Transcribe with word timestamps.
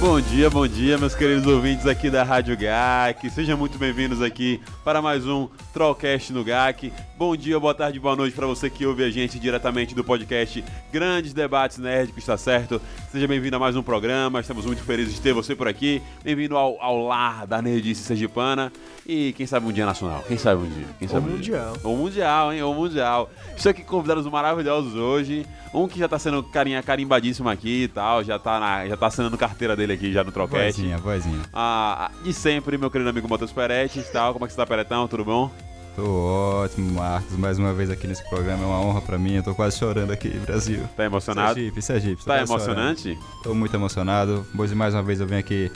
Bom 0.00 0.18
dia, 0.18 0.48
bom 0.48 0.66
dia, 0.66 0.96
meus 0.96 1.14
queridos 1.14 1.46
ouvintes 1.46 1.86
aqui 1.86 2.08
da 2.08 2.22
Rádio 2.22 2.56
GAC. 2.56 3.28
Sejam 3.28 3.58
muito 3.58 3.76
bem-vindos 3.76 4.22
aqui 4.22 4.58
para 4.82 5.02
mais 5.02 5.26
um 5.26 5.46
Trollcast 5.72 6.32
no 6.32 6.44
GAC. 6.44 6.92
Bom 7.16 7.36
dia, 7.36 7.60
boa 7.60 7.74
tarde, 7.74 8.00
boa 8.00 8.16
noite 8.16 8.34
para 8.34 8.46
você 8.46 8.70
que 8.70 8.86
ouve 8.86 9.04
a 9.04 9.10
gente 9.10 9.38
diretamente 9.38 9.94
do 9.94 10.02
podcast 10.02 10.64
Grandes 10.92 11.32
Debates 11.32 11.78
Nerdicos, 11.78 12.22
está 12.22 12.36
certo? 12.36 12.80
Seja 13.12 13.28
bem-vindo 13.28 13.56
a 13.56 13.58
mais 13.58 13.76
um 13.76 13.82
programa, 13.82 14.40
estamos 14.40 14.64
muito 14.64 14.82
felizes 14.82 15.14
de 15.14 15.20
ter 15.20 15.32
você 15.32 15.54
por 15.54 15.68
aqui. 15.68 16.02
Bem-vindo 16.24 16.56
ao, 16.56 16.80
ao 16.80 17.06
lar 17.06 17.46
da 17.46 17.60
Nerdice 17.60 18.02
Sergipana 18.02 18.72
e 19.06 19.32
quem 19.34 19.46
sabe 19.46 19.66
um 19.66 19.72
dia 19.72 19.84
nacional, 19.84 20.24
quem 20.26 20.38
sabe 20.38 20.62
um 20.62 20.68
dia. 20.68 20.86
Quem 20.98 21.08
sabe 21.08 21.26
Ou 21.26 21.32
um 21.32 21.36
mundial. 21.36 21.72
Dia. 21.72 21.80
Ou 21.84 21.96
mundial, 21.96 22.52
hein? 22.52 22.62
Ou 22.62 22.74
mundial. 22.74 23.30
Estou 23.56 23.70
aqui 23.70 23.82
com 23.82 23.96
convidados 23.96 24.26
maravilhosos 24.26 24.94
hoje. 24.94 25.46
Um 25.72 25.86
que 25.86 25.98
já 25.98 26.08
tá 26.08 26.18
sendo 26.18 26.42
carinha, 26.42 26.82
carimbadíssimo 26.82 27.48
aqui 27.48 27.84
e 27.84 27.88
tal, 27.88 28.24
já 28.24 28.38
tá, 28.38 28.58
na, 28.58 28.88
já 28.88 28.96
tá 28.96 29.06
assinando 29.06 29.38
carteira 29.38 29.76
dele 29.76 29.92
aqui 29.92 30.12
já 30.12 30.24
no 30.24 30.32
Trollcast. 30.32 30.80
Vozinha, 30.80 30.98
vozinha. 30.98 31.40
Ah, 31.52 32.10
de 32.24 32.32
sempre, 32.32 32.76
meu 32.76 32.90
querido 32.90 33.10
amigo 33.10 33.28
Matheus 33.28 33.52
Peretti 33.52 34.00
e 34.00 34.04
tal. 34.04 34.32
Como 34.32 34.44
é 34.44 34.48
que 34.48 34.54
você 34.54 34.56
tá, 34.56 34.66
Peretão? 34.66 35.06
Tudo 35.06 35.24
bom? 35.24 35.50
Tô 35.96 36.62
ótimo, 36.62 36.92
Marcos. 36.92 37.36
Mais 37.36 37.58
uma 37.58 37.72
vez 37.74 37.90
aqui 37.90 38.06
nesse 38.06 38.26
programa. 38.30 38.62
É 38.62 38.66
uma 38.66 38.80
honra 38.80 39.00
pra 39.00 39.18
mim. 39.18 39.34
Eu 39.34 39.42
tô 39.42 39.54
quase 39.54 39.78
chorando 39.78 40.12
aqui, 40.12 40.28
Brasil. 40.30 40.88
Tá 40.96 41.04
emocionado? 41.04 41.54
Sergipe, 41.54 41.82
Sergipe. 41.82 42.16
tô 42.24 42.30
Tá 42.30 42.38
quase 42.38 42.52
emocionante? 42.52 43.02
chorando. 43.14 43.42
Tô 43.42 43.54
muito 43.54 43.74
emocionado. 43.74 44.46
Hoje 44.56 44.74
mais 44.74 44.94
uma 44.94 45.02
vez 45.02 45.20
eu 45.20 45.26
venho 45.26 45.40
aqui 45.40 45.70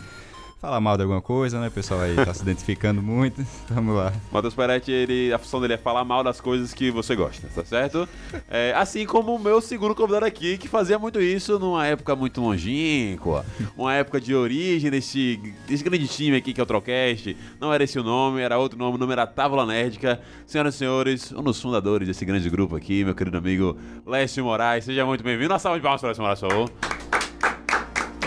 falar 0.64 0.80
mal 0.80 0.96
de 0.96 1.02
alguma 1.02 1.20
coisa, 1.20 1.60
né? 1.60 1.68
O 1.68 1.70
pessoal 1.70 2.00
aí 2.00 2.16
tá 2.16 2.32
se 2.32 2.42
identificando 2.42 3.02
muito. 3.02 3.44
Vamos 3.68 3.94
lá. 3.94 4.14
Matheus 4.32 4.54
Peretti, 4.54 4.90
ele, 4.90 5.30
a 5.30 5.38
função 5.38 5.60
dele 5.60 5.74
é 5.74 5.76
falar 5.76 6.06
mal 6.06 6.24
das 6.24 6.40
coisas 6.40 6.72
que 6.72 6.90
você 6.90 7.14
gosta, 7.14 7.46
tá 7.54 7.62
certo? 7.64 8.08
É, 8.48 8.72
assim 8.74 9.04
como 9.04 9.34
o 9.34 9.38
meu 9.38 9.60
segundo 9.60 9.94
convidado 9.94 10.24
aqui, 10.24 10.56
que 10.56 10.66
fazia 10.66 10.98
muito 10.98 11.20
isso 11.20 11.58
numa 11.58 11.86
época 11.86 12.16
muito 12.16 12.40
longínqua, 12.40 13.44
uma 13.76 13.92
época 13.92 14.18
de 14.18 14.34
origem 14.34 14.90
desse, 14.90 15.38
desse 15.68 15.84
grande 15.84 16.08
time 16.08 16.38
aqui 16.38 16.54
que 16.54 16.60
é 16.60 16.62
o 16.62 16.66
Trocast. 16.66 17.36
Não 17.60 17.70
era 17.70 17.84
esse 17.84 17.98
o 17.98 18.02
nome, 18.02 18.40
era 18.40 18.58
outro 18.58 18.78
nome, 18.78 18.94
o 18.96 18.98
nome 18.98 19.12
era 19.12 19.26
Távola 19.26 19.66
Nerdica. 19.66 20.18
Senhoras 20.46 20.74
e 20.76 20.78
senhores, 20.78 21.32
um 21.32 21.42
dos 21.42 21.60
fundadores 21.60 22.08
desse 22.08 22.24
grande 22.24 22.48
grupo 22.48 22.74
aqui, 22.74 23.04
meu 23.04 23.14
querido 23.14 23.36
amigo 23.36 23.76
Lécio 24.06 24.42
Moraes. 24.42 24.86
Seja 24.86 25.04
muito 25.04 25.22
bem-vindo. 25.22 25.52
Uma 25.52 25.58
salva 25.58 25.78
de 25.78 25.82
palmas 25.82 26.00
para 26.00 26.08
Lécio 26.08 26.22
Moraes, 26.22 26.40
por 26.40 26.48
favor. 26.48 27.23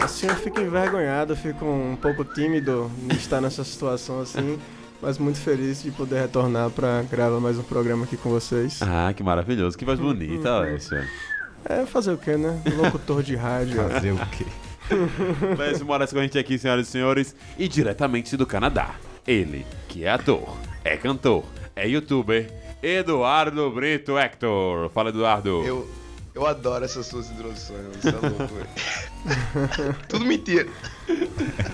Assim 0.07 0.25
eu 0.25 0.35
fico 0.37 0.61
envergonhado, 0.61 1.35
fico 1.35 1.65
um 1.65 1.97
pouco 2.01 2.23
tímido 2.23 2.89
de 2.97 3.17
estar 3.17 3.41
nessa 3.41 3.61
situação 3.65 4.21
assim, 4.21 4.57
mas 5.01 5.17
muito 5.17 5.37
feliz 5.37 5.83
de 5.83 5.91
poder 5.91 6.21
retornar 6.21 6.69
para 6.69 7.01
gravar 7.01 7.41
mais 7.41 7.59
um 7.59 7.61
programa 7.63 8.05
aqui 8.05 8.15
com 8.15 8.29
vocês. 8.29 8.81
Ah, 8.81 9.11
que 9.13 9.21
maravilhoso. 9.21 9.77
Que 9.77 9.83
voz 9.83 9.99
bonita, 9.99 10.59
Lécio. 10.59 10.97
É 11.65 11.85
fazer 11.85 12.13
o 12.13 12.17
que, 12.17 12.37
né? 12.37 12.57
Locutor 12.77 13.21
de 13.21 13.35
rádio. 13.35 13.83
Fazer 13.89 14.13
o 14.13 14.17
quê? 14.27 14.45
Lécio 15.59 15.85
Moraes 15.85 16.13
com 16.13 16.19
a 16.19 16.21
gente 16.21 16.39
aqui, 16.39 16.57
senhoras 16.57 16.87
e 16.87 16.89
senhores, 16.89 17.35
e 17.57 17.67
diretamente 17.67 18.37
do 18.37 18.45
Canadá. 18.45 18.95
Ele, 19.27 19.67
que 19.89 20.05
é 20.05 20.09
ator, 20.09 20.55
é 20.85 20.95
cantor, 20.95 21.43
é 21.75 21.85
youtuber, 21.85 22.49
Eduardo 22.81 23.69
Brito 23.71 24.17
Hector. 24.17 24.89
Fala, 24.89 25.09
Eduardo. 25.09 25.65
Eu, 25.65 25.85
eu 26.37 26.45
adoro 26.45 26.85
essas 26.85 27.07
suas 27.07 27.31
introduções, 27.31 27.97
você 27.99 28.09
é 28.09 28.11
louco, 28.11 28.53
velho. 28.53 29.95
Tudo 30.07 30.23
mentira. 30.23 30.69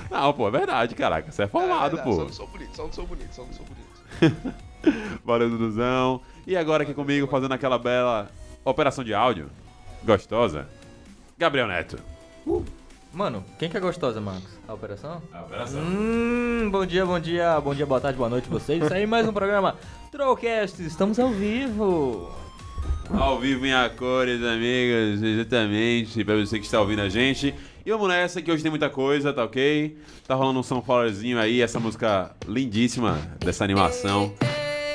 Não, 0.10 0.32
pô, 0.32 0.48
é 0.48 0.52
verdade, 0.52 0.96
caraca. 0.96 1.30
Você 1.30 1.44
é 1.44 1.48
formado, 1.48 1.98
É, 1.98 2.00
é, 2.00 2.04
pô. 2.04 2.14
Só 2.14 2.24
não 2.24 2.32
sou 2.32 2.48
bonito, 2.48 2.76
só 2.76 2.84
não 2.84 2.94
sou 2.94 3.06
bonito, 3.06 3.36
só 3.36 3.44
não 3.44 3.52
sou 3.52 3.66
bonito. 3.66 4.56
Valeu, 5.26 5.50
Duduzão. 5.50 6.22
E 6.48 6.56
agora 6.56 6.84
aqui 6.84 6.94
comigo, 6.94 7.28
fazendo 7.28 7.52
aquela 7.52 7.78
bela 7.78 8.32
operação 8.64 9.04
de 9.04 9.14
áudio, 9.14 9.50
gostosa, 10.02 10.66
Gabriel 11.38 11.68
Neto. 11.68 12.00
Mano, 13.12 13.44
quem 13.60 13.70
que 13.70 13.76
é 13.76 13.82
gostosa, 13.82 14.22
Marcos? 14.22 14.58
A 14.66 14.74
operação? 14.74 15.22
A 15.34 15.42
operação. 15.42 15.82
Hum, 15.82 16.70
bom 16.72 16.86
dia, 16.86 17.06
bom 17.06 17.20
dia, 17.20 17.60
bom 17.60 17.76
dia, 17.76 17.86
boa 17.86 18.00
tarde, 18.00 18.18
boa 18.18 18.30
noite 18.30 18.48
vocês. 18.48 18.82
Isso 18.82 18.94
aí, 18.94 19.06
mais 19.06 19.28
um 19.28 19.34
programa 19.34 19.76
Trollcast, 20.10 20.82
estamos 20.86 21.20
ao 21.20 21.32
vivo. 21.32 22.32
Ao 23.12 23.40
vivo 23.40 23.66
em 23.66 23.74
a 23.74 23.90
cores, 23.90 24.42
amigos, 24.44 25.22
exatamente, 25.22 26.24
pra 26.24 26.36
você 26.36 26.58
que 26.60 26.66
está 26.66 26.80
ouvindo 26.80 27.02
a 27.02 27.10
gente. 27.10 27.54
E 27.86 27.92
vamos 27.92 28.08
nessa, 28.08 28.42
que 28.42 28.52
hoje 28.52 28.64
tem 28.64 28.70
muita 28.72 28.90
coisa, 28.90 29.34
tá 29.34 29.44
ok? 29.44 29.98
Tá 30.28 30.36
rolando 30.36 30.60
um 30.60 30.64
sunflowerzinho 30.64 31.38
aí, 31.38 31.62
essa 31.62 31.80
música 31.80 32.32
lindíssima 32.48 33.20
dessa 33.40 33.64
animação 33.66 34.34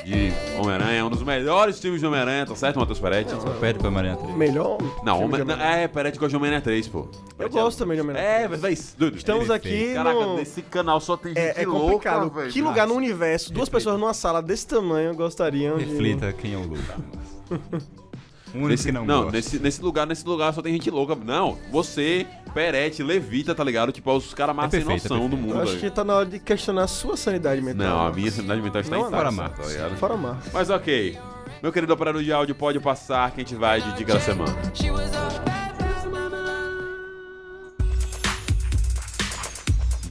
de 0.07 0.33
Homem-Aranha, 0.59 1.05
um 1.05 1.11
dos 1.11 1.23
melhores 1.23 1.79
filmes 1.79 2.01
de 2.01 2.07
Homem-Aranha, 2.07 2.47
tá 2.47 2.57
certo, 2.57 2.79
Matheus 2.81 2.99
Peretti? 2.99 3.31
Só 3.31 3.51
pede 3.61 3.79
pra 3.79 3.91
Maria 3.91 4.17
Três. 4.17 4.35
Melhor? 4.35 4.79
Não, 5.05 5.23
Homem... 5.25 5.39
de 5.41 5.45
não, 5.47 5.55
Homem-Aranha. 5.55 5.83
é, 5.83 5.89
Peretti 5.89 6.19
gosta 6.19 6.31
de 6.31 6.37
Homem-Aranha 6.37 6.63
3, 6.63 6.89
pô. 6.89 7.09
Eu 7.39 7.51
gosto 7.51 7.79
também 7.79 7.95
de 7.95 8.01
Homem-Aranha. 8.01 8.31
É, 8.45 8.49
mas 8.49 8.61
vai, 8.61 8.75
Dudu. 8.97 9.19
Estamos 9.19 9.45
ele 9.45 9.53
aqui. 9.53 9.93
Caraca, 9.93 10.19
no- 10.19 10.37
nesse 10.37 10.63
canal 10.63 10.99
só 10.99 11.15
tem 11.17 11.35
gente 11.35 11.39
É, 11.59 11.63
é 11.63 11.67
louca, 11.67 11.83
complicado. 12.11 12.31
velho. 12.31 12.51
que 12.53 12.63
lugar 12.63 12.87
no 12.87 12.95
universo, 12.95 13.53
duas 13.53 13.69
pessoas 13.69 14.01
numa 14.01 14.15
sala 14.15 14.41
desse 14.41 14.67
tamanho 14.67 15.15
gostariam 15.15 15.77
de... 15.77 15.85
Reflita 15.85 16.33
quem 16.33 16.55
é 16.55 16.57
o 16.57 16.63
Lucas. 16.63 17.38
O 17.51 17.55
único 18.55 18.69
Nesse, 18.69 18.85
que 18.87 18.93
não, 18.93 19.05
não, 19.05 19.31
nesse, 19.31 19.59
nesse 19.59 19.83
lugar, 19.83 20.07
nesse 20.07 20.27
lugar 20.27 20.53
só 20.55 20.63
tem 20.63 20.73
gente 20.73 20.91
louca. 20.91 21.15
Não, 21.15 21.59
você, 21.71 22.27
Peretti, 22.55 23.03
Levita, 23.03 23.55
tá 23.55 23.63
ligado? 23.63 23.93
Tipo, 23.93 24.11
é 24.11 24.15
os 24.15 24.33
caras 24.33 24.55
mais 24.57 24.71
sem 24.71 24.81
perfeito, 24.81 25.07
é 25.07 25.09
noção 25.11 25.29
do 25.29 25.37
perfeito. 25.37 25.47
mundo, 25.49 25.59
Eu 25.59 25.63
acho 25.63 25.73
velho. 25.73 25.91
que 25.91 25.91
tá 25.95 26.05
na 26.05 26.15
hora 26.15 26.27
de 26.27 26.39
questionar 26.39 26.85
a 26.85 26.89
sua 26.89 27.17
sanidade 27.17 27.61
mental. 27.61 27.87
Não, 27.87 28.07
a 28.07 28.13
minha 28.13 28.31
sanidade 28.31 28.63
mental 28.63 28.81
está 28.81 28.97
Não, 28.97 29.07
em 29.09 29.11
fora 29.11 29.31
Marcos. 29.31 29.67
tá 29.67 29.73
ligado? 29.73 29.97
Fora 29.97 30.17
Marcos. 30.17 30.53
Mas 30.53 30.71
ok. 30.71 31.19
Meu 31.63 31.73
querido 31.73 31.93
operador 31.93 32.23
de 32.23 32.33
áudio, 32.33 32.55
pode 32.55 32.79
passar 32.81 33.31
que 33.33 33.41
a 33.41 33.45
gente 33.45 33.55
vai 33.57 33.81
de 33.83 33.93
dica 33.97 34.15
da 34.15 34.21
semana. 34.21 34.55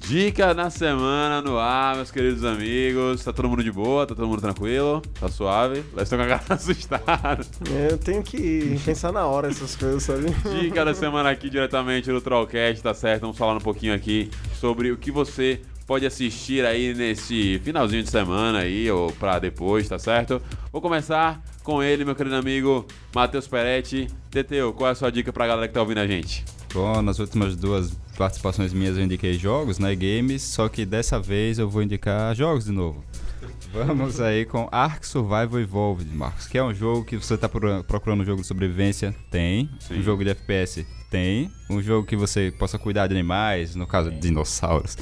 Dica 0.07 0.53
na 0.53 0.69
semana 0.69 1.41
no 1.41 1.57
ar, 1.57 1.97
meus 1.97 2.09
queridos 2.09 2.45
amigos. 2.45 3.21
Tá 3.25 3.33
todo 3.33 3.49
mundo 3.49 3.61
de 3.61 3.71
boa? 3.71 4.07
Tá 4.07 4.15
todo 4.15 4.25
mundo 4.25 4.39
tranquilo? 4.41 5.01
Tá 5.19 5.27
suave? 5.27 5.79
Eles 5.91 6.03
estão 6.03 6.17
com 6.17 6.23
a 6.23 6.27
cara 6.27 6.43
assustada. 6.55 7.45
É, 7.75 7.91
Eu 7.91 7.97
tenho 7.97 8.23
que 8.23 8.79
pensar 8.85 9.11
na 9.11 9.25
hora 9.25 9.49
essas 9.49 9.75
coisas, 9.75 10.03
sabe? 10.03 10.27
Dica 10.61 10.85
da 10.85 10.93
semana 10.93 11.29
aqui 11.29 11.49
diretamente 11.49 12.09
do 12.09 12.21
Trollcast, 12.21 12.81
tá 12.81 12.93
certo? 12.93 13.21
Vamos 13.21 13.37
falar 13.37 13.57
um 13.57 13.61
pouquinho 13.61 13.93
aqui 13.93 14.31
sobre 14.57 14.91
o 14.91 14.97
que 14.97 15.11
você 15.11 15.59
pode 15.85 16.05
assistir 16.05 16.65
aí 16.65 16.93
nesse 16.93 17.59
finalzinho 17.59 18.03
de 18.03 18.09
semana 18.09 18.59
aí, 18.59 18.89
ou 18.89 19.11
pra 19.11 19.39
depois, 19.39 19.89
tá 19.89 19.99
certo? 19.99 20.41
Vou 20.71 20.81
começar 20.81 21.41
com 21.67 21.83
ele, 21.83 22.05
meu 22.05 22.15
querido 22.15 22.37
amigo 22.37 22.85
Matheus 23.13 23.45
Peretti. 23.45 24.07
Teteu, 24.31 24.71
qual 24.71 24.87
é 24.87 24.91
a 24.93 24.95
sua 24.95 25.11
dica 25.11 25.33
pra 25.33 25.45
galera 25.45 25.67
que 25.67 25.73
tá 25.73 25.81
ouvindo 25.81 25.97
a 25.97 26.07
gente? 26.07 26.45
Bom, 26.73 27.01
nas 27.01 27.19
últimas 27.19 27.57
duas 27.57 27.91
participações 28.17 28.71
minhas 28.71 28.97
eu 28.97 29.03
indiquei 29.03 29.33
jogos, 29.33 29.77
né? 29.77 29.93
Games, 29.93 30.41
só 30.43 30.69
que 30.69 30.85
dessa 30.85 31.19
vez 31.19 31.59
eu 31.59 31.69
vou 31.69 31.83
indicar 31.83 32.33
jogos 32.33 32.63
de 32.63 32.71
novo. 32.71 33.03
Vamos 33.73 34.19
aí 34.21 34.45
com 34.45 34.69
Ark 34.71 35.05
Survival 35.05 35.59
Evolved, 35.59 36.09
Marcos, 36.15 36.47
que 36.47 36.57
é 36.57 36.63
um 36.63 36.73
jogo 36.73 37.03
que 37.03 37.17
você 37.17 37.37
tá 37.37 37.49
pro- 37.49 37.83
procurando 37.83 38.21
um 38.21 38.25
jogo 38.25 38.41
de 38.41 38.47
sobrevivência, 38.47 39.13
tem. 39.29 39.69
Sim. 39.81 39.99
Um 39.99 40.01
jogo 40.03 40.23
de 40.23 40.29
FPS, 40.29 40.87
tem. 41.11 41.51
Um 41.69 41.81
jogo 41.81 42.07
que 42.07 42.15
você 42.15 42.49
possa 42.57 42.79
cuidar 42.79 43.07
de 43.07 43.13
animais, 43.13 43.75
no 43.75 43.85
caso 43.85 44.09
de 44.09 44.19
dinossauros, 44.19 44.97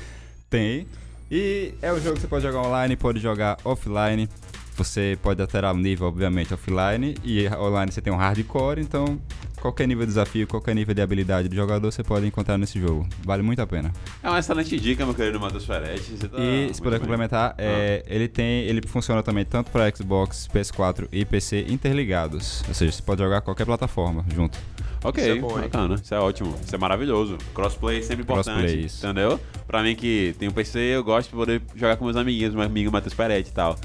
tem. 0.50 0.88
E 1.30 1.76
é 1.80 1.94
um 1.94 2.00
jogo 2.00 2.16
que 2.16 2.22
você 2.22 2.28
pode 2.28 2.44
jogar 2.44 2.62
online, 2.62 2.96
pode 2.96 3.20
jogar 3.20 3.56
offline. 3.64 4.28
Você 4.76 5.18
pode 5.22 5.42
alterar 5.42 5.74
o 5.74 5.78
nível, 5.78 6.08
obviamente, 6.08 6.54
offline. 6.54 7.16
E 7.24 7.48
online 7.50 7.92
você 7.92 8.02
tem 8.02 8.12
um 8.12 8.18
hardcore, 8.18 8.82
então 8.82 9.20
qualquer 9.66 9.88
nível 9.88 10.06
de 10.06 10.12
desafio, 10.12 10.46
qualquer 10.46 10.76
nível 10.76 10.94
de 10.94 11.02
habilidade 11.02 11.50
do 11.50 11.56
jogador, 11.56 11.92
você 11.92 12.04
pode 12.04 12.28
encontrar 12.28 12.58
nesse 12.58 12.80
jogo. 12.80 13.08
Vale 13.24 13.42
muito 13.42 13.62
a 13.62 13.66
pena. 13.66 13.92
É 14.22 14.30
uma 14.30 14.38
excelente 14.38 14.80
dica, 14.80 15.04
meu 15.06 15.16
querido 15.16 15.40
Matheus 15.40 15.66
Ferretti. 15.66 16.18
Tá 16.28 16.38
e 16.38 16.72
se 16.72 16.80
puder 16.80 17.00
bem. 17.00 17.00
complementar, 17.00 17.56
é, 17.58 18.04
ele 18.08 18.28
tem, 18.28 18.64
ele 18.66 18.82
funciona 18.86 19.24
também 19.24 19.44
tanto 19.44 19.72
para 19.72 19.90
Xbox, 19.90 20.48
PS4 20.54 21.08
e 21.12 21.26
PC 21.26 21.66
interligados. 21.68 22.64
Ou 22.68 22.74
seja, 22.76 22.92
você 22.92 23.02
pode 23.02 23.24
jogar 23.24 23.42
qualquer 23.42 23.66
plataforma 23.66 24.24
junto. 24.36 24.58
Ok, 25.04 25.24
Isso 25.24 25.32
é 25.32 25.40
bom, 25.40 25.60
bacana. 25.60 25.96
Isso 25.96 26.14
é 26.14 26.20
ótimo. 26.20 26.56
Isso 26.64 26.76
é 26.76 26.78
maravilhoso. 26.78 27.38
Crossplay 27.54 28.00
é 28.00 28.02
sempre 28.02 28.24
importante. 28.24 28.58
Crossplay, 28.58 28.86
isso. 28.86 29.06
Entendeu? 29.06 29.40
Pra 29.68 29.82
mim 29.84 29.96
que 29.96 30.36
tem 30.38 30.50
um 30.50 30.52
PC, 30.52 30.80
eu 30.80 31.04
gosto 31.04 31.30
de 31.30 31.36
poder 31.36 31.62
jogar 31.76 31.96
com 31.98 32.06
meus 32.06 32.18
amiguinhos, 32.18 32.54
meu 32.54 32.64
amigo 32.64 32.92
Matheus 32.92 33.14
Peretti 33.14 33.50
e 33.50 33.54
tal. 33.54 33.78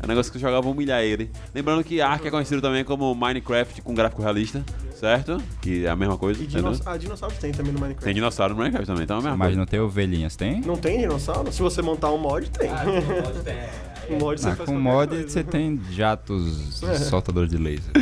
É 0.00 0.04
um 0.04 0.08
negócio 0.08 0.30
que 0.30 0.38
eu 0.38 0.42
jogava 0.42 0.68
humilhar 0.68 1.02
ele. 1.02 1.30
Lembrando 1.54 1.82
que 1.82 2.00
Ark 2.00 2.26
é 2.26 2.30
conhecido 2.30 2.60
também 2.60 2.84
como 2.84 3.14
Minecraft 3.14 3.80
com 3.82 3.94
gráfico 3.94 4.22
realista, 4.22 4.62
certo? 4.94 5.42
Que 5.60 5.86
é 5.86 5.88
a 5.88 5.96
mesma 5.96 6.16
coisa, 6.18 6.42
E 6.42 6.46
dinoss... 6.46 6.80
Ah, 6.86 6.96
dinossauros 6.96 7.38
tem 7.38 7.50
também 7.52 7.72
no 7.72 7.78
Minecraft. 7.80 8.04
Tem 8.04 8.14
dinossauro 8.14 8.54
no 8.54 8.58
Minecraft 8.60 8.86
também, 8.86 9.04
então 9.04 9.16
é 9.16 9.20
a 9.20 9.22
mesma 9.22 9.36
Mas 9.36 9.46
coisa. 9.48 9.58
não 9.60 9.66
tem 9.66 9.80
ovelhinhas, 9.80 10.36
tem? 10.36 10.60
Não 10.60 10.76
tem 10.76 11.00
dinossauro? 11.00 11.50
Se 11.52 11.62
você 11.62 11.80
montar 11.82 12.10
um 12.12 12.18
mod, 12.18 12.48
tem. 12.50 12.68
um 14.10 14.18
mod 14.18 14.40
você 14.40 14.48
Ah, 14.50 14.56
com 14.56 14.78
mod 14.78 15.08
coisa. 15.08 15.28
você 15.28 15.42
tem 15.42 15.80
jatos 15.92 16.82
É. 16.82 16.94
soltadores 17.08 17.50
de 17.50 17.56
laser. 17.58 17.92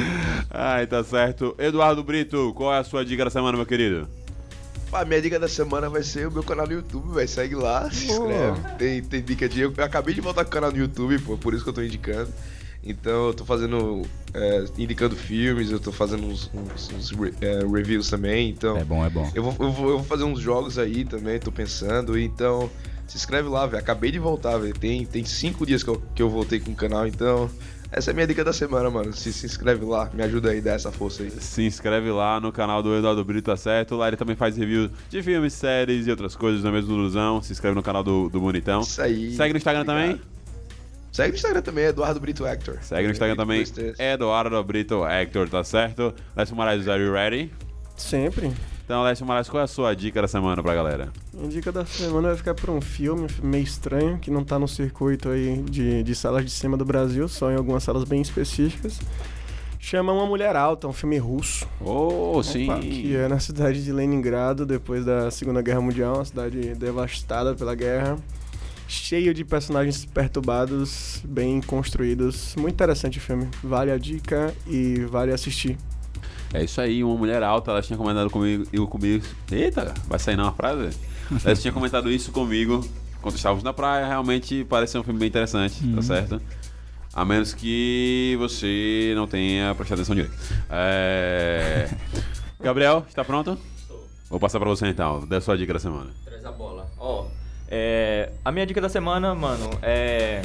Ai, 0.50 0.86
tá 0.86 1.02
certo. 1.04 1.54
Eduardo 1.58 2.02
Brito, 2.02 2.52
qual 2.54 2.74
é 2.74 2.78
a 2.78 2.84
sua 2.84 3.04
dica 3.04 3.24
da 3.24 3.30
semana, 3.30 3.56
meu 3.56 3.66
querido? 3.66 4.08
A 4.94 5.04
minha 5.04 5.20
dica 5.20 5.38
da 5.38 5.48
semana 5.48 5.88
vai 5.90 6.02
ser 6.02 6.28
o 6.28 6.30
meu 6.32 6.42
canal 6.42 6.66
no 6.66 6.72
YouTube, 6.72 7.14
velho. 7.14 7.28
Segue 7.28 7.54
lá, 7.54 7.90
se 7.90 8.06
inscreve. 8.06 8.60
Tem, 8.78 9.02
tem 9.02 9.22
dica 9.22 9.48
de. 9.48 9.60
Eu 9.62 9.74
acabei 9.78 10.14
de 10.14 10.20
voltar 10.20 10.44
com 10.44 10.50
o 10.50 10.52
canal 10.52 10.70
no 10.70 10.78
YouTube, 10.78 11.18
pô, 11.20 11.36
por 11.36 11.52
isso 11.54 11.64
que 11.64 11.70
eu 11.70 11.74
tô 11.74 11.82
indicando. 11.82 12.30
Então 12.86 13.28
eu 13.28 13.34
tô 13.34 13.44
fazendo. 13.44 14.02
é, 14.34 14.64
indicando 14.78 15.16
filmes, 15.16 15.70
eu 15.70 15.80
tô 15.80 15.90
fazendo 15.90 16.26
uns, 16.26 16.50
uns- 16.54 16.90
uns 16.92 17.10
re- 17.12 17.32
é, 17.40 17.58
reviews 17.66 18.08
também. 18.10 18.50
Então. 18.50 18.76
É 18.76 18.84
bom, 18.84 19.04
é 19.04 19.10
bom. 19.10 19.30
Eu 19.34 19.42
vou, 19.42 19.56
eu, 19.58 19.72
vou, 19.72 19.88
eu 19.90 19.96
vou 19.98 20.04
fazer 20.06 20.24
uns 20.24 20.38
jogos 20.40 20.78
aí 20.78 21.04
também, 21.04 21.38
tô 21.38 21.50
pensando. 21.50 22.18
Então, 22.18 22.70
se 23.06 23.16
inscreve 23.16 23.48
lá, 23.48 23.66
velho. 23.66 23.80
Acabei 23.82 24.10
de 24.10 24.18
voltar, 24.18 24.58
velho. 24.58 24.74
Tem, 24.74 25.04
tem 25.06 25.24
cinco 25.24 25.64
dias 25.66 25.82
que 25.82 25.88
eu, 25.90 26.02
que 26.14 26.22
eu 26.22 26.28
voltei 26.28 26.60
com 26.60 26.72
o 26.72 26.74
canal, 26.76 27.06
então. 27.06 27.50
Essa 27.96 28.10
é 28.10 28.12
a 28.12 28.14
minha 28.14 28.26
dica 28.26 28.42
da 28.42 28.52
semana, 28.52 28.90
mano. 28.90 29.12
Se, 29.12 29.32
se 29.32 29.46
inscreve 29.46 29.84
lá, 29.84 30.10
me 30.12 30.20
ajuda 30.24 30.50
aí, 30.50 30.60
dá 30.60 30.72
essa 30.72 30.90
força 30.90 31.22
aí. 31.22 31.30
Se 31.30 31.62
inscreve 31.62 32.10
lá 32.10 32.40
no 32.40 32.50
canal 32.50 32.82
do 32.82 32.92
Eduardo 32.92 33.24
Brito, 33.24 33.46
tá 33.46 33.56
certo? 33.56 33.94
Lá 33.94 34.08
ele 34.08 34.16
também 34.16 34.34
faz 34.34 34.56
review 34.56 34.90
de 35.08 35.22
filmes, 35.22 35.52
séries 35.52 36.08
e 36.08 36.10
outras 36.10 36.34
coisas 36.34 36.64
na 36.64 36.72
mesma 36.72 36.92
ilusão. 36.92 37.40
Se 37.40 37.52
inscreve 37.52 37.76
no 37.76 37.84
canal 37.84 38.02
do, 38.02 38.28
do 38.28 38.40
Bonitão. 38.40 38.80
Isso 38.80 39.00
aí. 39.00 39.36
Segue 39.36 39.52
no 39.52 39.58
Instagram 39.58 39.82
Obrigado. 39.82 40.08
também? 40.08 40.20
Segue 41.12 41.28
no 41.30 41.36
Instagram 41.36 41.62
também, 41.62 41.84
Eduardo 41.84 42.18
Brito 42.18 42.44
Hector. 42.44 42.78
Segue 42.82 43.06
no 43.06 43.12
Instagram 43.12 43.36
também. 43.36 43.64
Eduardo 43.96 44.64
Brito 44.64 45.06
Hector, 45.06 45.48
tá 45.48 45.62
certo? 45.62 46.12
Lécio 46.36 46.56
Moraes, 46.56 46.88
are 46.88 47.00
you 47.00 47.12
ready? 47.12 47.52
Sempre. 47.96 48.52
Então, 48.84 49.02
Lécio 49.02 49.24
Moraes, 49.24 49.48
qual 49.48 49.62
é 49.62 49.64
a 49.64 49.66
sua 49.66 49.94
dica 49.94 50.20
da 50.20 50.28
semana 50.28 50.62
pra 50.62 50.74
galera? 50.74 51.10
Minha 51.32 51.48
dica 51.48 51.72
da 51.72 51.86
semana 51.86 52.28
vai 52.28 52.36
ficar 52.36 52.54
pra 52.54 52.70
um 52.70 52.82
filme, 52.82 53.26
meio 53.42 53.64
estranho, 53.64 54.18
que 54.18 54.30
não 54.30 54.44
tá 54.44 54.58
no 54.58 54.68
circuito 54.68 55.30
aí 55.30 55.62
de, 55.62 56.02
de 56.02 56.14
salas 56.14 56.44
de 56.44 56.50
cinema 56.50 56.76
do 56.76 56.84
Brasil, 56.84 57.26
só 57.26 57.50
em 57.50 57.56
algumas 57.56 57.82
salas 57.82 58.04
bem 58.04 58.20
específicas. 58.20 59.00
Chama 59.78 60.12
Uma 60.12 60.26
Mulher 60.26 60.54
Alta, 60.54 60.86
um 60.86 60.92
filme 60.92 61.16
russo. 61.16 61.66
Oh, 61.80 62.42
sim. 62.42 62.68
Que 62.80 63.16
é 63.16 63.26
na 63.26 63.38
cidade 63.38 63.82
de 63.82 63.90
Leningrado, 63.90 64.66
depois 64.66 65.04
da 65.04 65.30
Segunda 65.30 65.62
Guerra 65.62 65.80
Mundial, 65.80 66.16
uma 66.16 66.24
cidade 66.24 66.74
devastada 66.74 67.54
pela 67.54 67.74
guerra. 67.74 68.18
Cheio 68.86 69.32
de 69.32 69.44
personagens 69.46 70.04
perturbados, 70.04 71.22
bem 71.24 71.60
construídos. 71.62 72.54
Muito 72.56 72.74
interessante 72.74 73.16
o 73.16 73.20
filme. 73.20 73.48
Vale 73.62 73.90
a 73.90 73.96
dica 73.96 74.54
e 74.66 75.06
vale 75.06 75.32
assistir. 75.32 75.78
É 76.54 76.62
isso 76.62 76.80
aí, 76.80 77.02
uma 77.02 77.16
mulher 77.16 77.42
alta, 77.42 77.72
ela 77.72 77.82
tinha 77.82 77.98
comentado 77.98 78.30
comigo, 78.30 78.64
eu 78.72 78.86
comigo. 78.86 79.26
Eita, 79.50 79.92
vai 80.06 80.18
sair 80.18 80.36
não 80.36 80.46
a 80.46 80.52
frase? 80.52 80.96
ela 81.44 81.56
tinha 81.56 81.72
comentado 81.72 82.10
isso 82.10 82.30
comigo 82.30 82.82
quando 83.20 83.36
estávamos 83.36 83.64
na 83.64 83.72
praia, 83.72 84.06
realmente 84.06 84.64
pareceu 84.64 85.00
um 85.00 85.04
filme 85.04 85.18
bem 85.18 85.28
interessante, 85.28 85.82
tá 85.94 86.02
certo? 86.02 86.40
A 87.12 87.24
menos 87.24 87.54
que 87.54 88.36
você 88.38 89.14
não 89.16 89.26
tenha 89.26 89.74
prestado 89.74 89.98
atenção 89.98 90.14
direito. 90.14 90.36
É... 90.70 91.88
Gabriel, 92.60 93.04
está 93.08 93.24
pronto? 93.24 93.58
Vou 94.30 94.38
passar 94.38 94.60
pra 94.60 94.68
você 94.68 94.86
então, 94.86 95.26
dê 95.26 95.36
a 95.36 95.40
sua 95.40 95.56
dica 95.56 95.72
da 95.72 95.78
semana. 95.78 96.10
Traz 96.24 96.44
a 96.44 96.52
bola. 96.52 96.86
Ó, 96.98 97.26
é, 97.68 98.30
a 98.44 98.52
minha 98.52 98.66
dica 98.66 98.80
da 98.80 98.88
semana, 98.88 99.34
mano, 99.34 99.70
é. 99.82 100.42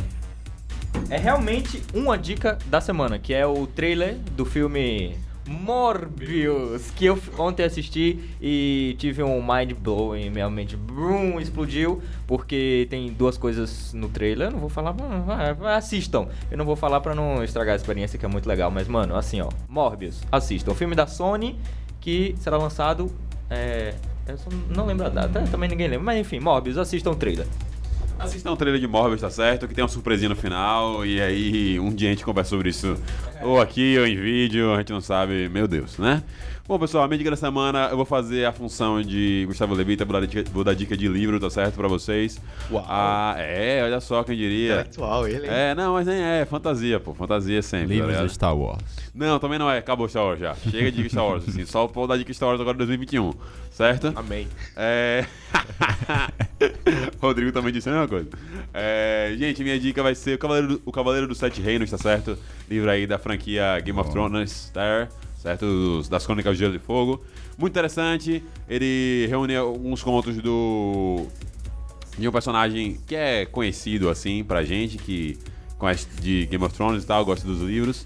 É 1.10 1.18
realmente 1.18 1.84
uma 1.94 2.18
dica 2.18 2.58
da 2.66 2.82
semana, 2.82 3.20
que 3.20 3.34
é 3.34 3.46
o 3.46 3.68
trailer 3.68 4.16
do 4.36 4.46
filme 4.46 5.16
Morbius, 5.50 6.92
que 6.92 7.06
eu 7.06 7.18
ontem 7.38 7.64
assisti 7.64 8.20
e 8.40 8.96
tive 9.00 9.24
um 9.24 9.42
mind 9.42 9.74
blowing, 9.74 10.30
minha 10.30 10.48
mente 10.48 10.78
brum, 10.78 11.40
explodiu, 11.40 12.02
porque 12.28 12.86
tem 12.90 13.12
duas 13.12 13.36
coisas 13.36 13.92
no 13.94 14.10
trailer, 14.10 14.50
eu 14.50 14.52
não 14.52 14.60
vou 14.60 14.70
falar, 14.70 14.92
vai, 14.92 15.76
assistam. 15.76 16.28
Eu 16.52 16.58
não 16.58 16.66
vou 16.66 16.76
falar 16.76 17.02
pra 17.02 17.16
não 17.16 17.44
estragar 17.44 17.74
a 17.74 17.76
experiência, 17.76 18.20
que 18.20 18.26
é 18.26 18.30
muito 18.30 18.48
legal, 18.48 18.70
mas 18.70 18.88
mano, 18.88 19.16
assim 19.16 19.42
ó, 19.42 19.50
Morbius, 19.68 20.22
assistam. 20.32 20.72
O 20.72 20.76
filme 20.76 20.94
da 20.94 21.08
Sony 21.08 21.58
que 22.00 22.36
será 22.40 22.58
lançado, 22.58 23.12
é, 23.50 23.96
eu 24.28 24.38
não 24.70 24.86
lembro 24.86 25.08
a 25.08 25.10
data, 25.10 25.44
também 25.50 25.68
ninguém 25.68 25.88
lembra, 25.88 26.06
mas 26.06 26.20
enfim, 26.20 26.40
Morbius, 26.40 26.78
assistam 26.78 27.12
o 27.12 27.16
trailer. 27.16 27.48
Assistam 28.20 28.52
o 28.52 28.58
trailer 28.58 28.82
de 28.82 28.88
Morbius, 28.88 29.22
tá 29.22 29.30
certo? 29.30 29.68
Que 29.68 29.74
tem 29.74 29.84
uma 29.84 29.88
surpresinha 29.88 30.30
no 30.30 30.36
final 30.36 31.06
e 31.06 31.22
aí 31.22 31.80
um 31.80 31.90
dia 31.90 32.10
a 32.10 32.12
gente 32.12 32.24
conversa 32.24 32.50
sobre 32.50 32.70
isso 32.70 32.98
ou 33.42 33.62
aqui 33.62 33.98
ou 33.98 34.06
em 34.06 34.18
vídeo, 34.18 34.74
a 34.74 34.78
gente 34.80 34.92
não 34.92 35.02
sabe, 35.02 35.48
meu 35.48 35.68
Deus, 35.68 35.98
né? 35.98 36.22
Bom, 36.70 36.78
pessoal, 36.78 37.04
a 37.04 37.08
minha 37.08 37.18
dica 37.18 37.32
da 37.32 37.36
semana 37.36 37.88
eu 37.90 37.96
vou 37.98 38.06
fazer 38.06 38.46
a 38.46 38.52
função 38.52 39.02
de 39.02 39.44
Gustavo 39.48 39.74
Levita, 39.74 40.06
vou 40.06 40.14
dar 40.22 40.28
dica, 40.28 40.52
vou 40.52 40.64
dar 40.64 40.76
dica 40.76 40.96
de 40.96 41.08
livro, 41.08 41.40
tá 41.40 41.50
certo? 41.50 41.74
Pra 41.74 41.88
vocês. 41.88 42.40
Uau. 42.70 42.86
Ah, 42.88 43.34
é, 43.40 43.82
olha 43.84 44.00
só 44.00 44.24
quem 44.24 44.38
diria. 44.38 44.74
Intelectual 44.74 45.28
ele, 45.28 45.48
hein? 45.48 45.52
É, 45.52 45.74
não, 45.74 45.94
mas 45.94 46.06
nem 46.06 46.22
é, 46.22 46.46
fantasia, 46.46 47.00
pô, 47.00 47.16
fantasia 47.16 47.60
sempre. 47.64 47.88
tá 47.88 47.94
Livros 47.96 48.12
ligado? 48.12 48.28
de 48.28 48.34
Star 48.36 48.56
Wars. 48.56 48.84
Não, 49.16 49.40
também 49.40 49.58
não 49.58 49.68
é, 49.68 49.80
acabou 49.80 50.08
Star 50.08 50.24
Wars 50.24 50.40
já. 50.40 50.54
Chega 50.54 50.92
de 50.92 51.10
Star 51.10 51.26
Wars, 51.26 51.50
assim, 51.50 51.66
só 51.66 51.88
vou 51.88 52.06
dar 52.06 52.18
dica 52.18 52.30
de 52.30 52.36
Star 52.36 52.50
Wars 52.50 52.62
agora 52.62 52.76
em 52.76 52.86
2021, 52.86 53.34
certo? 53.72 54.14
Amém. 54.16 54.48
É. 54.78 55.26
Rodrigo 57.20 57.52
também 57.52 57.74
disse 57.74 57.90
a 57.90 57.94
mesma 57.94 58.08
coisa. 58.08 58.30
É, 58.76 59.34
Gente, 59.40 59.64
minha 59.64 59.80
dica 59.80 60.04
vai 60.04 60.14
ser 60.14 60.36
o 60.36 60.38
Cavaleiro, 60.38 60.68
do, 60.68 60.82
o 60.86 60.92
Cavaleiro 60.92 61.28
dos 61.28 61.40
Sete 61.40 61.62
Reinos, 61.62 61.90
tá 61.90 61.98
certo? 61.98 62.38
Livro 62.70 62.92
aí 62.92 63.08
da 63.08 63.18
franquia 63.18 63.80
Game 63.80 64.00
of 64.00 64.12
Thrones, 64.12 64.70
tá? 64.72 65.08
Certo? 65.42 65.66
Dos- 65.66 66.08
das 66.10 66.26
Crônicas 66.26 66.54
de 66.58 66.64
Gelo 66.64 66.76
e 66.76 66.80
Fogo. 66.80 67.22
Muito 67.58 67.72
interessante. 67.74 68.44
Ele 68.70 69.26
reúne 69.30 69.56
alguns 69.56 70.04
contos 70.04 70.38
do. 70.38 71.26
de 72.18 72.28
um 72.28 72.32
personagem 72.32 73.00
que 73.08 73.16
é 73.16 73.46
conhecido, 73.46 74.10
assim, 74.10 74.44
pra 74.44 74.64
gente, 74.64 74.98
que 74.98 75.38
conhece 75.78 76.08
de 76.22 76.46
Game 76.48 76.64
of 76.64 76.76
Thrones 76.76 77.04
e 77.04 77.08
tal, 77.08 77.24
gosta 77.26 77.48
dos 77.48 77.62
livros. 77.62 78.06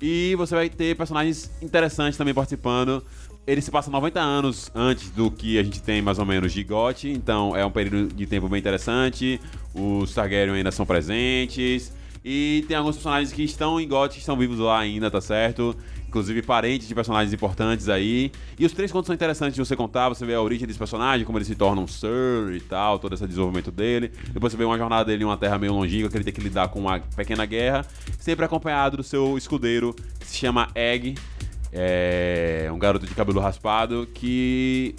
E 0.00 0.34
você 0.36 0.54
vai 0.54 0.68
ter 0.68 0.94
personagens 0.96 1.50
interessantes 1.62 2.18
também 2.18 2.34
participando. 2.34 3.02
Ele 3.46 3.60
se 3.60 3.70
passa 3.70 3.90
90 3.90 4.20
anos 4.20 4.70
antes 4.74 5.10
do 5.10 5.30
que 5.30 5.58
a 5.58 5.62
gente 5.62 5.80
tem 5.82 6.00
mais 6.02 6.18
ou 6.18 6.24
menos 6.26 6.52
de 6.52 6.62
GOT, 6.64 7.10
então 7.10 7.54
é 7.54 7.64
um 7.64 7.70
período 7.70 8.14
de 8.14 8.26
tempo 8.26 8.48
bem 8.48 8.58
interessante. 8.58 9.38
Os 9.74 10.12
Targaryen 10.14 10.54
ainda 10.56 10.70
são 10.72 10.84
presentes. 10.86 11.92
E 12.24 12.64
tem 12.66 12.76
alguns 12.76 12.96
personagens 12.96 13.32
que 13.32 13.42
estão 13.42 13.78
em 13.78 13.86
GOT, 13.86 14.14
que 14.14 14.20
estão 14.20 14.36
vivos 14.36 14.58
lá 14.58 14.78
ainda, 14.78 15.10
tá 15.10 15.20
certo? 15.20 15.76
Inclusive 16.14 16.42
parentes 16.42 16.86
de 16.86 16.94
personagens 16.94 17.32
importantes 17.32 17.88
aí. 17.88 18.30
E 18.56 18.64
os 18.64 18.70
três 18.70 18.92
contos 18.92 19.08
são 19.08 19.14
interessantes 19.16 19.56
de 19.56 19.60
você 19.60 19.74
contar. 19.74 20.08
Você 20.10 20.24
vê 20.24 20.32
a 20.32 20.40
origem 20.40 20.64
desse 20.64 20.78
personagem, 20.78 21.26
como 21.26 21.38
ele 21.38 21.44
se 21.44 21.56
torna 21.56 21.82
um 21.82 21.88
Sir 21.88 22.54
e 22.54 22.60
tal, 22.60 23.00
todo 23.00 23.16
esse 23.16 23.26
desenvolvimento 23.26 23.72
dele. 23.72 24.12
Depois 24.28 24.52
você 24.52 24.56
vê 24.56 24.62
uma 24.62 24.78
jornada 24.78 25.06
dele 25.06 25.24
em 25.24 25.26
uma 25.26 25.36
terra 25.36 25.58
meio 25.58 25.72
longínqua, 25.72 26.08
que 26.08 26.16
ele 26.16 26.22
tem 26.22 26.32
que 26.32 26.40
lidar 26.40 26.68
com 26.68 26.78
uma 26.78 27.00
pequena 27.00 27.44
guerra. 27.44 27.84
Sempre 28.16 28.44
acompanhado 28.44 28.98
do 28.98 29.02
seu 29.02 29.36
escudeiro, 29.36 29.92
que 30.20 30.28
se 30.28 30.36
chama 30.36 30.68
Egg. 30.72 31.16
É 31.72 32.70
um 32.72 32.78
garoto 32.78 33.08
de 33.08 33.14
cabelo 33.16 33.40
raspado 33.40 34.08
que 34.14 34.94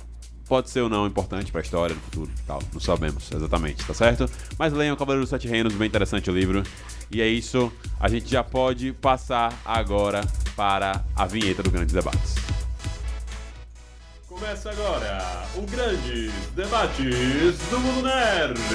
pode 0.49 0.69
ser 0.69 0.81
ou 0.81 0.89
não 0.89 1.07
importante 1.07 1.49
pra 1.49 1.61
história 1.61 1.95
no 1.95 2.01
futuro 2.01 2.29
tal. 2.45 2.61
Não 2.73 2.81
sabemos 2.81 3.31
exatamente, 3.31 3.85
tá 3.85 3.93
certo? 3.93 4.29
Mas 4.59 4.73
leiam 4.73 4.93
o 4.93 4.97
Cavaleiro 4.97 5.23
dos 5.23 5.29
Sete 5.29 5.47
Reinos, 5.47 5.73
bem 5.75 5.87
interessante 5.87 6.29
o 6.29 6.33
livro. 6.33 6.61
E 7.11 7.21
é 7.21 7.27
isso, 7.27 7.71
a 7.99 8.09
gente 8.09 8.29
já 8.29 8.43
pode 8.43 8.91
passar 8.93 9.53
agora 9.63 10.21
para 10.55 11.03
a 11.15 11.25
vinheta 11.25 11.61
do 11.61 11.71
Grandes 11.71 11.93
Debates. 11.93 12.35
Começa 14.27 14.69
agora 14.69 15.45
o 15.55 15.61
Grandes 15.61 16.31
Debates 16.55 17.57
do 17.69 17.79
Mundo 17.79 18.03
Nérdico. 18.03 18.65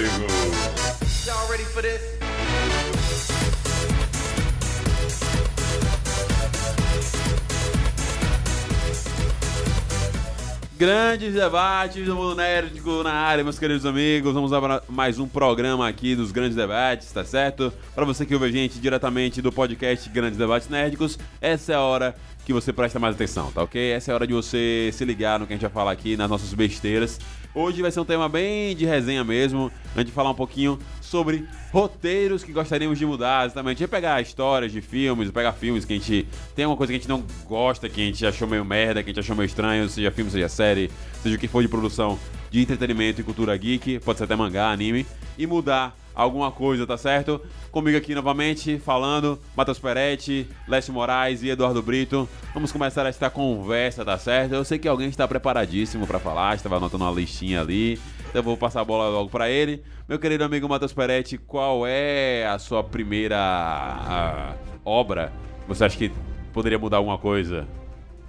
Grandes 10.80 11.34
debates 11.34 12.06
do 12.06 12.16
mundo 12.16 12.34
nerdico 12.34 13.02
na 13.02 13.12
área, 13.12 13.44
meus 13.44 13.58
queridos 13.58 13.84
amigos. 13.84 14.32
Vamos 14.32 14.50
a 14.50 14.82
mais 14.88 15.18
um 15.18 15.28
programa 15.28 15.86
aqui 15.86 16.16
dos 16.16 16.32
Grandes 16.32 16.56
Debates, 16.56 17.12
tá 17.12 17.22
certo? 17.22 17.70
Para 17.94 18.06
você 18.06 18.24
que 18.24 18.32
ouve 18.32 18.46
a 18.46 18.50
gente 18.50 18.80
diretamente 18.80 19.42
do 19.42 19.52
podcast 19.52 20.08
Grandes 20.08 20.38
Debates 20.38 20.70
Nerdicos, 20.70 21.18
essa 21.38 21.74
é 21.74 21.74
a 21.74 21.82
hora 21.82 22.14
que 22.46 22.52
você 22.54 22.72
presta 22.72 22.98
mais 22.98 23.14
atenção, 23.14 23.52
tá 23.52 23.62
ok? 23.62 23.92
Essa 23.92 24.10
é 24.10 24.12
a 24.12 24.14
hora 24.14 24.26
de 24.26 24.32
você 24.32 24.88
se 24.94 25.04
ligar 25.04 25.38
no 25.38 25.46
que 25.46 25.52
a 25.52 25.56
gente 25.56 25.62
vai 25.62 25.70
falar 25.70 25.92
aqui, 25.92 26.16
nas 26.16 26.30
nossas 26.30 26.54
besteiras. 26.54 27.20
Hoje 27.52 27.82
vai 27.82 27.90
ser 27.90 27.98
um 27.98 28.04
tema 28.04 28.28
bem 28.28 28.76
de 28.76 28.86
resenha 28.86 29.24
mesmo, 29.24 29.72
a 29.96 29.98
gente 29.98 30.12
falar 30.12 30.30
um 30.30 30.34
pouquinho 30.34 30.78
sobre 31.00 31.48
roteiros 31.72 32.44
que 32.44 32.52
gostaríamos 32.52 32.96
de 32.96 33.04
mudar, 33.04 33.44
exatamente. 33.44 33.80
Vai 33.80 33.88
pegar 33.88 34.22
histórias 34.22 34.70
de 34.70 34.80
filmes, 34.80 35.32
pegar 35.32 35.52
filmes 35.52 35.84
que 35.84 35.92
a 35.92 35.96
gente 35.96 36.28
tem 36.54 36.64
alguma 36.64 36.76
coisa 36.76 36.92
que 36.92 36.96
a 36.96 37.00
gente 37.00 37.08
não 37.08 37.24
gosta, 37.48 37.88
que 37.88 38.00
a 38.00 38.04
gente 38.04 38.24
achou 38.24 38.46
meio 38.46 38.64
merda, 38.64 39.02
que 39.02 39.10
a 39.10 39.12
gente 39.12 39.18
achou 39.18 39.34
meio 39.34 39.46
estranho, 39.46 39.88
seja 39.88 40.12
filme, 40.12 40.30
seja 40.30 40.48
série, 40.48 40.92
seja 41.24 41.34
o 41.34 41.38
que 41.40 41.48
for 41.48 41.60
de 41.60 41.68
produção 41.68 42.16
de 42.52 42.60
entretenimento 42.60 43.20
e 43.20 43.24
cultura 43.24 43.56
geek, 43.56 43.98
pode 43.98 44.18
ser 44.18 44.24
até 44.24 44.36
mangá, 44.36 44.70
anime, 44.70 45.04
e 45.36 45.44
mudar 45.44 45.96
alguma 46.20 46.50
coisa, 46.52 46.86
tá 46.86 46.98
certo? 46.98 47.40
Comigo 47.70 47.96
aqui 47.96 48.14
novamente, 48.14 48.78
falando, 48.78 49.38
Matheus 49.56 49.78
Peretti, 49.78 50.46
Lécio 50.68 50.92
Moraes 50.92 51.42
e 51.42 51.48
Eduardo 51.48 51.82
Brito. 51.82 52.28
Vamos 52.52 52.70
começar 52.70 53.06
esta 53.06 53.30
conversa, 53.30 54.04
tá 54.04 54.18
certo? 54.18 54.54
Eu 54.54 54.64
sei 54.64 54.78
que 54.78 54.86
alguém 54.86 55.08
está 55.08 55.26
preparadíssimo 55.26 56.06
para 56.06 56.18
falar, 56.18 56.54
estava 56.54 56.76
anotando 56.76 57.04
uma 57.04 57.12
listinha 57.12 57.60
ali, 57.62 57.94
então 58.28 58.40
eu 58.40 58.42
vou 58.42 58.56
passar 58.56 58.82
a 58.82 58.84
bola 58.84 59.08
logo 59.08 59.30
para 59.30 59.48
ele. 59.48 59.82
Meu 60.06 60.18
querido 60.18 60.44
amigo 60.44 60.68
Matheus 60.68 60.92
Peretti, 60.92 61.38
qual 61.38 61.86
é 61.86 62.46
a 62.46 62.58
sua 62.58 62.84
primeira 62.84 63.38
a, 63.38 64.54
obra? 64.84 65.32
Você 65.66 65.84
acha 65.84 65.96
que 65.96 66.12
poderia 66.52 66.78
mudar 66.78 66.98
alguma 66.98 67.16
coisa? 67.16 67.66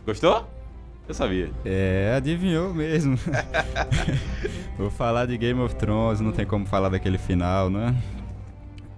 Gostou? 0.06 0.61
Eu 1.12 1.15
sabia. 1.15 1.51
É, 1.65 2.13
adivinhou 2.15 2.74
mesmo. 2.74 3.18
Vou 4.80 4.89
falar 4.89 5.25
de 5.25 5.38
Game 5.38 5.60
of 5.60 5.75
Thrones, 5.75 6.22
não 6.22 6.32
tem 6.32 6.46
como 6.46 6.65
falar 6.65 6.88
daquele 6.88 7.18
final, 7.18 7.70
né? 7.70 7.94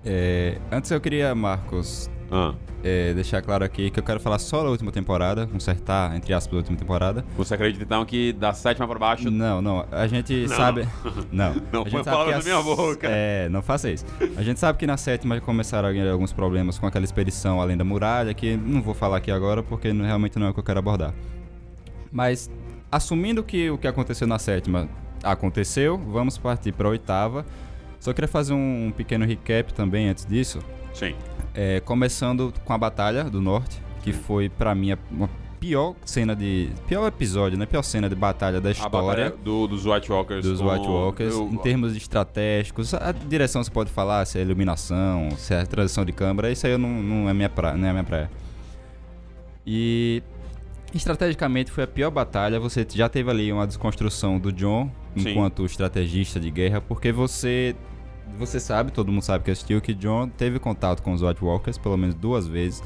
É, 0.05 0.59
antes 0.71 0.91
eu 0.91 1.01
queria, 1.01 1.33
Marcos, 1.33 2.11
Ah, 2.31 2.53
é, 2.83 3.13
deixar 3.15 3.41
claro 3.41 3.63
aqui 3.65 3.89
que 3.89 3.99
eu 3.99 4.03
quero 4.03 4.19
falar 4.19 4.37
só 4.37 4.61
da 4.63 4.69
última 4.69 4.91
temporada, 4.91 5.47
consertar, 5.47 6.15
entre 6.15 6.33
aspas, 6.35 6.53
a 6.53 6.57
última 6.57 6.77
temporada. 6.77 7.25
você 7.35 7.55
acredita 7.55 7.83
então 7.83 8.05
que 8.05 8.31
da 8.33 8.53
sétima 8.53 8.87
pra 8.87 8.99
baixo. 8.99 9.31
Não, 9.31 9.59
não, 9.61 9.83
a 9.91 10.05
gente 10.05 10.47
sabe... 10.49 10.87
Não, 11.31 11.55
Não 11.73 11.81
a 11.81 11.83
põe 11.83 11.91
gente 11.93 12.03
sabe 12.03 12.15
palavras 12.15 12.43
que 12.43 12.49
na 12.51 12.61
minha 12.61 12.75
boca. 12.75 13.07
É, 13.09 13.49
não 13.49 13.63
faça 13.63 13.89
isso. 13.89 14.05
A 14.37 14.43
gente 14.43 14.59
sabe 14.59 14.77
que 14.77 14.85
na 14.85 14.97
sétima 14.97 15.41
começaram 15.41 15.89
a- 15.89 16.11
alguns 16.11 16.31
problemas 16.31 16.77
com 16.77 16.85
aquela 16.85 17.05
expedição 17.05 17.59
além 17.59 17.75
da 17.75 17.83
muralha, 17.83 18.33
que 18.35 18.55
não 18.55 18.83
vou 18.83 18.93
falar 18.93 19.17
aqui 19.17 19.31
agora 19.31 19.63
porque 19.63 19.91
não- 19.91 20.05
realmente 20.05 20.37
não 20.37 20.45
é 20.45 20.49
o 20.51 20.53
que 20.53 20.59
eu 20.59 20.63
quero 20.63 20.77
abordar. 20.77 21.11
Mas, 22.13 22.49
assumindo 22.91 23.43
que 23.43 23.71
o 23.71 23.77
que 23.77 23.87
aconteceu 23.87 24.27
na 24.27 24.37
sétima 24.37 24.87
aconteceu, 25.23 25.97
vamos 25.97 26.37
partir 26.37 26.71
para 26.71 26.87
a 26.87 26.91
oitava. 26.91 27.43
Só 27.99 28.13
queria 28.13 28.27
fazer 28.27 28.53
um, 28.53 28.87
um 28.87 28.91
pequeno 28.91 29.25
recap 29.25 29.73
também 29.73 30.09
antes 30.09 30.25
disso. 30.25 30.59
Sim. 30.93 31.15
É, 31.55 31.79
começando 31.79 32.53
com 32.63 32.71
a 32.73 32.77
Batalha 32.77 33.23
do 33.23 33.41
Norte, 33.41 33.81
que 34.03 34.13
foi 34.13 34.47
pra 34.47 34.75
mim 34.75 34.91
a 34.91 34.97
uma 35.09 35.29
pior 35.59 35.95
cena 36.05 36.35
de. 36.35 36.69
Pior 36.85 37.07
episódio, 37.07 37.57
né? 37.57 37.65
Pior 37.65 37.81
cena 37.81 38.09
de 38.09 38.15
batalha 38.15 38.59
da 38.59 38.69
A 38.69 38.71
história. 38.73 39.07
batalha 39.29 39.29
do, 39.43 39.65
dos 39.65 39.85
White 39.85 40.11
Walkers. 40.11 40.43
Dos 40.45 40.59
White 40.59 40.87
Walkers, 40.87 41.35
em 41.35 41.57
termos 41.57 41.95
estratégicos, 41.95 42.93
a 42.93 43.11
direção 43.13 43.63
você 43.63 43.71
pode 43.71 43.89
falar, 43.89 44.25
se 44.25 44.37
é 44.37 44.41
iluminação, 44.41 45.29
se 45.37 45.53
é 45.53 45.65
transição 45.65 46.03
de 46.05 46.11
câmera, 46.11 46.51
isso 46.51 46.67
aí 46.67 46.73
eu 46.73 46.77
não, 46.77 46.89
não 46.89 47.29
é 47.29 47.33
minha 47.33 47.49
praia, 47.49 47.77
não 47.77 47.87
é 47.87 47.91
minha 47.91 48.03
praia. 48.03 48.29
E 49.65 50.21
estrategicamente 50.93 51.71
foi 51.71 51.83
a 51.83 51.87
pior 51.87 52.11
batalha, 52.11 52.59
você 52.59 52.85
já 52.89 53.09
teve 53.09 53.29
ali 53.29 53.51
uma 53.51 53.65
desconstrução 53.65 54.39
do 54.39 54.51
John 54.51 54.91
Sim. 55.17 55.29
enquanto 55.29 55.65
estrategista 55.65 56.39
de 56.39 56.49
guerra, 56.51 56.81
porque 56.81 57.11
você 57.11 57.75
você 58.37 58.59
sabe, 58.59 58.91
todo 58.91 59.11
mundo 59.11 59.21
sabe 59.21 59.43
que 59.43 59.51
assistiu 59.51 59.79
que 59.79 59.93
John 59.93 60.27
teve 60.27 60.57
contato 60.57 61.03
com 61.03 61.13
os 61.13 61.21
White 61.21 61.43
Walkers 61.43 61.77
pelo 61.77 61.97
menos 61.97 62.15
duas 62.15 62.47
vezes. 62.47 62.81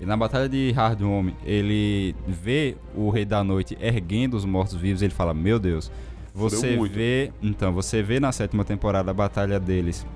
E 0.00 0.06
na 0.06 0.16
batalha 0.16 0.48
de 0.48 0.70
Hardhome, 0.72 1.34
ele 1.44 2.14
vê 2.26 2.76
o 2.94 3.10
Rei 3.10 3.24
da 3.24 3.44
Noite 3.44 3.76
erguendo 3.80 4.34
os 4.34 4.44
mortos-vivos, 4.44 5.02
ele 5.02 5.12
fala: 5.12 5.34
"Meu 5.34 5.58
Deus". 5.58 5.90
Você 6.34 6.76
vê, 6.88 7.32
então, 7.42 7.72
você 7.72 8.02
vê 8.02 8.20
na 8.20 8.30
sétima 8.30 8.64
temporada 8.64 9.10
a 9.10 9.14
batalha 9.14 9.58
deles 9.58 10.06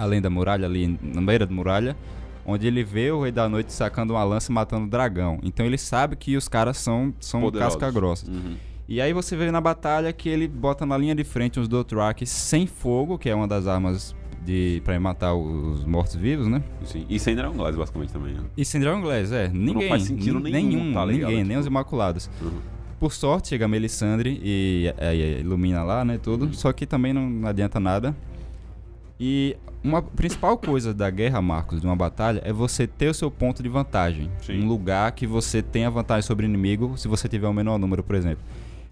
além 0.00 0.20
da 0.20 0.30
muralha 0.30 0.66
ali 0.66 0.98
na 1.02 1.20
beira 1.20 1.46
da 1.46 1.52
muralha, 1.52 1.94
onde 2.44 2.66
ele 2.66 2.82
vê 2.84 3.10
o 3.10 3.22
Rei 3.22 3.32
da 3.32 3.48
Noite 3.48 3.72
sacando 3.72 4.14
uma 4.14 4.24
lança 4.24 4.50
e 4.50 4.54
matando 4.54 4.86
o 4.86 4.88
dragão. 4.90 5.38
Então 5.42 5.64
ele 5.66 5.78
sabe 5.78 6.16
que 6.16 6.36
os 6.36 6.48
caras 6.48 6.76
são 6.78 7.12
são 7.20 7.40
Poderosos. 7.40 7.76
casca 7.76 7.90
grossa. 7.92 8.30
Uhum. 8.30 8.56
E 8.88 9.00
aí 9.00 9.12
você 9.12 9.36
vê 9.36 9.50
na 9.50 9.60
batalha 9.60 10.12
que 10.12 10.28
ele 10.28 10.48
bota 10.48 10.84
na 10.84 10.98
linha 10.98 11.14
de 11.14 11.22
frente 11.22 11.60
uns 11.60 11.68
Dothraki 11.68 12.26
sem 12.26 12.66
fogo, 12.66 13.16
que 13.18 13.28
é 13.30 13.34
uma 13.34 13.46
das 13.46 13.66
armas 13.68 14.16
de 14.44 14.80
para 14.84 14.98
matar 14.98 15.34
os 15.34 15.84
mortos-vivos, 15.84 16.48
né? 16.48 16.62
Sim. 16.84 17.04
E 17.08 17.18
sem 17.18 17.36
Dragon 17.36 17.54
Glass, 17.54 17.76
basicamente, 17.76 18.12
também. 18.12 18.34
Né? 18.34 18.40
E 18.56 18.64
sem 18.64 18.80
Dragon 18.80 19.00
Glass, 19.00 19.30
é. 19.30 19.48
Ninguém. 19.48 19.88
faz 19.88 20.04
sentido 20.04 20.40
nin- 20.40 20.50
nenhum, 20.50 20.92
tá 20.94 21.04
ligado? 21.04 21.28
Ninguém, 21.30 21.44
nem 21.44 21.48
Tipo- 21.48 21.60
os 21.60 21.66
Imaculados. 21.66 22.30
Uhum. 22.40 22.58
Por 22.98 23.12
sorte, 23.12 23.48
chega 23.48 23.64
a 23.66 23.68
Melisandre 23.68 24.40
e, 24.42 24.92
é, 24.98 25.14
é, 25.14 25.40
ilumina 25.40 25.82
lá, 25.84 26.04
né, 26.04 26.18
tudo. 26.18 26.46
Uhum. 26.46 26.52
Só 26.52 26.72
que 26.72 26.84
também 26.84 27.12
não 27.12 27.46
adianta 27.46 27.78
nada. 27.78 28.14
E 29.20 29.54
uma 29.84 30.00
principal 30.00 30.56
coisa 30.56 30.94
da 30.94 31.10
guerra, 31.10 31.42
Marcos, 31.42 31.82
de 31.82 31.86
uma 31.86 31.94
batalha, 31.94 32.40
é 32.42 32.54
você 32.54 32.86
ter 32.86 33.08
o 33.08 33.14
seu 33.14 33.30
ponto 33.30 33.62
de 33.62 33.68
vantagem. 33.68 34.30
Sim. 34.40 34.62
Um 34.62 34.66
lugar 34.66 35.12
que 35.12 35.26
você 35.26 35.60
tenha 35.60 35.90
vantagem 35.90 36.22
sobre 36.22 36.46
o 36.46 36.48
inimigo, 36.48 36.96
se 36.96 37.06
você 37.06 37.28
tiver 37.28 37.46
o 37.46 37.52
menor 37.52 37.78
número, 37.78 38.02
por 38.02 38.16
exemplo. 38.16 38.42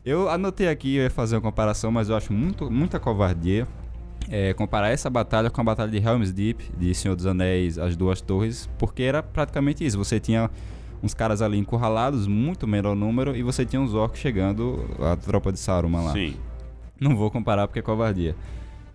Eu 0.04 0.28
anotei 0.28 0.68
aqui, 0.68 0.96
eu 0.96 1.04
ia 1.04 1.10
fazer 1.10 1.36
uma 1.36 1.42
comparação, 1.42 1.90
mas 1.90 2.10
eu 2.10 2.16
acho 2.16 2.30
muito, 2.32 2.70
muita 2.70 3.00
covardia 3.00 3.66
é, 4.30 4.52
comparar 4.52 4.90
essa 4.90 5.08
batalha 5.08 5.50
com 5.50 5.60
a 5.60 5.64
batalha 5.64 5.90
de 5.90 5.98
Helm's 5.98 6.32
Deep, 6.32 6.70
de 6.76 6.94
Senhor 6.94 7.14
dos 7.14 7.26
Anéis, 7.26 7.78
As 7.78 7.96
Duas 7.96 8.20
Torres, 8.20 8.68
porque 8.78 9.02
era 9.02 9.22
praticamente 9.22 9.84
isso. 9.84 9.96
Você 9.96 10.20
tinha 10.20 10.50
uns 11.02 11.14
caras 11.14 11.40
ali 11.40 11.58
encurralados, 11.58 12.26
muito 12.26 12.66
menor 12.66 12.94
número, 12.94 13.36
e 13.36 13.42
você 13.42 13.64
tinha 13.64 13.80
uns 13.80 13.94
orcs 13.94 14.20
chegando, 14.20 14.84
a 15.00 15.16
tropa 15.16 15.50
de 15.52 15.58
Saruman 15.58 16.02
lá. 16.02 16.12
Sim. 16.12 16.36
Não 17.00 17.16
vou 17.16 17.30
comparar 17.30 17.66
porque 17.66 17.78
é 17.78 17.82
covardia. 17.82 18.34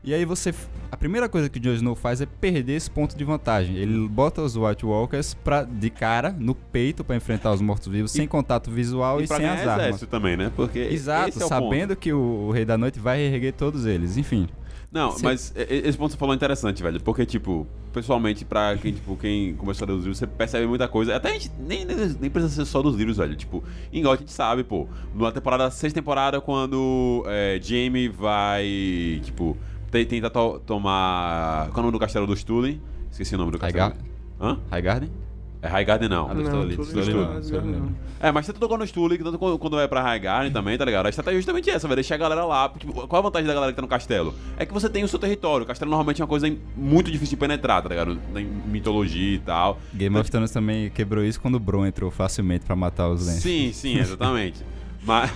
E 0.03 0.13
aí 0.13 0.25
você. 0.25 0.53
A 0.91 0.97
primeira 0.97 1.27
coisa 1.29 1.49
que 1.49 1.57
o 1.57 1.61
Jon 1.61 1.73
Snow 1.73 1.95
faz 1.95 2.21
é 2.21 2.25
perder 2.25 2.73
esse 2.73 2.89
ponto 2.91 3.15
de 3.17 3.23
vantagem. 3.23 3.77
Ele 3.77 4.07
bota 4.07 4.41
os 4.41 4.55
White 4.55 4.85
Walkers 4.85 5.33
pra, 5.33 5.63
de 5.63 5.89
cara, 5.89 6.35
no 6.37 6.53
peito, 6.53 7.03
pra 7.03 7.15
enfrentar 7.15 7.51
os 7.53 7.61
mortos-vivos, 7.61 8.11
sem 8.11 8.27
contato 8.27 8.69
visual 8.69 9.19
e, 9.21 9.23
E 9.23 9.27
pra 9.27 9.37
sem 9.37 9.47
as 9.47 9.67
armas. 9.67 10.01
também, 10.01 10.35
né? 10.37 10.51
Porque 10.55 10.79
Exato, 10.79 11.41
é 11.41 11.45
o 11.45 11.47
sabendo 11.47 11.89
ponto. 11.89 11.99
que 11.99 12.13
o, 12.13 12.19
o 12.47 12.51
Rei 12.51 12.65
da 12.65 12.77
Noite 12.77 12.99
vai 12.99 13.17
reerguer 13.17 13.53
todos 13.53 13.85
eles. 13.85 14.17
Enfim. 14.17 14.47
Não, 14.91 15.15
mas 15.23 15.51
esse 15.55 15.97
ponto 15.97 16.09
que 16.09 16.13
você 16.13 16.19
falou 16.19 16.33
é 16.33 16.35
interessante, 16.35 16.83
velho. 16.83 17.01
Porque, 17.01 17.25
tipo, 17.25 17.65
pessoalmente, 17.91 18.45
pra 18.45 18.77
quem, 18.77 18.93
tipo, 18.93 19.17
quem 19.17 19.55
começou 19.55 19.85
a 19.85 19.87
ler 19.89 19.93
os 19.93 20.01
livros, 20.01 20.19
você 20.19 20.27
percebe 20.27 20.67
muita 20.67 20.87
coisa. 20.87 21.15
Até 21.15 21.29
a 21.29 21.33
gente 21.33 21.49
nem, 21.59 21.83
nem, 21.83 21.95
nem 22.21 22.29
precisa 22.29 22.53
ser 22.63 22.65
só 22.69 22.79
dos 22.83 22.95
livros, 22.95 23.17
velho. 23.17 23.35
Tipo, 23.35 23.63
em 23.91 24.03
God 24.03 24.17
a 24.17 24.19
gente 24.19 24.31
sabe, 24.31 24.63
pô. 24.63 24.87
Na 25.15 25.31
temporada, 25.31 25.71
sexta 25.71 25.99
temporada, 25.99 26.39
quando 26.39 27.23
é, 27.25 27.59
Jamie 27.59 28.07
vai, 28.07 29.19
tipo, 29.23 29.57
te- 29.93 30.05
tentar 30.05 30.29
to- 30.31 30.59
tomar. 30.65 31.67
Qual 31.69 31.77
é 31.77 31.79
o 31.79 31.83
nome 31.83 31.91
do 31.91 31.99
castelo 31.99 32.25
do 32.27 32.35
Stulin? 32.35 32.81
Esqueci 33.11 33.35
o 33.35 33.37
nome 33.37 33.51
do 33.51 33.59
castelo. 33.59 33.93
Hã? 34.41 34.57
Highgarden? 34.71 35.09
É 35.61 35.67
Highgarden 35.69 36.09
não. 36.09 36.29
Ah, 36.29 36.33
do 36.33 36.43
Não. 36.43 37.95
É, 38.19 38.31
mas 38.33 38.45
você 38.45 38.51
tocou 38.51 38.77
no 38.77 38.85
Stulin, 38.85 39.17
tanto 39.17 39.37
quando, 39.37 39.75
vai 39.77 39.87
pra 39.87 40.01
Highgarden 40.01 40.51
também, 40.51 40.77
tá 40.77 40.83
ligado? 40.83 41.05
A 41.05 41.09
estratégia 41.09 41.37
é 41.37 41.39
justamente 41.39 41.69
essa, 41.69 41.87
velho. 41.87 41.95
Deixar 41.95 42.15
a 42.15 42.17
galera 42.17 42.43
lá. 42.43 42.67
Tipo, 42.77 43.07
qual 43.07 43.19
a 43.21 43.23
vantagem 43.23 43.47
da 43.47 43.53
galera 43.53 43.71
que 43.71 43.75
tá 43.77 43.81
no 43.81 43.87
castelo? 43.87 44.33
É 44.57 44.65
que 44.65 44.73
você 44.73 44.89
tem 44.89 45.05
o 45.05 45.07
seu 45.07 45.17
território. 45.17 45.63
O 45.63 45.67
castelo 45.67 45.89
normalmente 45.89 46.21
é 46.21 46.23
uma 46.25 46.27
coisa 46.29 46.53
muito 46.75 47.09
difícil 47.09 47.37
de 47.37 47.39
penetrar, 47.39 47.81
tá 47.81 47.87
ligado? 47.87 48.19
Em 48.35 48.45
mitologia 48.45 49.35
e 49.35 49.39
tal. 49.39 49.79
Game 49.93 50.17
of 50.17 50.29
Thrones 50.29 50.51
também 50.51 50.89
quebrou 50.89 51.23
isso 51.23 51.39
quando 51.39 51.55
o 51.55 51.59
Bron 51.61 51.85
entrou 51.85 52.11
facilmente 52.11 52.65
pra 52.65 52.75
matar 52.75 53.07
os 53.07 53.25
Lance. 53.25 53.39
Sim, 53.41 53.71
sim, 53.71 53.97
exatamente. 53.99 54.61
mas, 55.05 55.31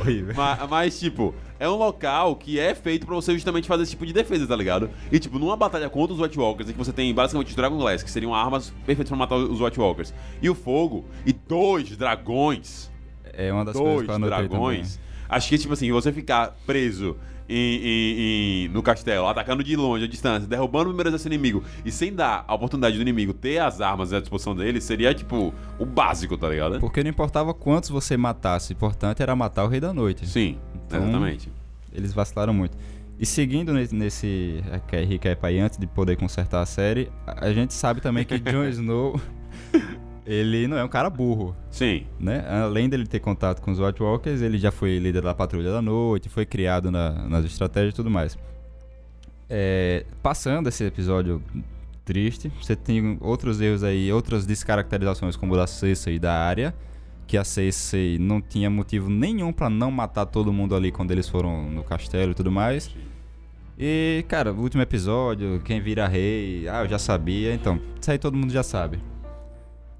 Horrível. 0.00 0.34
mas, 0.36 0.68
mas, 0.68 1.00
tipo, 1.00 1.34
é 1.58 1.68
um 1.68 1.76
local 1.76 2.36
que 2.36 2.58
é 2.58 2.74
feito 2.74 3.06
pra 3.06 3.14
você 3.14 3.32
justamente 3.32 3.66
fazer 3.66 3.82
esse 3.82 3.92
tipo 3.92 4.06
de 4.06 4.12
defesa, 4.12 4.46
tá 4.46 4.56
ligado? 4.56 4.90
E, 5.10 5.18
tipo, 5.18 5.38
numa 5.38 5.56
batalha 5.56 5.88
contra 5.88 6.14
os 6.14 6.20
White 6.20 6.38
Walkers, 6.38 6.68
em 6.68 6.72
que 6.72 6.78
você 6.78 6.92
tem 6.92 7.12
basicamente 7.14 7.48
os 7.48 7.54
Dragon 7.54 7.78
Glass, 7.78 8.02
que 8.02 8.10
seriam 8.10 8.34
armas 8.34 8.70
perfeitas 8.84 9.08
pra 9.08 9.16
matar 9.16 9.36
os 9.36 9.60
White 9.60 9.80
Walkers, 9.80 10.14
e 10.40 10.50
o 10.50 10.54
fogo, 10.54 11.04
e 11.24 11.32
dois 11.32 11.96
dragões 11.96 12.90
É 13.32 13.52
uma 13.52 13.64
das 13.64 13.76
coisas 13.76 14.06
dois 14.06 14.18
que 14.18 14.24
eu 14.24 14.28
dragões. 14.28 14.98
Acho 15.28 15.48
que, 15.48 15.58
tipo 15.58 15.72
assim, 15.72 15.90
você 15.90 16.12
ficar 16.12 16.56
preso 16.66 17.16
em, 17.48 18.64
em- 18.66 18.68
no 18.68 18.82
castelo, 18.82 19.26
atacando 19.26 19.62
de 19.62 19.76
longe, 19.76 20.04
a 20.04 20.08
distância, 20.08 20.48
derrubando 20.48 20.86
primeiro 20.86 21.08
exército 21.10 21.32
inimigo 21.32 21.62
e 21.84 21.90
sem 21.92 22.12
dar 22.12 22.44
a 22.48 22.54
oportunidade 22.54 22.96
do 22.96 23.02
inimigo 23.02 23.32
ter 23.32 23.58
as 23.58 23.80
armas 23.80 24.12
à 24.12 24.20
disposição 24.20 24.54
dele, 24.54 24.80
seria, 24.80 25.14
tipo, 25.14 25.52
o 25.78 25.84
básico, 25.86 26.36
tá 26.36 26.48
ligado? 26.48 26.80
Porque 26.80 27.02
não 27.02 27.10
importava 27.10 27.52
quantos 27.54 27.90
você 27.90 28.16
matasse, 28.16 28.72
o 28.72 28.74
importante 28.74 29.22
era 29.22 29.34
matar 29.36 29.64
o 29.64 29.68
Rei 29.68 29.80
da 29.80 29.92
Noite. 29.92 30.26
Sim, 30.26 30.58
Então, 30.86 31.02
exatamente. 31.02 31.50
Eles 31.92 32.12
vacilaram 32.12 32.52
muito. 32.52 32.76
E 33.18 33.24
seguindo 33.24 33.72
ne- 33.72 33.88
nesse 33.92 34.62
recap 35.08 35.46
aí, 35.46 35.58
antes 35.58 35.78
de 35.78 35.86
poder 35.86 36.16
consertar 36.16 36.60
a 36.60 36.66
série, 36.66 37.10
a 37.26 37.50
gente 37.52 37.72
sabe 37.72 38.00
também 38.02 38.24
que 38.24 38.38
Jon 38.38 38.64
Snow 38.68 39.18
ele 40.26 40.66
não 40.66 40.76
é 40.76 40.84
um 40.84 40.88
cara 40.88 41.08
burro, 41.08 41.54
Sim. 41.70 42.04
né? 42.18 42.44
Além 42.64 42.88
dele 42.88 43.06
ter 43.06 43.20
contato 43.20 43.60
com 43.62 43.70
os 43.70 43.78
White 43.78 44.02
Walkers, 44.02 44.42
ele 44.42 44.58
já 44.58 44.70
foi 44.72 44.98
líder 44.98 45.22
da 45.22 45.34
Patrulha 45.34 45.70
da 45.70 45.80
Noite, 45.80 46.28
foi 46.28 46.44
criado 46.44 46.90
na- 46.90 47.28
nas 47.28 47.44
estratégias 47.44 47.92
e 47.92 47.96
tudo 47.96 48.10
mais. 48.10 48.36
É, 49.48 50.04
passando 50.22 50.68
esse 50.68 50.84
episódio 50.84 51.40
triste, 52.04 52.50
você 52.60 52.74
tem 52.74 53.16
outros 53.20 53.60
erros 53.60 53.82
aí, 53.84 54.12
outras 54.12 54.44
descaracterizações 54.46 55.36
como 55.36 55.54
o 55.54 55.56
da 55.56 55.66
Cersei 55.66 56.16
e 56.16 56.18
da 56.18 56.32
área, 56.34 56.74
que 57.26 57.36
a 57.36 57.44
Cersei 57.44 58.18
não 58.18 58.40
tinha 58.40 58.68
motivo 58.70 59.08
nenhum 59.10 59.52
pra 59.52 59.68
não 59.70 59.90
matar 59.90 60.26
todo 60.26 60.52
mundo 60.52 60.74
ali 60.74 60.90
quando 60.92 61.10
eles 61.12 61.28
foram 61.28 61.68
no 61.70 61.82
castelo 61.84 62.32
e 62.32 62.34
tudo 62.34 62.50
mais. 62.50 62.94
E, 63.78 64.24
cara, 64.28 64.52
o 64.52 64.60
último 64.60 64.82
episódio, 64.82 65.60
quem 65.64 65.80
vira 65.80 66.06
rei, 66.08 66.66
ah, 66.68 66.82
eu 66.82 66.88
já 66.88 66.98
sabia, 66.98 67.52
então, 67.52 67.78
isso 68.00 68.10
aí 68.10 68.18
todo 68.18 68.36
mundo 68.36 68.52
já 68.52 68.62
sabe. 68.62 68.98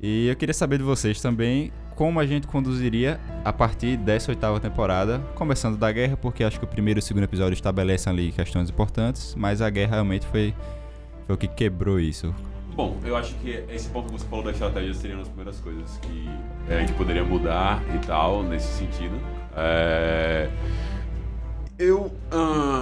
E 0.01 0.29
eu 0.29 0.37
queria 0.37 0.55
saber 0.55 0.79
de 0.79 0.85
vocês 0.85 1.21
também 1.21 1.73
como 1.95 2.21
a 2.21 2.27
gente 2.27 2.47
conduziria 2.47 3.19
a 3.43 3.53
partir 3.53 3.97
dessa 3.97 4.31
oitava 4.31 4.61
temporada, 4.61 5.19
começando 5.35 5.79
da 5.79 5.91
guerra, 5.91 6.17
porque 6.17 6.45
acho 6.45 6.59
que 6.59 6.65
o 6.65 6.69
primeiro 6.69 6.99
e 6.99 7.01
o 7.01 7.03
segundo 7.03 7.25
episódio 7.25 7.55
estabelecem 7.55 8.13
ali 8.13 8.33
questões 8.33 8.69
importantes, 8.69 9.35
mas 9.35 9.63
a 9.63 9.71
guerra 9.71 9.93
realmente 9.93 10.27
foi, 10.27 10.55
foi 11.27 11.35
o 11.35 11.39
que 11.39 11.49
quebrou 11.49 11.99
isso. 11.99 12.35
Bom, 12.75 12.99
eu 13.03 13.17
acho 13.17 13.35
que 13.37 13.65
esse 13.71 13.89
ponto 13.89 14.13
que 14.13 14.21
você 14.21 14.27
falou 14.27 14.45
da 14.45 14.51
estratégia 14.51 14.93
seria 14.93 15.17
uma 15.17 15.23
das 15.23 15.29
primeiras 15.29 15.59
coisas 15.61 15.97
que 16.03 16.29
é, 16.69 16.77
a 16.77 16.81
gente 16.81 16.93
poderia 16.93 17.25
mudar 17.25 17.83
e 17.95 17.99
tal, 18.07 18.43
nesse 18.43 18.71
sentido. 18.77 19.19
É, 19.57 20.51
Eu, 21.79 22.11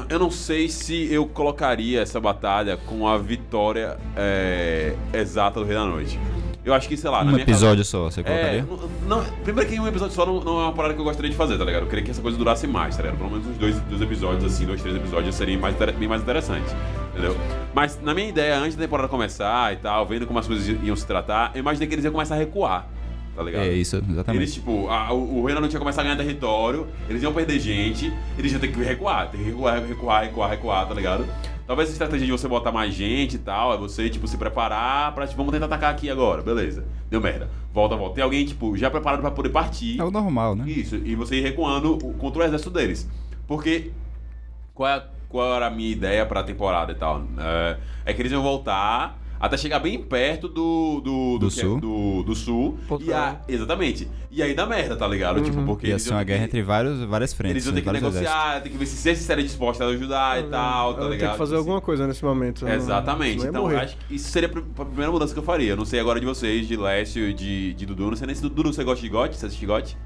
eu 0.09 0.19
não 0.19 0.31
sei 0.33 0.69
se 0.69 1.13
eu 1.13 1.27
colocaria 1.27 2.01
essa 2.01 2.21
batalha 2.21 2.77
com 2.77 3.07
a 3.07 3.17
vitória 3.17 3.97
é, 4.17 4.97
exata 5.13 5.61
do 5.61 5.67
Rei 5.67 5.77
da 5.77 5.85
Noite. 5.85 6.19
Eu 6.65 6.73
acho 6.73 6.89
que, 6.89 6.97
sei 6.97 7.11
lá, 7.11 7.19
na 7.23 7.31
um 7.31 7.35
minha 7.35 7.43
episódio 7.43 7.85
só, 7.85 8.05
você 8.05 8.21
É, 8.21 8.23
colocaria? 8.25 8.67
não, 9.07 9.19
não- 9.19 9.25
primeiro 9.45 9.69
que 9.71 9.79
um 9.79 9.87
episódio 9.87 10.15
só 10.15 10.25
não, 10.25 10.41
não 10.41 10.61
é 10.61 10.65
uma 10.65 10.73
parada 10.73 10.95
que 10.95 11.01
eu 11.01 11.05
gostaria 11.05 11.31
de 11.31 11.37
fazer, 11.37 11.59
tá 11.59 11.65
ligado? 11.65 11.83
Eu 11.83 11.89
queria 11.89 12.03
que 12.05 12.11
essa 12.11 12.23
coisa 12.23 12.39
durasse 12.39 12.67
mais, 12.67 12.97
tá 12.97 13.03
ligado? 13.03 13.19
Pelo 13.19 13.31
menos 13.31 13.47
uns 13.47 13.59
dois, 13.59 13.79
dois 13.81 14.01
episódios, 14.01 14.45
assim, 14.45 14.65
dois, 14.65 14.81
três 14.81 14.97
episódios 14.97 15.35
seria 15.35 15.59
mais, 15.59 15.77
bem 15.77 16.09
mais 16.09 16.23
interessante, 16.23 16.65
entendeu? 17.13 17.37
Mas 17.75 18.01
na 18.03 18.15
minha 18.15 18.29
ideia, 18.31 18.57
antes 18.59 18.77
da 18.77 18.83
temporada 18.85 19.09
começar 19.09 19.75
e 19.75 19.77
tal, 19.77 20.07
vendo 20.07 20.27
como 20.27 20.39
as 20.39 20.47
coisas 20.47 20.67
iam 20.83 20.97
se 20.97 21.07
tratar, 21.07 21.51
eu 21.55 21.61
imaginei 21.61 21.87
que 21.87 21.95
eles 21.95 22.05
iam 22.05 22.13
começar 22.13 22.35
a 22.35 22.39
recuar, 22.39 22.89
tá 23.37 23.43
ligado? 23.43 23.65
É 23.65 23.69
isso, 23.75 23.97
exatamente. 23.97 24.41
Eles, 24.43 24.55
tipo, 24.55 24.89
a- 24.89 25.13
o, 25.13 25.41
o 25.41 25.45
Reino 25.45 25.61
não 25.61 25.69
tinha 25.69 25.79
começar 25.79 26.01
a 26.01 26.05
ganhar 26.05 26.17
território, 26.17 26.87
eles 27.11 27.23
iam 27.23 27.33
perder 27.35 27.59
gente, 27.61 28.11
eles 28.39 28.53
iam 28.53 28.61
ter 28.61 28.69
que 28.69 28.83
recuar, 28.83 29.29
ter 29.31 29.37
que 29.37 29.45
recuar, 29.45 29.83
recuar, 29.87 30.23
recuar, 30.23 30.51
recuar, 30.51 30.89
tá 30.89 30.95
ligado? 30.95 31.27
Talvez 31.67 31.89
a 31.89 31.93
estratégia 31.93 32.27
de 32.27 32.33
você 32.33 32.47
botar 32.47 32.71
mais 32.71 32.93
gente 32.93 33.37
e 33.37 33.39
tal, 33.39 33.73
é 33.73 33.77
você, 33.79 34.11
tipo, 34.11 34.29
se 34.29 34.37
preparar 34.37 35.15
pra, 35.15 35.27
tipo, 35.27 35.39
vamos 35.39 35.53
tentar 35.53 35.65
atacar 35.67 35.91
aqui 35.91 36.11
agora, 36.11 36.43
beleza. 36.43 36.85
Deu 37.09 37.21
merda. 37.21 37.49
Volta, 37.73 37.97
volta. 37.97 38.17
Tem 38.17 38.25
alguém, 38.25 38.45
tipo, 38.45 38.77
já 38.77 38.91
preparado 38.91 39.21
pra 39.21 39.31
poder 39.31 39.49
partir. 39.49 39.99
É 39.99 40.05
o 40.05 40.11
normal, 40.11 40.55
né? 40.55 40.69
Isso, 40.69 40.97
e 40.97 41.15
você 41.15 41.37
ir 41.37 41.41
recuando 41.41 41.97
contra 42.19 42.43
o 42.43 42.45
exército 42.45 42.71
deles. 42.71 43.09
Porque 43.47 43.93
qual, 44.75 44.91
é, 44.91 45.05
qual 45.29 45.55
era 45.55 45.67
a 45.67 45.71
minha 45.71 45.91
ideia 45.91 46.27
pra 46.27 46.43
temporada 46.43 46.93
e 46.93 46.97
tal? 46.97 47.25
É, 47.39 47.77
é 48.07 48.13
que 48.13 48.21
eles 48.21 48.33
iam 48.33 48.43
voltar 48.43 49.19
até 49.47 49.57
chegar 49.57 49.79
bem 49.79 49.99
perto 50.03 50.49
do. 50.49 51.01
Do, 51.01 51.39
Do 51.39 51.49
que 51.51 51.61
é- 51.61 51.63
sul. 51.63 51.81
do, 51.81 52.23
do 52.23 52.35
sul. 52.35 52.79
E 53.01 53.13
a- 53.13 53.23
Alegre. 53.29 53.41
exatamente. 53.49 54.09
E 54.31 54.43
aí 54.43 54.53
dá 54.55 54.67
merda, 54.67 54.97
tá 54.97 55.07
ligado? 55.07 55.41
Tipo, 55.43 55.63
porque 55.65 55.87
Ia 55.89 55.99
ser 55.99 56.11
uma 56.11 56.25
guerra 56.25 56.41
que- 56.41 56.45
entre 56.47 56.63
vários, 56.63 57.01
várias 57.05 57.33
frentes, 57.33 57.53
Eles 57.55 57.67
iam 57.67 57.75
ter 57.75 57.83
que 57.83 57.93
negociar, 57.93 58.61
tem 58.63 58.73
que 58.73 58.79
ver 58.79 58.87
se 58.87 58.97
se 58.97 59.09
eles 59.09 59.21
estaria 59.21 59.45
disposta 59.45 59.85
a 59.85 59.89
ajudar 59.89 60.41
e 60.41 60.45
tal, 60.45 60.95
tá 60.95 61.01
Ela 61.03 61.11
ligado? 61.11 61.21
tem 61.21 61.31
que 61.33 61.39
fazer 61.39 61.51
Tipo 61.53 61.59
alguma 61.61 61.81
coisa 61.81 62.07
nesse 62.07 62.25
momento. 62.25 62.65
né? 62.65 62.75
Exatamente. 62.75 63.47
Então, 63.47 63.67
acho 63.69 63.97
que 63.97 64.15
isso 64.17 64.31
seria 64.31 64.49
a 64.49 64.53
pr- 64.53 64.63
a 64.79 64.85
primeira 64.85 65.13
mudança 65.13 65.33
que 65.33 65.39
eu 65.39 65.45
faria. 65.45 65.71
Eu 65.73 65.77
não 65.77 65.85
sei 65.85 66.01
agora 66.01 66.19
de 66.19 66.27
vocês, 66.27 66.67
de 66.67 66.77
Lécio 66.77 67.29
e 67.29 67.33
de, 67.35 67.75
de 67.75 67.87
Dudu. 67.87 68.09
Não 68.11 68.17
sei 68.17 68.27
nem 68.27 68.35
se 68.35 68.43
Dudu 68.43 68.73
você 68.73 68.83
gosta 68.83 69.01
de 69.03 69.09
gote. 69.09 69.37
Você 69.37 69.47
assiste 69.47 69.65
gote? 69.67 69.97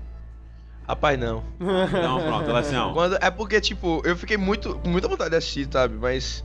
Rapaz, 0.87 1.18
não. 1.18 1.42
Não, 1.61 2.21
pronto, 2.23 2.50
Lécio. 2.52 2.92
Quando, 2.95 3.16
é 3.21 3.30
porque, 3.30 3.61
tipo, 3.61 4.00
eu 4.04 4.16
fiquei 4.16 4.37
muito, 4.38 4.75
com 4.76 4.88
muita 4.88 5.07
vontade 5.09 5.30
de 5.30 5.37
assistir, 5.37 5.68
sabe? 5.71 5.95
Mas. 6.00 6.42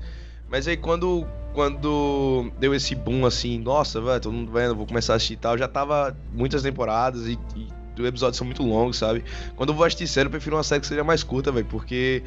Mas 0.50 0.68
aí 0.68 0.78
quando. 0.78 1.26
Quando 1.54 2.52
deu 2.58 2.74
esse 2.74 2.96
boom 2.96 3.28
assim, 3.28 3.60
nossa, 3.60 4.02
velho, 4.02 4.20
todo 4.20 4.34
mundo 4.34 4.52
vendo, 4.52 4.76
vou 4.76 4.88
começar 4.88 5.14
a 5.14 5.16
assistir 5.18 5.34
e 5.34 5.38
tal, 5.38 5.56
já 5.56 5.68
tava 5.68 6.18
muitas 6.34 6.64
temporadas 6.64 7.28
e, 7.28 7.38
e 7.56 7.68
os 8.02 8.08
episódios 8.08 8.38
são 8.38 8.46
muito 8.46 8.64
longos, 8.64 8.98
sabe? 8.98 9.24
Quando 9.56 9.70
eu 9.70 9.76
vou 9.76 9.86
assistir 9.86 10.08
série, 10.08 10.26
eu 10.26 10.32
prefiro 10.32 10.56
uma 10.56 10.64
série 10.64 10.82
que 10.82 10.88
seja 10.88 11.04
mais 11.04 11.22
curta, 11.24 11.52
velho, 11.52 11.68
porque. 11.68 12.24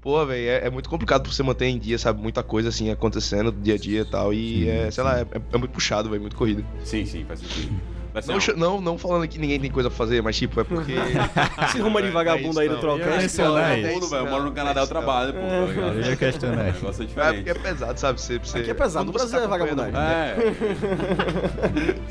Pô, 0.00 0.24
velho, 0.24 0.48
é, 0.48 0.66
é 0.66 0.70
muito 0.70 0.88
complicado 0.88 1.24
pra 1.24 1.30
você 1.30 1.42
manter 1.42 1.66
em 1.66 1.78
dia, 1.78 1.98
sabe? 1.98 2.22
Muita 2.22 2.42
coisa 2.42 2.70
assim 2.70 2.90
acontecendo 2.90 3.52
do 3.52 3.60
dia 3.60 3.74
a 3.74 3.78
dia 3.78 4.00
e 4.00 4.04
tal. 4.06 4.32
E 4.32 4.64
Sim, 4.64 4.68
é, 4.70 4.90
sei 4.90 5.04
lá, 5.04 5.20
é, 5.20 5.26
é 5.52 5.58
muito 5.58 5.72
puxado, 5.72 6.08
velho, 6.08 6.22
muito 6.22 6.36
corrido. 6.36 6.64
Sim, 6.82 7.04
sim, 7.04 7.22
faz 7.26 7.40
sentido. 7.40 7.78
Não, 8.26 8.56
não, 8.56 8.80
não 8.80 8.98
falando 8.98 9.26
que 9.28 9.38
ninguém 9.38 9.60
tem 9.60 9.70
coisa 9.70 9.88
pra 9.88 9.96
fazer, 9.96 10.22
mas 10.22 10.36
tipo, 10.36 10.60
é 10.60 10.64
porque. 10.64 10.92
Esse 11.64 11.78
rumo 11.80 12.00
de 12.02 12.08
vagabundo 12.10 12.58
aí 12.58 12.68
do 12.68 12.78
troca. 12.78 12.98
Trocast. 13.02 13.22
mencionar 13.22 13.76
Todo 13.76 13.92
mundo, 13.92 14.08
velho. 14.08 14.26
Eu 14.26 14.30
moro 14.30 14.44
no 14.44 14.52
Canadá, 14.52 14.80
eu 14.80 14.86
trabalho, 14.86 15.32
pô. 15.34 15.40
Tá 15.40 15.46
Eu 15.46 16.00
ia 16.00 16.16
questionar. 16.16 16.60
O 16.60 16.64
negócio 16.72 17.02
é 17.16 17.20
É 17.20 17.32
porque 17.34 17.50
é 17.50 17.54
pesado, 17.54 18.00
sabe? 18.00 18.20
Você, 18.20 18.38
você, 18.38 18.58
Aqui 18.58 18.70
é 18.70 18.74
pesado, 18.74 19.04
no 19.06 19.12
você 19.12 19.18
Brasil 19.18 19.38
é 19.38 19.44
acompanhando- 19.44 19.92
vagabundagem. 19.92 20.00
É. 20.00 20.36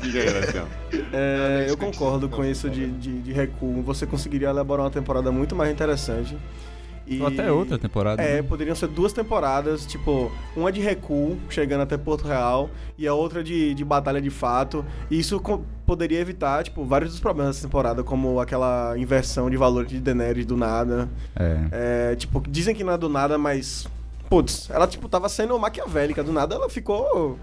Diga 0.02 0.20
aí, 0.20 0.30
Lécio. 0.30 0.62
É, 1.12 1.60
eu 1.62 1.66
isso 1.68 1.76
concordo 1.76 2.28
com 2.28 2.44
isso 2.44 2.70
de, 2.70 2.86
de, 2.92 3.20
de 3.20 3.32
recuo. 3.32 3.82
Você 3.82 4.06
conseguiria 4.06 4.48
elaborar 4.48 4.84
uma 4.84 4.90
temporada 4.90 5.30
muito 5.30 5.54
mais 5.54 5.70
interessante. 5.70 6.36
E... 7.10 7.20
Ou 7.20 7.26
até 7.26 7.50
outra 7.50 7.76
temporada. 7.76 8.22
É, 8.22 8.36
né? 8.36 8.42
poderiam 8.42 8.76
ser 8.76 8.86
duas 8.86 9.12
temporadas, 9.12 9.84
tipo, 9.84 10.30
uma 10.56 10.70
de 10.70 10.80
recuo, 10.80 11.36
chegando 11.48 11.80
até 11.80 11.98
Porto 11.98 12.28
Real, 12.28 12.70
e 12.96 13.06
a 13.08 13.12
outra 13.12 13.42
de, 13.42 13.74
de 13.74 13.84
batalha 13.84 14.22
de 14.22 14.30
fato. 14.30 14.84
E 15.10 15.18
isso 15.18 15.42
poderia 15.84 16.20
evitar, 16.20 16.62
tipo, 16.62 16.84
vários 16.84 17.10
dos 17.10 17.18
problemas 17.18 17.56
dessa 17.56 17.66
temporada, 17.66 18.04
como 18.04 18.38
aquela 18.38 18.96
inversão 18.96 19.50
de 19.50 19.56
valor 19.56 19.86
de 19.86 19.98
Daenerys 19.98 20.46
do 20.46 20.56
nada. 20.56 21.08
É. 21.34 22.12
É, 22.12 22.16
tipo, 22.16 22.40
dizem 22.48 22.76
que 22.76 22.84
não 22.84 22.92
é 22.92 22.98
do 22.98 23.08
nada, 23.08 23.36
mas. 23.36 23.88
Putz, 24.28 24.70
ela, 24.70 24.86
tipo, 24.86 25.08
tava 25.08 25.28
sendo 25.28 25.58
maquiavélica. 25.58 26.22
Do 26.22 26.32
nada 26.32 26.54
ela 26.54 26.70
ficou. 26.70 27.36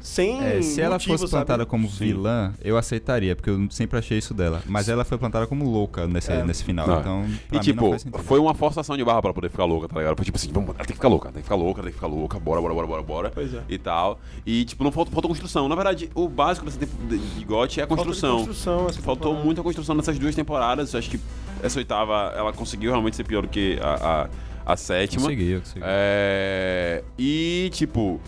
Sem. 0.00 0.40
É, 0.42 0.62
se 0.62 0.80
ela 0.80 0.94
motivo, 0.94 1.18
fosse 1.18 1.30
sabe? 1.30 1.44
plantada 1.46 1.66
como 1.66 1.88
Sim. 1.88 2.04
vilã, 2.06 2.52
eu 2.62 2.76
aceitaria, 2.76 3.34
porque 3.36 3.50
eu 3.50 3.66
sempre 3.70 3.98
achei 3.98 4.18
isso 4.18 4.32
dela. 4.34 4.62
Mas 4.66 4.88
ela 4.88 5.04
foi 5.04 5.18
plantada 5.18 5.46
como 5.46 5.68
louca 5.68 6.06
nesse, 6.06 6.30
É. 6.32 6.44
nesse 6.44 6.62
final, 6.64 6.86
Não. 6.86 7.00
então. 7.00 7.26
E 7.52 7.58
tipo, 7.58 7.90
faz 7.90 8.02
sentido. 8.02 8.22
foi 8.22 8.38
uma 8.38 8.54
forçação 8.54 8.96
de 8.96 9.04
barra 9.04 9.20
pra 9.22 9.32
poder 9.34 9.50
ficar 9.50 9.64
louca, 9.64 9.88
tá 9.88 9.98
ligado? 9.98 10.16
Foi 10.16 10.24
tipo 10.24 10.36
assim, 10.36 10.50
vamos, 10.52 10.70
ela 10.70 10.78
tem 10.78 10.86
que 10.86 10.92
ficar 10.94 11.08
louca, 11.08 11.26
tem 11.30 11.42
que 11.42 11.42
ficar 11.42 11.56
louca, 11.56 11.82
tem 11.82 11.90
que 11.90 11.96
ficar 11.96 12.06
louca, 12.06 12.38
bora, 12.38 12.60
bora, 12.60 12.74
bora, 12.74 12.86
bora, 12.86 13.02
bora. 13.02 13.30
Pois 13.34 13.52
é. 13.54 13.62
E 13.68 13.78
tal. 13.78 14.18
E 14.46 14.64
tipo, 14.64 14.84
não 14.84 14.92
faltou, 14.92 15.12
faltou 15.12 15.28
construção. 15.30 15.68
Na 15.68 15.74
verdade, 15.74 16.10
o 16.14 16.28
básico 16.28 16.64
dessa 16.66 16.78
de 16.78 16.86
de 17.18 17.44
GOT 17.44 17.80
é 17.80 17.82
a 17.84 17.86
construção. 17.86 18.36
construção 18.38 18.86
essa 18.88 19.00
Faltou 19.00 19.28
temporada. 19.28 19.44
muita 19.44 19.62
construção 19.62 19.94
nessas 19.94 20.18
duas 20.18 20.34
temporadas. 20.34 20.92
Eu 20.92 20.98
acho 20.98 21.10
que 21.10 21.20
essa 21.62 21.78
oitava, 21.78 22.32
ela 22.36 22.52
conseguiu 22.52 22.90
realmente 22.90 23.16
ser 23.16 23.24
pior 23.24 23.42
do 23.42 23.48
que 23.48 23.78
a, 23.82 24.28
a, 24.66 24.72
a 24.72 24.76
sétima. 24.76 25.22
Conseguiu, 25.22 25.60
conseguiu. 25.60 25.82
É, 25.86 27.02
e, 27.18 27.70
tipo, 27.72 28.20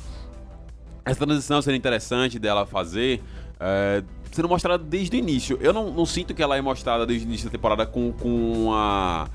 essa 1.10 1.26
transição 1.26 1.60
seria 1.62 1.76
interessante 1.78 2.38
dela 2.38 2.64
fazer, 2.66 3.22
é, 3.58 4.02
sendo 4.32 4.48
mostrada 4.48 4.82
desde 4.82 5.16
o 5.16 5.18
início. 5.18 5.58
Eu 5.60 5.72
não, 5.72 5.90
não 5.90 6.06
sinto 6.06 6.34
que 6.34 6.42
ela 6.42 6.56
é 6.56 6.60
mostrada 6.60 7.04
desde 7.06 7.26
o 7.26 7.28
início 7.28 7.46
da 7.46 7.52
temporada 7.52 7.84
com, 7.86 8.12
com 8.12 8.72
a. 8.72 9.28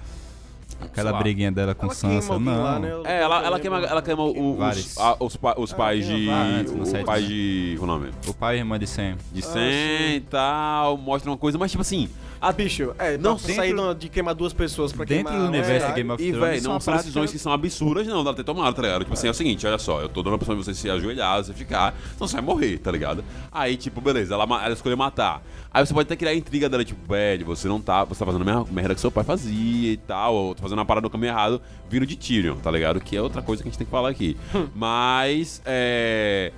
Aquela 0.82 1.14
briguinha 1.14 1.52
dela 1.52 1.74
com 1.74 1.86
Ela 1.86 1.96
Sansa, 1.96 2.38
não. 2.38 2.64
lá, 2.64 2.78
né? 2.80 2.90
É, 3.06 3.22
ela, 3.22 3.46
ela 3.46 3.60
queima, 3.60 3.80
ela 3.80 4.02
queima 4.02 4.24
o- 4.24 4.58
os, 4.60 4.98
a- 4.98 5.16
os, 5.22 5.38
pa- 5.38 5.56
os 5.58 5.72
Ah, 5.74 5.76
pais 5.78 6.06
queima 6.06 6.20
de. 6.20 6.26
vários, 6.28 6.92
O 6.94 7.06
pai 7.06 7.24
de. 7.24 7.76
Qual 7.78 7.84
o 7.90 7.94
nome? 7.94 8.12
O 8.28 8.34
pai 8.34 8.56
e 8.58 8.60
irmã 8.60 8.78
de 8.78 8.86
Sam. 8.86 9.16
De 9.32 9.40
Ah, 9.40 9.44
Sam 9.44 9.54
sim. 9.54 10.16
e 10.16 10.24
tal, 10.30 10.98
mostra 10.98 11.32
uma 11.32 11.38
coisa, 11.38 11.58
mas 11.58 11.72
tipo 11.72 11.82
assim. 11.82 12.10
Ah, 12.47 12.51
bicho, 12.51 12.93
é, 12.99 13.17
Não, 13.17 13.36
dentro- 13.36 13.55
sair 13.55 13.73
de- 13.97 14.08
queimar 14.10 14.36
duas 14.36 14.53
pessoas 14.53 14.93
pra 14.93 15.03
Dentro 15.03 15.23
queimar 15.25 15.34
do 15.34 15.39
uma 15.39 15.58
universo 15.58 15.88
de 15.88 15.93
Game 15.93 16.12
of 16.12 16.23
E, 16.23 16.31
Thrones, 16.31 16.58
isso 16.58 16.67
é 16.67 16.69
não 16.71 16.79
são 16.79 16.86
prática- 16.93 16.97
decisões 17.08 17.31
que 17.31 17.39
são 17.39 17.51
absurdas, 17.51 18.05
não, 18.05 18.23
dela 18.23 18.36
ter 18.36 18.43
tomado, 18.43 18.75
tá 18.75 18.81
ligado? 18.84 19.01
Tipo 19.01 19.13
assim, 19.13 19.27
é 19.27 19.31
o 19.31 19.34
seguinte, 19.34 19.65
olha 19.65 19.79
só, 19.79 20.01
eu 20.01 20.10
tô 20.10 20.21
dando 20.21 20.34
a 20.34 20.36
opção 20.36 20.55
de 20.55 20.63
você 20.63 20.73
se 20.75 20.88
ajoelhar, 20.89 21.43
você 21.43 21.53
ficar, 21.53 21.95
senão 22.13 22.27
você 22.27 22.34
vai 22.36 22.43
morrer, 22.43 22.77
tá 22.77 22.91
ligado? 22.91 23.23
Aí, 23.51 23.75
tipo, 23.77 23.99
beleza, 23.99 24.36
ela, 24.36 24.43
ela 24.63 24.73
escolheu 24.73 24.95
matar. 24.97 25.41
Aí 25.73 25.86
você 25.86 25.93
pode 25.93 26.05
até 26.05 26.15
criar 26.15 26.31
a 26.31 26.36
intriga 26.36 26.69
dela, 26.69 26.86
tipo, 26.86 27.01
velho, 27.12 27.45
você 27.47 27.67
não 27.67 27.81
tá, 27.81 28.03
você 28.03 28.19
tá 28.19 28.25
fazendo 28.27 28.43
a 28.43 28.45
mesma 28.45 28.65
merda 28.71 28.93
que 28.93 29.01
seu 29.01 29.10
pai 29.12 29.23
fazia 29.23 29.91
e 29.93 29.97
tal, 29.97 30.36
ou 30.36 30.53
tá 30.55 30.62
fazendo 30.62 30.77
uma 30.77 30.86
parada 30.86 31.05
no 31.05 31.10
caminho 31.10 31.31
errado, 31.31 31.60
vindo 31.89 32.05
de 32.05 32.15
Tyrion, 32.15 32.58
tá 32.58 32.69
ligado? 32.69 32.99
Que 33.01 33.17
é 33.17 33.21
outra 33.21 33.41
coisa 33.41 33.63
que 33.63 33.67
a 33.67 33.71
gente 33.71 33.77
tem 33.79 33.86
que 33.86 33.91
falar 33.91 34.10
aqui. 34.10 34.38
Mas, 34.73 35.62
é... 35.65 36.51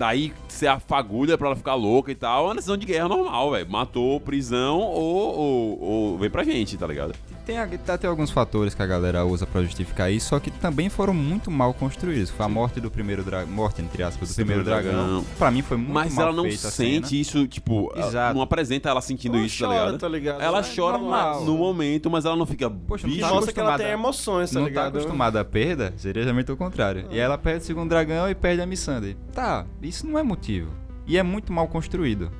Daí 0.00 0.32
você 0.48 0.66
afagulha 0.66 1.36
pra 1.36 1.48
ela 1.48 1.56
ficar 1.56 1.74
louca 1.74 2.10
e 2.10 2.14
tal, 2.14 2.44
é 2.44 2.48
uma 2.48 2.54
decisão 2.54 2.74
de 2.74 2.86
guerra 2.86 3.06
normal, 3.06 3.50
velho. 3.50 3.70
Matou, 3.70 4.18
prisão 4.18 4.78
ou, 4.78 5.36
ou, 5.36 5.82
ou 5.82 6.18
vem 6.18 6.30
pra 6.30 6.42
gente, 6.42 6.78
tá 6.78 6.86
ligado? 6.86 7.14
Tem, 7.50 7.78
tá, 7.78 7.98
tem 7.98 8.08
alguns 8.08 8.30
fatores 8.30 8.74
que 8.74 8.82
a 8.82 8.86
galera 8.86 9.24
usa 9.24 9.46
pra 9.46 9.62
justificar 9.62 10.10
isso, 10.10 10.28
só 10.28 10.38
que 10.38 10.50
também 10.50 10.88
foram 10.88 11.12
muito 11.12 11.50
mal 11.50 11.74
construídos. 11.74 12.30
Foi 12.30 12.46
a 12.46 12.48
morte 12.48 12.80
do 12.80 12.90
primeiro 12.90 13.24
dragão. 13.24 13.50
Morte, 13.52 13.82
entre 13.82 14.02
aspas, 14.02 14.28
do 14.28 14.34
primeiro 14.34 14.62
primeiro 14.62 14.82
dragão. 14.84 15.04
dragão. 15.06 15.24
Pra 15.38 15.50
mim 15.50 15.62
foi 15.62 15.76
muito 15.76 15.92
Mas 15.92 16.14
mal 16.14 16.28
ela 16.28 16.36
não 16.36 16.50
sente 16.50 17.18
isso, 17.20 17.46
tipo, 17.48 17.92
Exato. 17.96 18.34
não 18.34 18.42
apresenta 18.42 18.88
ela 18.88 19.00
sentindo 19.00 19.36
Ela 19.36 19.46
isso, 19.46 19.58
tá 19.58 19.66
chora, 19.66 19.78
ligado? 19.86 19.98
tá 20.00 20.08
ligado? 20.08 20.40
Ela 20.40 20.58
É 20.60 20.62
chora 20.62 20.98
normal. 20.98 21.44
no 21.44 21.56
momento, 21.58 22.08
mas 22.10 22.24
ela 22.24 22.36
não 22.36 22.46
fica. 22.46 22.70
Poxa, 22.70 23.06
não 23.06 23.18
tá 23.18 23.28
Mostra 23.30 23.52
que 23.52 23.60
ela 23.60 23.76
tem 23.76 23.88
emoções, 23.88 24.50
tá 24.50 24.54
não 24.58 24.62
tá 24.66 24.68
ligado? 24.68 24.98
acostumada 24.98 25.40
à 25.40 25.44
perda, 25.44 25.92
seria 25.96 26.22
realmente 26.22 26.52
o 26.52 26.56
contrário. 26.56 27.06
E 27.10 27.18
ela 27.18 27.36
perde 27.36 27.62
o 27.62 27.66
segundo 27.66 27.88
dragão 27.88 28.28
e 28.30 28.34
perde 28.34 28.62
a 28.62 28.66
Missandei. 28.66 29.16
Tá, 29.32 29.66
isso 29.82 30.06
não 30.06 30.18
é 30.18 30.22
motivo. 30.22 30.70
E 31.06 31.18
é 31.18 31.22
muito 31.22 31.52
mal 31.52 31.66
construído. 31.66 32.30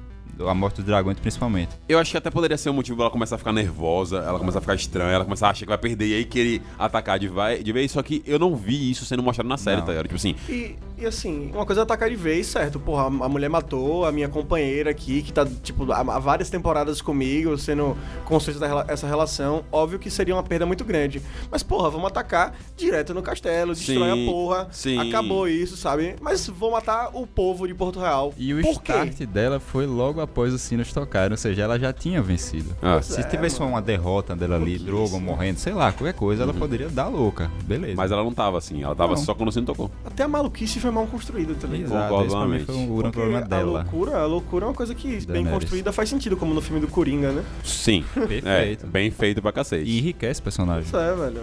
A 0.48 0.55
morte 0.55 0.76
do 0.76 0.85
dragão 0.85 1.14
principalmente. 1.14 1.70
Eu 1.88 1.98
acho 1.98 2.11
que 2.11 2.16
até 2.16 2.31
poderia 2.31 2.57
ser 2.57 2.70
um 2.70 2.72
motivo 2.74 2.96
pra 2.96 3.05
ela 3.07 3.12
começar 3.12 3.35
a 3.35 3.38
ficar 3.38 3.53
nervosa, 3.53 4.18
ela 4.18 4.38
começar 4.38 4.59
a 4.59 4.61
ficar 4.61 4.74
estranha, 4.74 5.12
ela 5.12 5.24
começar 5.24 5.48
a 5.48 5.50
achar 5.50 5.64
que 5.64 5.68
vai 5.68 5.79
perder 5.79 6.07
e 6.07 6.14
aí 6.14 6.24
querer 6.24 6.62
atacar 6.79 7.18
de, 7.18 7.29
vai, 7.29 7.62
de 7.62 7.72
vez, 7.72 7.90
só 7.90 8.03
que 8.03 8.22
eu 8.26 8.38
não 8.38 8.55
vi 8.57 8.90
isso 8.90 9.05
sendo 9.05 9.22
mostrado 9.22 9.48
na 9.48 9.57
série, 9.57 9.79
Não. 9.79 9.85
tá 9.87 9.92
ligado? 9.92 10.05
Tipo 10.07 10.16
assim, 10.16 10.35
E, 10.48 10.76
e 10.98 11.07
assim, 11.07 11.50
uma 11.53 11.66
coisa 11.66 11.81
é 11.81 11.85
atacar 11.85 12.09
de 12.09 12.16
vez, 12.16 12.46
certo? 12.46 12.79
Porra, 12.79 13.05
a 13.07 13.29
mulher 13.29 13.48
matou 13.48 14.05
a 14.05 14.12
minha 14.12 14.29
companheira 14.29 14.90
aqui, 14.90 15.22
que 15.22 15.33
tá, 15.33 15.44
tipo, 15.62 15.90
há, 15.92 16.03
várias 16.18 16.48
temporadas 16.50 17.00
comigo, 17.03 17.57
sendo 17.59 17.96
construída 18.24 18.85
essa 18.88 19.07
relação. 19.07 19.64
Óbvio 19.72 19.98
que 19.98 20.11
seria 20.11 20.35
uma 20.35 20.42
perda 20.42 20.64
muito 20.66 20.85
grande. 20.85 21.22
Mas, 21.50 21.62
porra, 21.62 21.90
vamos 21.90 22.07
atacar 22.07 22.55
direto 22.76 23.12
no 23.14 23.22
castelo, 23.22 23.74
destrói 23.74 24.11
Sim, 24.12 24.29
a 24.29 24.31
porra. 24.33 24.68
sim. 24.70 24.98
Acabou 25.09 25.48
isso, 25.48 25.76
sabe? 25.76 26.16
Mas 26.20 26.46
vou 26.48 26.70
matar 26.70 27.11
o 27.14 27.26
povo 27.26 27.66
de 27.66 27.74
Porto 27.74 27.98
Real. 28.00 28.33
E 28.37 28.53
o 28.55 28.61
Por 28.61 28.83
quê? 28.83 28.92
start 28.92 29.20
dela 29.26 29.59
foi 29.61 29.87
logo 29.87 30.20
após 30.31 30.55
os 30.55 30.62
sinos 30.62 30.93
tocarem, 30.93 31.33
ou 31.33 31.37
seja, 31.37 31.62
ela 31.62 31.79
já 31.79 31.93
tinha 31.93 32.23
vencido. 32.23 32.75
Ah. 32.81 33.03
Se 33.03 33.21
É, 33.21 33.23
tivesse 33.25 33.59
mano. 33.59 33.73
uma 33.73 33.83
derrota 33.83 34.35
dela 34.37 34.57
ali, 34.57 34.79
Drogon 34.79 35.21
morrendo, 35.21 35.59
sei 35.59 35.73
lá, 35.73 35.93
qualquer 35.93 36.14
coisa, 36.14 36.45
ela 36.45 36.55
poderia 36.55 36.88
dar 36.88 37.09
louca. 37.09 37.51
Beleza. 37.64 37.95
mas 37.97 38.11
ela 38.12 38.23
não 38.23 38.33
tava 38.33 38.59
assim, 38.59 38.83
ela 38.83 38.95
tava 38.95 39.14
Não. 39.14 39.23
só 39.23 39.35
quando 39.35 39.49
o 39.49 39.53
sino 39.53 39.66
tocou. 39.66 39.90
Até 40.05 40.23
a 40.23 40.29
maluquice 40.29 40.79
foi 40.81 40.90
mal 40.90 41.07
construída 41.07 41.55
também. 41.55 41.83
Exato, 41.83 42.03
Concordo 42.09 42.27
esse 42.27 42.37
pra 42.37 42.47
mim 42.47 42.59
foi 42.64 42.75
um 42.77 42.97
grande 42.97 43.12
problema 43.12 43.38
a 43.38 43.49
dela. 43.49 43.83
loucura, 43.83 44.16
a 44.19 44.27
loucura 44.27 44.64
é 44.64 44.69
uma 44.69 44.75
coisa 44.75 44.95
que 44.95 45.09
bem 45.09 45.27
Daenerys. 45.27 45.53
construída 45.53 45.93
faz 45.93 46.09
sentido, 46.09 46.37
como 46.37 46.55
no 46.55 46.61
filme 46.61 46.81
do 46.81 46.87
Coringa, 46.88 47.33
né? 47.33 47.45
Sim. 47.64 48.05
Perfeito. 48.14 48.87
É, 48.87 48.88
bem 48.88 49.11
feito 49.11 49.43
pra 49.43 49.51
cacete. 49.53 49.90
E 49.90 49.99
enriquece 49.99 50.40
o 50.40 50.43
personagem. 50.45 50.85
Isso 50.85 50.97
é, 50.97 51.14
velho. 51.14 51.43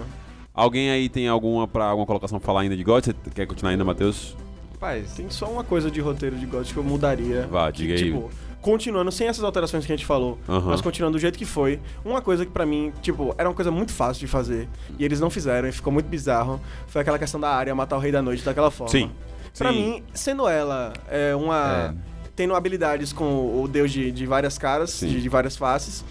Alguém 0.53 0.89
aí 0.89 1.07
tem 1.09 1.27
alguma 1.27 1.67
pra 1.67 1.85
alguma 1.85 2.05
colocação 2.07 2.39
pra 2.39 2.45
falar 2.45 2.61
ainda 2.61 2.75
de 2.75 2.83
God? 2.83 3.03
Você 3.05 3.13
quer 3.35 3.45
continuar 3.45 3.71
ainda, 3.71 3.83
Matheus? 3.85 4.35
Rapaz, 4.73 5.13
tem 5.13 5.29
só 5.29 5.47
uma 5.47 5.63
coisa 5.63 5.89
de 5.91 5.99
roteiro 5.99 6.35
de 6.35 6.45
God 6.45 6.65
que 6.71 6.77
eu 6.77 6.83
mudaria. 6.83 7.47
Vá, 7.51 7.71
que, 7.71 7.79
diga 7.81 7.93
aí. 7.95 8.03
Tipo, 8.03 8.29
continuando 8.67 9.09
sem 9.13 9.27
essas 9.27 9.45
alterações 9.45 9.85
que 9.85 9.93
a 9.93 9.95
gente 9.95 10.05
falou, 10.05 10.37
Aham. 10.49 10.71
mas 10.71 10.81
continuando 10.81 11.17
do 11.17 11.21
jeito 11.21 11.37
que 11.37 11.45
foi, 11.45 11.79
uma 12.03 12.21
coisa 12.21 12.45
que 12.45 12.51
pra 12.51 12.65
mim, 12.65 12.91
tipo, 13.01 13.33
era 13.37 13.47
uma 13.47 13.55
coisa 13.55 13.71
muito 13.71 13.93
fácil 13.93 14.19
de 14.19 14.27
fazer 14.27 14.67
e 14.99 15.05
eles 15.05 15.21
não 15.21 15.29
fizeram 15.29 15.69
e 15.69 15.71
ficou 15.71 15.93
muito 15.93 16.07
bizarro, 16.07 16.59
foi 16.85 17.01
aquela 17.01 17.17
questão 17.17 17.39
da 17.39 17.49
área 17.49 17.73
matar 17.73 17.95
o 17.95 17.99
Rei 17.99 18.11
da 18.11 18.21
Noite 18.21 18.43
daquela 18.43 18.69
forma. 18.69 18.91
Sim. 18.91 19.09
Pra 19.57 19.71
Sim. 19.71 19.75
mim, 19.81 20.03
sendo 20.13 20.49
ela 20.49 20.91
é, 21.09 21.33
uma. 21.33 21.95
tendo 22.35 22.53
habilidades 22.55 23.13
com 23.13 23.63
o 23.63 23.69
deus 23.69 23.89
de, 23.89 24.11
de 24.11 24.25
várias 24.25 24.57
caras, 24.57 24.99
de, 24.99 25.21
de 25.21 25.29
várias 25.29 25.55
faces. 25.55 26.03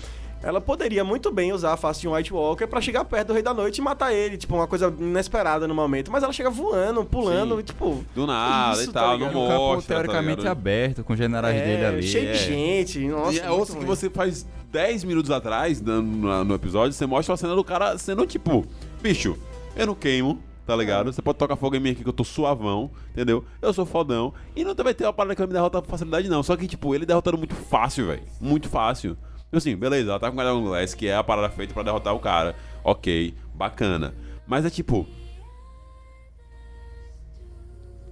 Ela 0.43 0.61
poderia 0.61 1.03
muito 1.03 1.33
bem 1.33 1.53
usar 1.53 1.73
a 1.73 1.77
face 1.77 2.01
de 2.03 2.07
um 2.09 2.15
White 2.15 2.33
Walker 2.33 2.67
pra 2.67 2.81
chegar 2.81 3.05
perto 3.05 3.29
do 3.29 3.33
Rei 3.33 3.43
da 3.43 3.53
Noite 3.55 3.79
e 3.79 3.83
matar 3.83 4.13
ele, 4.13 4.37
tipo, 4.37 4.55
uma 4.55 4.67
coisa 4.67 4.95
inesperada 4.99 5.67
no 5.67 5.75
momento. 5.75 6.13
Mas 6.13 6.23
ela 6.23 6.33
chega 6.33 6.51
voando, 6.51 7.05
pulando, 7.05 7.55
Sim. 7.55 7.61
e 7.61 7.63
tipo. 7.65 8.05
Do 8.15 8.27
nada 8.27 8.81
Isso, 8.81 8.91
e 8.91 8.93
tá 8.93 9.01
tal, 9.01 9.19
não? 9.19 9.27
Um 9.29 9.33
campo 9.33 9.49
mostra. 9.49 9.83
tá 9.97 10.03
teoricamente 10.03 10.39
ligado? 10.43 10.53
aberto, 10.53 11.03
com 11.05 11.13
os 11.15 11.19
generais 11.19 11.57
é, 11.57 11.65
dele 11.65 11.85
ali. 11.85 12.03
cheio 12.03 12.29
é. 12.29 12.33
de 12.33 12.39
gente. 12.39 13.09
Nossa, 13.09 13.33
e 13.37 13.39
é 13.41 13.51
outra 13.51 13.75
que 13.75 13.79
ruim. 13.81 13.87
você 13.87 14.09
faz 14.11 14.47
10 14.71 15.05
minutos 15.05 15.31
atrás, 15.31 15.81
no, 15.81 16.01
no- 16.03 16.45
no 16.45 16.55
episódio, 16.55 16.93
você 16.93 17.07
mostra 17.07 17.35
a 17.35 17.37
cena 17.37 17.55
do 17.55 17.65
cara 17.65 17.97
sendo 17.99 18.25
tipo, 18.27 18.65
bicho, 19.03 19.37
eu 19.75 19.87
não 19.87 19.95
queimo, 19.95 20.39
tá 20.67 20.77
ligado? 20.77 21.13
Você 21.13 21.23
pode 21.23 21.39
tocar 21.39 21.57
fogo 21.57 21.75
em 21.77 21.81
mim 21.81 21.91
aqui 21.91 22.03
que 22.03 22.09
eu 22.09 22.13
tô 22.13 22.23
suavão, 22.25 22.91
entendeu? 23.11 23.43
Eu 23.61 23.73
sou 23.73 23.87
fodão. 23.87 24.33
E 24.55 24.65
não 24.65 24.75
vai 24.75 24.93
ter 24.95 25.05
uma 25.05 25.13
parada 25.13 25.35
que 25.35 25.41
vai 25.41 25.47
me 25.49 25.55
derrotar 25.55 25.81
com 25.83 25.89
facilidade, 25.89 26.29
não. 26.29 26.43
Só 26.43 26.55
que, 26.57 26.69
tipo, 26.69 26.95
ele 26.95 27.07
derrotando 27.07 27.39
muito 27.39 27.55
fácil, 27.55 28.07
velho. 28.07 28.23
Muito 28.41 28.69
fácil. 28.69 29.17
Tipo 29.47 29.57
assim, 29.59 29.77
beleza, 29.77 30.11
ela 30.11 30.21
tá 30.21 30.29
com 30.29 30.35
o 30.35 30.39
Guardião 30.39 30.63
Glass, 30.65 30.93
que 30.95 31.07
é 31.07 31.17
a 31.17 31.23
parada 31.25 31.49
feita 31.49 31.73
pra 31.73 31.83
derrotar 31.83 32.15
o 32.15 32.19
cara. 32.19 32.55
Ok, 32.85 33.35
bacana. 33.55 34.15
Mas 34.47 34.65
é 34.65 34.71
tipo. 34.71 35.07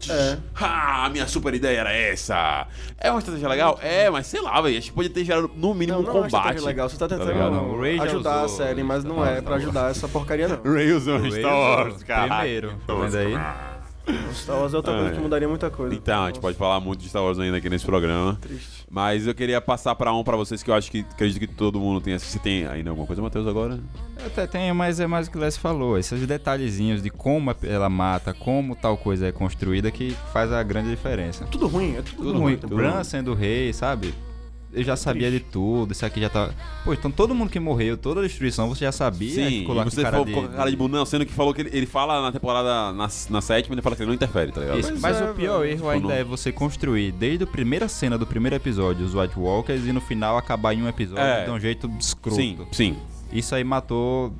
É. 0.08 0.36
Ah, 0.60 1.08
minha 1.10 1.26
super 1.26 1.54
ideia 1.54 1.80
era 1.80 1.90
essa! 1.92 2.66
É 2.98 3.10
uma 3.10 3.20
estratégia 3.20 3.48
legal? 3.48 3.78
É, 3.80 4.10
mas 4.10 4.26
sei 4.26 4.40
lá, 4.42 4.60
velho. 4.60 4.76
Acho 4.76 4.88
que 4.88 4.92
podia 4.94 5.08
ter 5.10 5.24
gerado 5.24 5.50
no 5.56 5.72
mínimo 5.72 5.96
Não, 5.98 6.00
um 6.02 6.06
não 6.06 6.10
é 6.10 6.14
uma 6.14 6.22
combate. 6.24 6.34
estratégia 6.40 6.66
legal, 6.66 6.88
você 6.90 6.98
tá 6.98 7.08
tentando 7.08 7.32
ligado? 7.32 7.54
O 7.56 7.80
Ray 7.80 7.96
já 7.96 8.02
ajudar 8.04 8.34
a 8.34 8.44
usou- 8.44 8.56
série, 8.58 8.82
mas 8.82 9.02
não 9.02 9.24
é 9.24 9.36
tá 9.36 9.42
pra 9.42 9.56
ajudar 9.56 9.90
essa 9.90 10.06
porcaria, 10.06 10.46
não. 10.48 10.62
Ray 10.74 10.92
usou 10.92 11.18
Ray 11.18 11.30
Star 11.32 11.54
Wars, 11.56 11.94
usou 11.94 12.06
cara. 12.06 12.36
Primeiro, 12.36 12.74
tá 12.86 12.94
vendo 12.94 13.16
aí? 13.16 13.34
Star 14.34 14.56
Wars 14.58 14.74
é 14.74 14.76
outra 14.76 14.92
coisa 14.94 15.10
É. 15.10 15.12
que 15.14 15.20
mudaria 15.20 15.48
muita 15.48 15.70
coisa. 15.70 15.94
Então, 15.94 16.24
a 16.24 16.26
gente 16.26 16.40
pode 16.40 16.56
falar 16.58 16.78
muito 16.80 17.00
de 17.00 17.08
Star 17.08 17.22
Wars 17.22 17.38
ainda 17.38 17.56
aqui 17.56 17.70
nesse 17.70 17.84
programa. 17.86 18.36
Triste. 18.40 18.84
Mas 18.90 19.26
eu 19.26 19.34
queria 19.34 19.60
passar 19.60 19.94
pra 19.94 20.12
um 20.12 20.22
pra 20.22 20.36
vocês 20.36 20.62
que 20.62 20.70
eu 20.70 20.74
acho 20.74 20.90
que 20.90 21.00
acredito 21.10 21.40
que 21.40 21.46
todo 21.46 21.80
mundo 21.80 22.00
tem. 22.00 22.18
Se 22.18 22.38
tem 22.38 22.66
ainda 22.66 22.90
alguma 22.90 23.06
coisa, 23.06 23.22
Matheus, 23.22 23.46
agora? 23.46 23.80
Eu 24.20 24.26
até 24.26 24.46
tenho, 24.46 24.74
mas 24.74 25.00
é 25.00 25.06
mais 25.06 25.26
o 25.26 25.30
que 25.30 25.38
o 25.38 25.40
Les 25.40 25.56
falou. 25.56 25.98
Esses 25.98 26.26
detalhezinhos 26.26 27.02
de 27.02 27.10
como 27.10 27.54
ela 27.62 27.88
mata, 27.88 28.32
como 28.34 28.76
tal 28.76 28.96
coisa 28.96 29.26
é 29.26 29.32
construída, 29.32 29.90
que 29.90 30.10
faz 30.32 30.52
a 30.52 30.62
grande 30.62 30.90
diferença. 30.90 31.44
Tudo 31.46 31.66
ruim, 31.66 31.96
é 31.96 32.02
tudo, 32.02 32.16
Tudo 32.24 32.38
ruim. 32.38 32.56
tudo 32.56 32.76
Bran 32.76 32.90
ruim. 32.92 33.04
sendo 33.04 33.34
rei, 33.34 33.72
sabe? 33.72 34.14
Eu 34.74 34.82
já 34.82 34.96
sabia 34.96 35.30
de 35.30 35.40
tudo, 35.40 35.92
isso 35.92 36.04
aqui 36.04 36.20
já 36.20 36.28
tá. 36.28 36.50
Pô, 36.84 36.92
então 36.92 37.10
todo 37.10 37.34
mundo 37.34 37.48
que 37.50 37.60
morreu, 37.60 37.96
toda 37.96 38.20
a 38.20 38.22
destruição, 38.24 38.68
você 38.68 38.84
já 38.84 38.92
sabia. 38.92 39.34
Sim, 39.34 39.48
que 39.48 39.58
e 39.60 39.64
coloca 39.64 39.88
você 39.90 40.02
cara 40.02 40.10
falou 40.12 40.26
de- 40.26 40.32
com 40.32 40.40
a 40.40 40.48
cara 40.48 40.70
de 40.70 40.76
bunda, 40.76 40.98
não, 40.98 41.06
sendo 41.06 41.24
que 41.24 41.32
falou 41.32 41.54
que 41.54 41.60
ele, 41.62 41.70
ele 41.72 41.86
fala 41.86 42.20
na 42.20 42.32
temporada, 42.32 42.92
na, 42.92 43.08
na 43.30 43.40
sétima, 43.40 43.74
ele 43.74 43.82
fala 43.82 43.94
que 43.96 44.02
ele 44.02 44.08
não 44.08 44.14
interfere, 44.14 44.50
tá 44.52 44.60
ligado? 44.60 44.80
Isso, 44.80 44.88
Pois 44.90 45.00
mas 45.00 45.20
é, 45.20 45.30
o 45.30 45.34
pior 45.34 45.64
erro 45.64 45.88
ainda 45.88 46.08
não- 46.08 46.14
é 46.14 46.24
você 46.24 46.50
construir 46.52 47.12
desde 47.12 47.44
a 47.44 47.46
primeira 47.46 47.88
cena 47.88 48.18
do 48.18 48.26
primeiro 48.26 48.56
episódio 48.56 49.04
os 49.06 49.14
White 49.14 49.38
Walkers 49.38 49.86
e 49.86 49.92
no 49.92 50.00
final 50.00 50.36
acabar 50.36 50.74
em 50.74 50.82
um 50.82 50.88
episódio 50.88 51.22
É. 51.24 51.44
de 51.44 51.50
um 51.50 51.60
jeito 51.60 51.90
escroto. 51.98 52.36
Sim, 52.36 52.58
sim. 52.72 52.96
Isso 53.32 53.54
aí 53.54 53.62
matou 53.64 54.32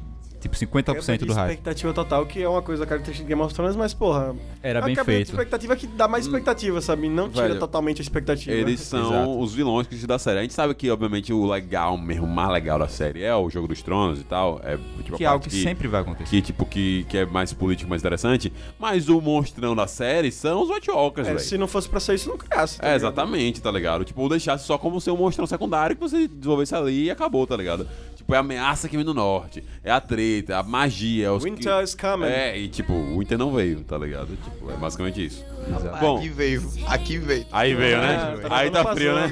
tipo 0.45 0.57
50% 0.57 0.85
Quebra 0.95 1.19
de 1.19 1.25
do 1.25 1.33
hype. 1.33 1.51
expectativa 1.51 1.93
total, 1.93 2.27
que 2.27 2.43
é 2.43 2.49
uma 2.49 2.63
coisa 2.63 2.87
característica 2.87 3.25
de 3.25 3.29
Game 3.29 3.43
of 3.43 3.55
Thrones, 3.55 3.75
mas, 3.77 3.93
porra... 3.95 4.35
Era 4.63 4.81
bem 4.83 4.95
feito. 4.95 5.31
expectativa 5.31 5.75
que 5.77 5.87
dá 5.87 6.07
mais 6.07 6.27
expectativa, 6.27 6.81
sabe? 6.81 7.09
Não 7.09 7.29
tira 7.29 7.49
Velho, 7.49 7.61
totalmente 7.61 8.01
a 8.01 8.03
expectativa. 8.03 8.55
Eles 8.55 8.81
são 8.81 9.01
Exato. 9.01 9.39
os 9.41 9.55
vilões 9.55 9.87
que 9.87 9.97
se 9.97 10.07
da 10.07 10.19
série. 10.19 10.39
A 10.39 10.43
gente 10.43 10.55
sabe 10.55 10.75
que, 10.75 10.91
obviamente, 10.91 11.33
o 11.33 11.47
legal 11.47 11.97
mesmo, 11.97 12.27
o 12.27 12.29
mais 12.29 12.51
legal 12.51 12.79
da 12.79 12.89
série 12.89 13.23
é 13.23 13.35
o 13.35 13.49
Jogo 13.51 13.69
dos 13.69 13.83
Tronos 13.83 14.21
e 14.21 14.25
tal. 14.25 14.61
É 14.63 14.77
tipo, 15.03 15.15
a 15.15 15.19
Que 15.19 15.25
é 15.25 15.27
algo 15.27 15.41
parte 15.43 15.55
que 15.55 15.63
sempre 15.63 15.89
vai 15.89 16.01
acontecer. 16.03 16.31
que 16.31 16.43
tipo 16.43 16.67
que, 16.67 17.05
que 17.09 17.19
é 17.19 17.27
mais 17.27 17.53
político, 17.53 17.89
mais 17.89 18.03
interessante. 18.03 18.53
Mas 18.79 19.09
o 19.09 19.21
monstrão 19.21 19.75
da 19.75 19.87
série 19.87 20.31
são 20.31 20.63
os 20.63 20.69
White 20.71 20.91
Walkers, 20.91 21.29
É, 21.29 21.39
se 21.39 21.57
não 21.59 21.67
fosse 21.67 21.89
pra 21.89 22.01
ser 22.01 22.15
isso, 22.15 22.29
não 22.29 22.37
criasse. 22.37 22.79
tá 22.79 22.89
É, 22.89 22.95
exatamente, 22.95 23.61
tá 23.63 23.71
ligado? 23.71 24.05
Tipo, 24.05 24.23
ou 24.23 24.29
deixasse 24.29 24.67
só 24.67 24.77
como 24.79 25.01
ser 25.01 25.11
um 25.11 25.17
monstrão 25.17 25.47
secundário 25.47 25.97
que 25.97 26.01
você 26.03 26.29
desenvolvesse 26.29 26.75
ali 26.75 27.05
e 27.05 27.11
acabou, 27.11 27.47
tá 27.47 27.57
ligado? 27.57 27.87
Tipo, 28.25 28.33
é 28.33 28.37
a 28.39 28.41
ameaça 28.41 28.89
que 28.89 28.97
vem 28.97 29.05
do 29.05 29.13
norte, 29.13 29.63
é 29.83 29.91
a 29.91 30.01
treta, 30.01 30.55
é 30.55 30.57
a 30.57 30.63
magia, 30.63 31.27
é 31.27 31.31
os 31.31 31.45
Winter 31.45 31.83
is 31.83 31.95
coming. 31.95 32.25
É, 32.25 32.59
e 32.59 32.69
tipo, 32.69 32.95
o 32.95 33.19
Winter 33.19 33.37
não 33.37 33.53
veio, 33.53 33.85
tá 33.85 33.99
ligado? 33.99 34.29
Tipo, 34.35 34.71
é 34.71 34.77
basicamente 34.79 35.27
isso. 35.27 35.45
Exato. 35.69 35.99
Bom, 36.01 36.17
Aqui 36.17 36.29
veio, 36.31 36.63
aqui 36.87 37.19
veio. 37.19 37.47
aí 37.53 37.75
veio, 37.75 37.99
né? 37.99 38.39
É, 38.43 38.47
aí 38.51 38.71
dando 38.71 38.87
tá 38.87 38.95
frio, 38.95 39.15
né? 39.15 39.31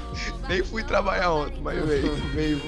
Nem 0.50 0.62
fui 0.62 0.82
trabalhar 0.84 1.32
ontem, 1.32 1.58
mas 1.62 1.82
veio, 1.82 2.14
veio. 2.34 2.60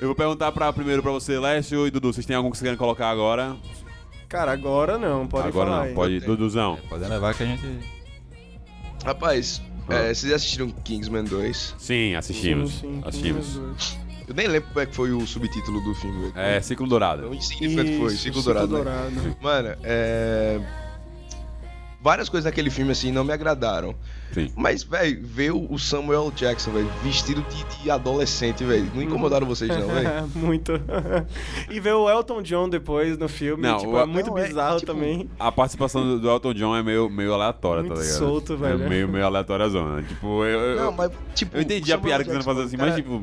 Eu 0.00 0.06
vou 0.08 0.14
perguntar 0.16 0.50
pra, 0.50 0.72
primeiro 0.72 1.02
pra 1.02 1.12
você, 1.12 1.38
Lécio 1.38 1.86
e 1.86 1.90
Dudu, 1.90 2.10
vocês 2.10 2.24
têm 2.24 2.34
algum 2.34 2.50
que 2.50 2.56
vocês 2.56 2.64
querem 2.64 2.78
colocar 2.78 3.10
agora? 3.10 3.54
Cara, 4.30 4.50
agora 4.50 4.96
não, 4.96 5.26
pode 5.26 5.48
agora 5.48 5.68
falar 5.70 5.80
não, 5.82 5.88
aí. 5.88 5.94
pode. 5.94 6.20
Duduzão. 6.20 6.78
Pode 6.88 7.04
levar 7.04 7.34
que 7.34 7.42
a 7.42 7.46
gente. 7.46 7.62
Rapaz, 9.04 9.60
Ah. 9.88 9.94
é, 9.94 10.14
vocês 10.14 10.32
assistiram 10.32 10.70
Kingsman 10.70 11.24
2? 11.24 11.74
Sim, 11.76 12.14
assistimos. 12.14 12.72
Sim, 12.72 12.80
sim, 12.80 13.02
assistimos. 13.04 13.98
Eu 14.28 14.34
nem 14.34 14.46
lembro 14.46 14.68
como 14.68 14.80
é 14.80 14.86
que 14.86 14.94
foi 14.94 15.12
o 15.12 15.26
subtítulo 15.26 15.80
do 15.82 15.94
filme. 15.94 16.30
velho. 16.30 16.32
É, 16.46 16.60
Ciclo 16.60 16.86
Dourado. 16.86 17.22
Tão 17.22 17.34
insignificante 17.34 17.98
foi, 17.98 18.06
Isso, 18.14 18.22
Ciclo 18.22 18.42
Dourado. 18.42 18.66
né? 18.68 18.74
Dourado. 18.84 19.36
Mano, 19.40 19.76
é. 19.82 20.60
Várias 22.04 22.28
coisas 22.28 22.46
naquele 22.46 22.68
filme, 22.68 22.90
assim, 22.90 23.12
não 23.12 23.22
me 23.22 23.32
agradaram. 23.32 23.94
Sim. 24.32 24.50
Mas, 24.56 24.82
velho, 24.82 25.20
ver 25.24 25.52
o 25.52 25.78
Samuel 25.78 26.32
Jackson, 26.34 26.72
velho, 26.72 26.90
vestido 27.04 27.42
de, 27.42 27.64
de 27.84 27.90
adolescente, 27.92 28.64
velho, 28.64 28.90
não 28.92 29.00
incomodaram 29.02 29.46
vocês, 29.46 29.68
não, 29.70 29.86
velho? 29.86 30.26
muito. 30.34 30.72
e 31.70 31.78
ver 31.78 31.92
o 31.92 32.10
Elton 32.10 32.42
John 32.42 32.68
depois 32.68 33.16
no 33.16 33.28
filme, 33.28 33.62
Não, 33.62 33.76
tipo, 33.78 33.92
o- 33.92 34.00
é 34.00 34.06
muito 34.06 34.30
não, 34.30 34.38
é, 34.38 34.48
bizarro 34.48 34.80
tipo, 34.80 34.92
também. 34.92 35.30
A 35.38 35.52
participação 35.52 36.18
do- 36.18 36.28
Elton 36.28 36.54
John 36.54 36.74
é 36.76 36.82
meio, 36.82 37.08
meio 37.08 37.34
aleatória, 37.34 37.84
Muito 37.84 37.94
tá 37.94 38.00
ligado? 38.00 38.18
solto, 38.18 38.56
velho. 38.56 38.82
É 38.82 38.88
meio, 38.88 39.08
meio 39.08 39.24
aleatória 39.24 39.66
a 39.66 39.68
zona. 39.68 40.02
Tipo, 40.02 40.44
eu, 40.44 40.58
eu, 40.60 40.76
Não, 40.86 40.90
mas, 40.92 41.12
tipo. 41.36 41.56
eu 41.56 41.62
entendi 41.62 41.92
a 41.92 41.98
piada 41.98 42.24
que 42.24 42.30
você 42.30 42.34
Jackson, 42.38 42.50
fazer 42.52 42.66
assim, 42.66 42.76
cara, 42.78 42.90
mas 42.90 42.96
tipo. 43.00 43.22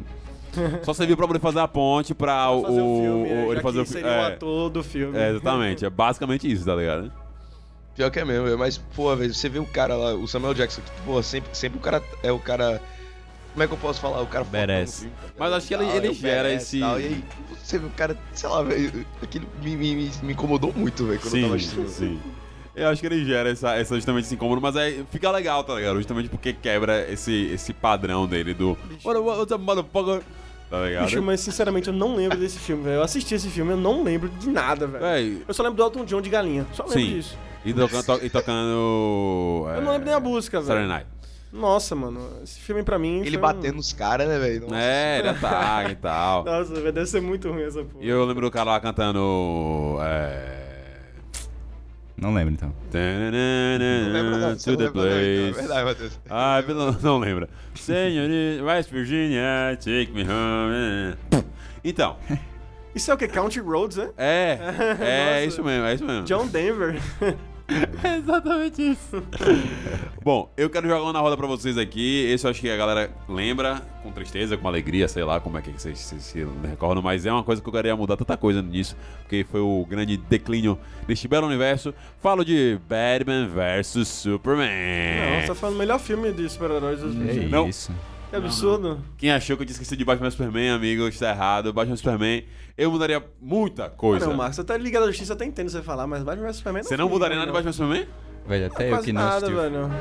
Só 0.84 0.94
serviu 0.94 1.16
pra 1.18 1.28
poder 1.28 1.40
fazer 1.40 1.60
a 1.60 1.68
ponte 1.68 2.14
pra 2.14 2.50
o. 2.52 2.62
fazer 2.64 2.82
o 2.82 2.96
filme, 3.02 3.24
o- 3.24 3.26
é, 3.28 3.52
ele 3.52 3.62
fazer 3.62 3.80
o 3.82 3.86
fi- 3.86 3.92
seria 3.94 4.08
o 4.08 4.12
é, 4.12 4.28
ator 4.34 4.70
do 4.70 4.84
filme. 4.84 5.18
é, 5.18 5.30
exatamente. 5.32 5.86
É 5.86 5.90
basicamente 5.90 6.52
isso, 6.52 6.66
tá 6.66 6.76
ligado? 6.76 7.12
Pior 7.96 8.10
que 8.10 8.20
é 8.20 8.26
mesmo, 8.26 8.58
mas, 8.58 8.78
pô, 8.78 9.14
velho, 9.16 9.34
você 9.34 9.50
vê 9.50 9.60
o 9.60 9.66
cara 9.66 9.96
lá, 9.96 10.14
o 10.14 10.28
Samuel 10.28 10.54
Jackson, 10.54 10.82
que, 10.82 10.90
pô, 11.06 11.22
sempre, 11.22 11.50
sempre 11.54 11.78
o 11.78 11.82
cara 11.82 12.02
é 12.24 12.32
o 12.32 12.40
cara. 12.40 12.82
Como 13.52 13.64
é 13.64 13.68
que 13.68 13.74
eu 13.74 13.78
posso 13.78 14.00
falar? 14.00 14.22
O 14.22 14.28
cara 14.28 14.46
Merece. 14.50 15.02
filme, 15.02 15.16
tá 15.16 15.22
ligado? 15.24 15.36
Mas 15.40 15.54
acho 15.54 15.68
que 15.68 15.74
ele- 15.74 15.86
Tal, 15.86 15.96
ele 15.98 16.08
é 16.08 16.14
gera 16.14 16.44
merece 16.50 16.64
esse- 16.78 16.80
tal, 16.80 17.00
E 17.00 17.04
aí, 17.06 17.24
você 17.62 17.78
vê 17.80 17.86
o 17.86 17.90
cara, 17.90 18.18
sei 18.34 18.48
lá, 18.50 18.62
velho, 18.64 19.06
aquilo 19.22 19.46
me, 19.62 19.76
me, 19.76 19.96
me, 20.24 20.32
incomodou 20.34 20.72
muito, 20.74 21.06
velho, 21.06 21.20
quando 21.20 21.36
eu 21.36 21.42
tava 21.44 21.60
Sim, 21.60 21.66
assistindo. 21.66 21.90
sim. 21.90 22.20
Eu 22.76 22.88
acho 22.88 23.02
que 23.02 23.08
ele 23.08 23.26
gera 23.26 23.50
essa, 23.50 23.76
essa 23.76 23.96
justamente 23.96 24.26
esse 24.26 24.36
incômodo, 24.36 24.62
mas 24.62 24.78
aí 24.78 25.04
fica 25.12 25.30
legal, 25.32 25.64
tá 25.66 25.76
ligado? 25.76 25.98
Justamente 25.98 26.30
porque 26.30 26.54
quebra 26.54 27.12
esse, 27.12 27.48
esse 27.52 27.74
padrão 27.74 28.26
dele 28.26 28.54
do. 28.54 28.78
What, 29.04 29.20
motherfucker? 29.60 30.22
Tá 30.70 30.86
ligado? 30.86 31.06
Bicho, 31.06 31.22
mas 31.24 31.40
sinceramente 31.42 31.88
eu 31.88 31.94
não 31.94 32.16
lembro 32.16 32.38
desse 32.38 32.60
filme, 32.60 32.84
velho. 32.84 32.98
Eu 32.98 33.04
assisti 33.04 33.34
esse 33.34 33.50
filme, 33.50 33.72
eu 33.72 33.78
não 33.78 34.04
lembro 34.04 34.30
de 34.30 34.50
nada, 34.50 34.86
velho. 34.86 35.42
Eu 35.48 35.54
só 35.54 35.64
lembro 35.64 35.78
do 35.78 35.84
Elton 35.84 36.06
John 36.06 36.22
de 36.22 36.30
galinha. 36.30 36.66
Só 36.74 36.84
lembro 36.84 37.00
Sim. 37.00 37.10
disso. 37.14 37.38
e 37.66 37.74
tocando. 37.74 38.04
to- 38.06 38.26
e 38.26 38.30
tocando 38.30 39.66
Eu 39.76 39.82
não 39.82 39.92
lembro 39.92 40.06
nem 40.06 40.14
a 40.14 40.20
música, 40.20 40.62
velho. 40.62 41.06
Nossa, 41.52 41.96
mano, 41.96 42.22
esse 42.44 42.60
filme 42.60 42.84
pra 42.84 43.00
mim. 43.00 43.22
Ele 43.22 43.30
foi 43.32 43.38
um- 43.38 43.42
batendo 43.42 43.76
nos 43.78 43.92
caras, 43.92 44.28
né, 44.28 44.38
velho? 44.38 44.68
É, 44.72 45.18
ele 45.20 45.30
ataca 45.30 45.92
e 45.92 45.96
tal. 45.96 46.44
Nossa, 46.46 46.74
velho, 46.76 46.94
deve 46.94 47.08
ser 47.08 47.22
muito 47.22 47.50
ruim 47.50 47.64
essa 47.64 47.84
porra. 47.84 48.06
E 48.06 48.08
eu 48.08 48.24
lembro 48.24 48.46
do 48.46 48.52
cara 48.52 48.70
lá 48.70 48.80
cantando. 48.80 49.98
É. 50.02 50.59
Não 52.22 52.34
lembro 52.34 52.54
então. 52.54 52.74
Não 52.94 54.12
lembro 54.12 54.56
To 54.58 54.78
the 54.78 54.86
é 54.86 54.90
place. 54.90 55.52
verdade, 55.54 55.86
Matheus. 55.86 56.20
Ah, 56.30 56.62
não, 56.68 56.92
não 57.02 57.20
lembra. 57.20 57.50
Senhorita, 57.76 58.64
West 58.64 58.92
Virginia, 58.92 59.78
take 59.78 60.12
me 60.12 60.24
home. 60.24 61.16
Então, 61.84 62.18
Isso 62.94 63.10
é 63.12 63.14
o 63.14 63.18
que? 63.18 63.28
Country 63.28 63.62
Roads, 63.62 63.98
né? 63.98 64.10
é, 64.18 64.58
é 65.00 65.30
Nossa. 65.34 65.46
isso 65.46 65.64
mesmo, 65.64 65.86
é 65.86 65.94
isso 65.94 66.04
mesmo. 66.04 66.24
John 66.26 66.48
Denver. 66.48 67.00
É 68.04 68.18
exatamente 68.18 68.82
isso. 68.82 69.22
Bom, 70.24 70.52
eu 70.58 70.70
quero 70.70 70.88
jogar 70.88 71.04
uma 71.04 71.14
na 71.14 71.20
roda 71.20 71.36
pra 71.38 71.48
vocês 71.48 71.78
aqui. 71.78 72.26
Esse 72.26 72.46
eu 72.46 72.52
acho 72.52 72.62
que 72.62 72.70
a 72.70 72.78
galera 72.78 73.12
lembra 73.28 73.82
com 74.04 74.12
tristeza, 74.12 74.58
com 74.58 74.68
alegria, 74.68 75.08
sei 75.08 75.24
lá 75.24 75.40
como 75.40 75.58
é 75.58 75.62
que 75.62 75.72
vocês 75.72 76.00
se, 76.00 76.20
se 76.20 76.48
recordam, 76.64 77.02
mas 77.04 77.26
é 77.26 77.32
uma 77.32 77.44
coisa 77.44 77.62
que 77.62 77.68
eu 77.68 77.74
queria 77.74 77.96
mudar 77.96 78.16
tanta 78.18 78.38
coisa 78.38 78.62
nisso, 78.62 78.96
porque 79.22 79.46
foi 79.50 79.60
o 79.60 79.86
grande 79.88 80.18
declínio 80.18 80.78
deste 81.08 81.28
belo 81.28 81.48
universo. 81.48 81.94
Falo 82.22 82.44
de 82.44 82.80
Batman 82.88 83.48
vs 83.48 84.08
Superman. 84.08 84.70
Não, 84.70 85.42
você 85.42 85.48
tá 85.48 85.56
falando 85.56 85.76
o 85.76 85.80
melhor 85.80 86.00
filme 86.00 86.32
de 86.32 86.50
super-heróis 86.50 87.02
dos 87.02 87.16
É. 87.16 87.48
Não. 87.48 87.68
isso. 87.68 87.92
Que 88.30 88.36
absurdo. 88.36 89.00
Quem 89.18 89.32
achou 89.32 89.58
que 89.58 89.64
eu 89.64 89.66
tinha 89.66 89.74
esquecido 89.74 89.98
de 89.98 90.06
Batman 90.06 90.30
Superman, 90.30 90.70
amigo, 90.72 91.08
está 91.08 91.30
errado. 91.32 91.74
Batman 91.74 91.96
Superman, 91.96 92.46
eu 92.78 92.92
mudaria 92.92 93.24
muita 93.42 93.90
coisa. 93.90 94.28
Não, 94.28 94.36
Marcos, 94.36 94.58
você 94.58 94.64
tá 94.64 94.78
ligado 94.78 95.04
à 95.04 95.08
justiça, 95.08 95.32
eu 95.34 95.36
até 95.36 95.46
entendo 95.46 95.70
você 95.70 95.82
falar, 95.82 96.06
mas 96.06 96.22
Batman 96.24 96.48
vs 96.48 96.58
Superman 96.58 96.84
Você 96.84 96.94
é 96.94 96.98
não 96.98 97.06
um 97.06 97.08
filme 97.08 97.16
mudaria 97.20 97.38
nada 97.38 97.48
de 97.48 97.54
Batman 97.54 97.72
Superman? 97.74 98.08
Velho, 98.48 98.66
até 98.68 98.86
eu 98.86 98.90
Quase 98.92 99.06
que 99.06 99.14
não 99.14 99.22
nada, 99.22 99.48
velho. 99.48 99.92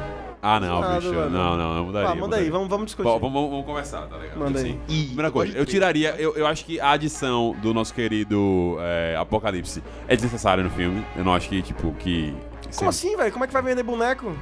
Ah, 0.41 0.61
não, 0.61 0.81
Nada, 0.81 1.01
bicho. 1.01 1.11
velho. 1.11 1.31
Não, 1.31 1.57
não, 1.57 1.77
eu 1.79 1.85
mudaria. 1.85 2.09
Ah, 2.09 2.15
manda 2.15 2.37
aí, 2.37 2.43
mudaria. 2.45 2.51
vamos, 2.53 2.69
vamos 2.69 2.87
discutir. 2.87 3.09
Bom, 3.09 3.19
vamos, 3.19 3.51
vamos 3.51 3.67
conversar, 3.67 4.07
tá 4.07 4.17
ligado? 4.17 4.39
Manda 4.39 4.63
Tipo 4.63 4.67
aí. 4.67 4.81
assim, 4.89 5.07
Primeira 5.07 5.31
coisa, 5.31 5.59
eu 5.59 5.67
tiraria. 5.67 6.15
Eu, 6.19 6.35
eu 6.37 6.47
acho 6.47 6.65
que 6.65 6.79
a 6.81 6.93
adição 6.93 7.57
do 7.61 7.75
nosso 7.75 7.93
querido 7.93 8.77
é, 8.81 9.17
Apocalipse 9.19 9.83
é 10.07 10.15
desnecessária 10.15 10.63
no 10.63 10.71
filme. 10.71 11.05
Eu 11.17 11.25
não 11.25 11.35
acho 11.35 11.49
que, 11.49 11.61
tipo, 11.61 11.93
que. 11.95 12.35
Como 12.77 12.89
assim, 12.91 13.17
velho? 13.17 13.33
Como 13.33 13.45
é 13.45 13.47
que 13.49 13.53
vai 13.53 13.63
vender 13.63 13.83
boneco? 13.83 14.35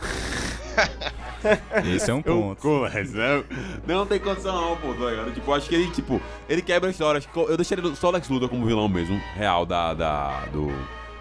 Esse 1.94 2.10
é 2.10 2.14
um 2.14 2.18
Eu, 2.24 2.34
ponto. 2.42 2.60
Colas, 2.62 3.12
né? 3.12 3.44
Não 3.86 4.06
tem 4.06 4.18
condição 4.18 4.54
não, 4.60 4.76
pô, 4.76 4.94
tá 4.94 5.10
ligado? 5.10 5.32
Tipo, 5.32 5.50
eu 5.50 5.54
acho 5.54 5.68
que 5.68 5.74
ele, 5.74 5.90
tipo, 5.90 6.20
ele 6.48 6.62
quebra 6.62 6.88
a 6.88 6.90
história. 6.90 7.18
Acho 7.18 7.28
que 7.28 7.38
Eu 7.38 7.56
deixaria 7.56 7.94
só 7.94 8.08
o 8.08 8.10
Lex 8.12 8.28
Luthor 8.28 8.48
como 8.48 8.64
vilão 8.66 8.88
mesmo, 8.88 9.20
real 9.34 9.64
da, 9.66 9.94
da, 9.94 10.44
do, 10.46 10.70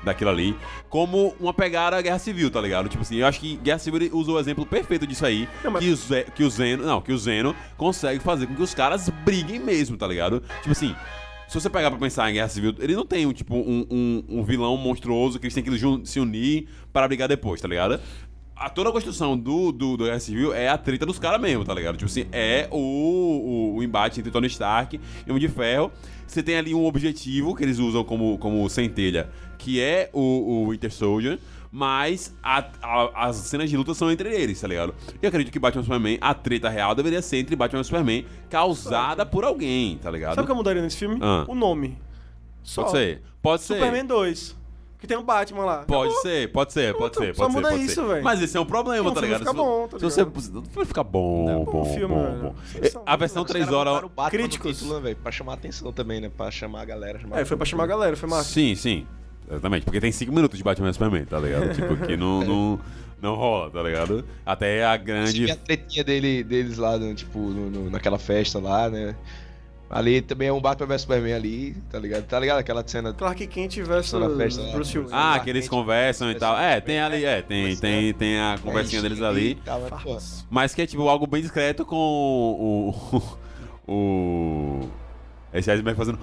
daquilo 0.04 0.30
ali, 0.30 0.56
como 0.90 1.36
uma 1.40 1.54
pegada 1.54 1.98
à 1.98 2.02
Guerra 2.02 2.20
Civil, 2.20 2.50
tá 2.52 2.62
ligado? 2.62 2.88
Tipo 2.90 3.02
assim, 3.02 3.18
eu 3.18 3.26
acho 3.28 3.40
que 3.40 3.58
Guerra 3.58 3.80
Civil 3.80 4.10
usou 4.14 4.36
o 4.36 4.40
exemplo 4.40 4.66
perfeito 4.66 5.06
disso 5.08 5.26
aí, 5.26 5.48
Não, 5.64 5.72
mas- 5.72 5.84
que, 5.84 5.90
o 5.92 5.96
Ze- 5.96 6.26
que 6.36 6.44
o 6.44 6.50
Zeno, 6.50 6.86
não, 6.86 7.02
que 7.02 7.12
o 7.12 7.18
Zeno 7.18 7.56
consegue 7.78 8.20
fazer 8.20 8.48
com 8.48 8.56
que 8.56 8.62
os 8.62 8.74
caras 8.74 9.10
briguem 9.10 9.60
mesmo, 9.60 9.98
tá 9.98 10.08
ligado? 10.08 10.42
Tipo 10.62 10.72
assim, 10.72 10.96
se 11.48 11.60
você 11.60 11.70
pegar 11.70 11.92
pra 11.92 12.00
pensar 12.00 12.30
em 12.30 12.34
Guerra 12.34 12.48
Civil, 12.50 12.74
ele 12.80 12.96
não 12.96 13.06
tem 13.06 13.26
um, 13.26 13.32
tipo, 13.34 13.56
um, 13.56 13.86
um, 13.90 14.24
um 14.40 14.44
vilão 14.44 14.76
monstruoso 14.78 15.40
que 15.40 15.46
eles 15.46 15.54
têm 15.54 15.64
que 15.64 16.06
se 16.08 16.20
unir 16.20 16.68
para 16.92 17.08
brigar 17.08 17.28
depois, 17.28 17.62
tá 17.62 17.68
ligado? 17.68 18.00
A, 18.56 18.70
toda 18.70 18.90
a 18.90 18.92
construção 18.94 19.38
do, 19.38 19.72
do, 19.72 19.98
do 19.98 20.06
Guerra 20.06 20.20
Civil 20.20 20.54
é 20.54 20.70
a 20.70 20.78
treta 20.78 21.06
dos 21.06 21.20
caras 21.20 21.42
mesmo, 21.42 21.66
tá 21.66 21.74
ligado? 21.74 21.98
Tipo 21.98 22.10
assim, 22.10 22.26
é 22.32 22.68
o, 22.72 22.78
o, 22.78 23.76
o 23.78 23.84
embate 23.84 24.20
entre 24.20 24.32
Tony 24.32 24.48
Stark 24.48 24.98
e 25.26 25.30
Homem 25.30 25.42
de 25.42 25.50
Ferro. 25.50 25.92
Você 26.26 26.42
tem 26.42 26.56
ali 26.58 26.74
um 26.74 26.86
objetivo 26.86 27.54
que 27.54 27.64
eles 27.64 27.80
usam 27.80 28.04
como, 28.04 28.38
como 28.38 28.68
centelha, 28.70 29.30
que 29.58 29.82
é 29.82 30.10
o, 30.14 30.22
o 30.22 30.70
Winter 30.72 30.92
Soldier. 30.92 31.38
Mas 31.70 32.34
a- 32.42 32.66
a- 32.82 33.28
as 33.28 33.36
cenas 33.36 33.70
de 33.70 33.76
luta 33.76 33.94
são 33.94 34.10
entre 34.10 34.34
eles, 34.34 34.62
tá 34.62 34.68
ligado? 34.70 34.96
E 35.22 35.26
eu 35.26 35.28
acredito 35.28 35.52
que 35.52 35.60
Batman 35.60 35.82
e 35.82 35.84
Superman, 35.84 36.18
a 36.22 36.34
treta 36.34 36.70
real 36.70 36.96
deveria 36.96 37.22
ser 37.22 37.38
entre 37.38 37.54
Batman 37.58 37.82
e 37.82 37.84
Superman, 37.84 38.26
causada 38.50 39.26
por 39.26 39.44
alguém, 39.44 39.98
tá 39.98 40.10
ligado? 40.10 40.36
Sabe 40.36 40.44
o 40.44 40.46
que 40.46 40.52
eu 40.54 40.56
mudaria 40.56 40.82
nesse 40.82 40.96
filme? 40.96 41.20
Ah. 41.22 41.44
O 41.50 41.54
nome. 41.54 41.98
Só. 42.64 42.84
Pode 42.84 42.92
ser. 42.98 43.22
Pode 43.42 43.62
ser. 43.64 43.74
Superman 43.74 44.06
2. 44.06 44.56
Que 45.06 45.10
tem 45.10 45.18
o 45.18 45.24
Batman 45.24 45.66
lá. 45.66 45.78
Pode 45.84 46.08
Acabou. 46.10 46.22
ser, 46.24 46.52
pode 46.52 46.74
ser, 46.74 46.96
pode 46.96 47.16
ser, 47.16 47.36
só 47.36 47.44
pode 47.44 47.54
ser. 47.54 47.60
muda 47.62 47.70
pode 47.70 47.84
isso, 47.86 48.08
velho. 48.08 48.24
Mas 48.24 48.42
esse 48.42 48.58
é 48.58 48.60
um 48.60 48.66
problema, 48.66 49.14
tá 49.14 49.22
ligado? 49.22 49.40
fica 49.40 49.52
Se- 49.52 49.56
bom, 49.58 49.88
tá 49.88 50.00
se 50.00 50.04
você. 50.04 50.24
ligado? 50.24 50.64
Vai 50.74 50.86
ficar 50.86 51.04
bom, 51.04 51.46
Não, 51.46 51.64
bom, 51.64 51.72
bom 51.72 51.84
bom, 51.84 51.94
filme, 51.94 52.16
velho. 52.16 52.42
bom. 52.42 52.56
Vocês 52.66 52.92
são- 52.92 53.04
A 53.06 53.16
versão 53.16 53.44
Os 53.44 53.48
3 53.48 53.66
caras 53.66 53.80
horas. 53.80 53.94
botaram 53.94 54.08
o 54.08 54.10
Batman 54.16 54.30
Críticos. 54.40 54.78
título, 54.80 54.96
né, 54.96 55.02
velho? 55.02 55.16
Pra 55.18 55.32
chamar 55.32 55.52
a 55.52 55.56
atenção 55.56 55.92
também, 55.94 56.20
né? 56.22 56.32
Pra 56.36 56.50
chamar 56.50 56.82
a 56.82 56.86
galera. 56.86 57.20
Chamar 57.20 57.40
É, 57.40 57.46
foi 57.46 57.56
pra 57.56 57.66
chamar 57.68 57.84
a 57.84 57.88
galera, 57.88 58.16
foi 58.18 58.28
massa. 58.30 58.50
Sim, 58.50 58.74
sim. 58.74 59.06
Exatamente. 59.48 59.84
Porque 59.86 60.00
tem 60.02 60.12
5 60.12 60.34
minutos 60.34 60.58
de 60.58 60.64
Batman 60.64 60.90
e 60.90 60.94
Superman, 60.94 61.26
tá 61.26 61.38
ligado? 61.40 61.72
Tipo, 61.76 61.96
que 61.98 62.18
não, 62.18 62.40
não, 62.44 62.80
não 63.22 63.36
rola, 63.36 63.70
tá 63.70 63.84
ligado? 63.84 64.26
Até 64.44 64.84
a 64.84 64.98
grande. 64.98 65.34
Tive 65.34 65.52
a 65.52 65.56
tretinha 65.56 66.04
dele, 66.04 66.44
deles 66.44 66.80
lá, 66.80 66.98
no, 66.98 67.14
tipo, 67.14 67.38
no- 67.38 67.70
no- 67.70 67.90
naquela 67.92 68.18
festa 68.18 68.58
lá, 68.60 68.90
né? 68.90 69.16
Ali 69.90 70.22
também 70.22 70.48
é 70.48 70.54
um 70.54 70.60
Batman 70.60 70.88
vs 70.88 71.02
Superman 71.02 71.34
ali, 71.34 71.76
tá 71.92 72.00
ligado? 72.00 72.24
Tá 72.24 72.40
ligado 72.40 72.58
aquela 72.58 72.86
cena 72.88 73.14
Clark 73.14 73.46
Kent 73.48 73.78
versus 73.82 74.38
festa. 74.38 74.64
Bruce 74.72 74.98
Willis. 74.98 75.14
Ah, 75.14 75.40
que 75.44 75.50
eles 75.50 75.70
conversam 75.70 76.32
e 76.32 76.36
tal. 76.36 76.58
É, 76.58 76.82
tem 76.82 77.00
ali, 77.00 77.24
é, 77.24 77.42
tem, 77.42 77.66
Pois 77.66 77.80
tem, 77.80 78.10
é. 78.10 78.14
tem 78.14 78.40
a 78.40 78.58
conversinha 78.62 79.02
deles 79.02 79.22
ali. 79.22 79.56
Pô, 80.04 80.18
Mas 80.50 80.74
que 80.74 80.82
é 80.82 80.88
tipo 80.88 81.08
algo 81.08 81.28
bem 81.28 81.42
discreto 81.42 81.86
com 81.86 81.96
o. 81.96 83.22
O. 83.88 84.90
Esse 85.54 85.70
Heisenberg 85.70 85.96
fazendo. 85.96 86.18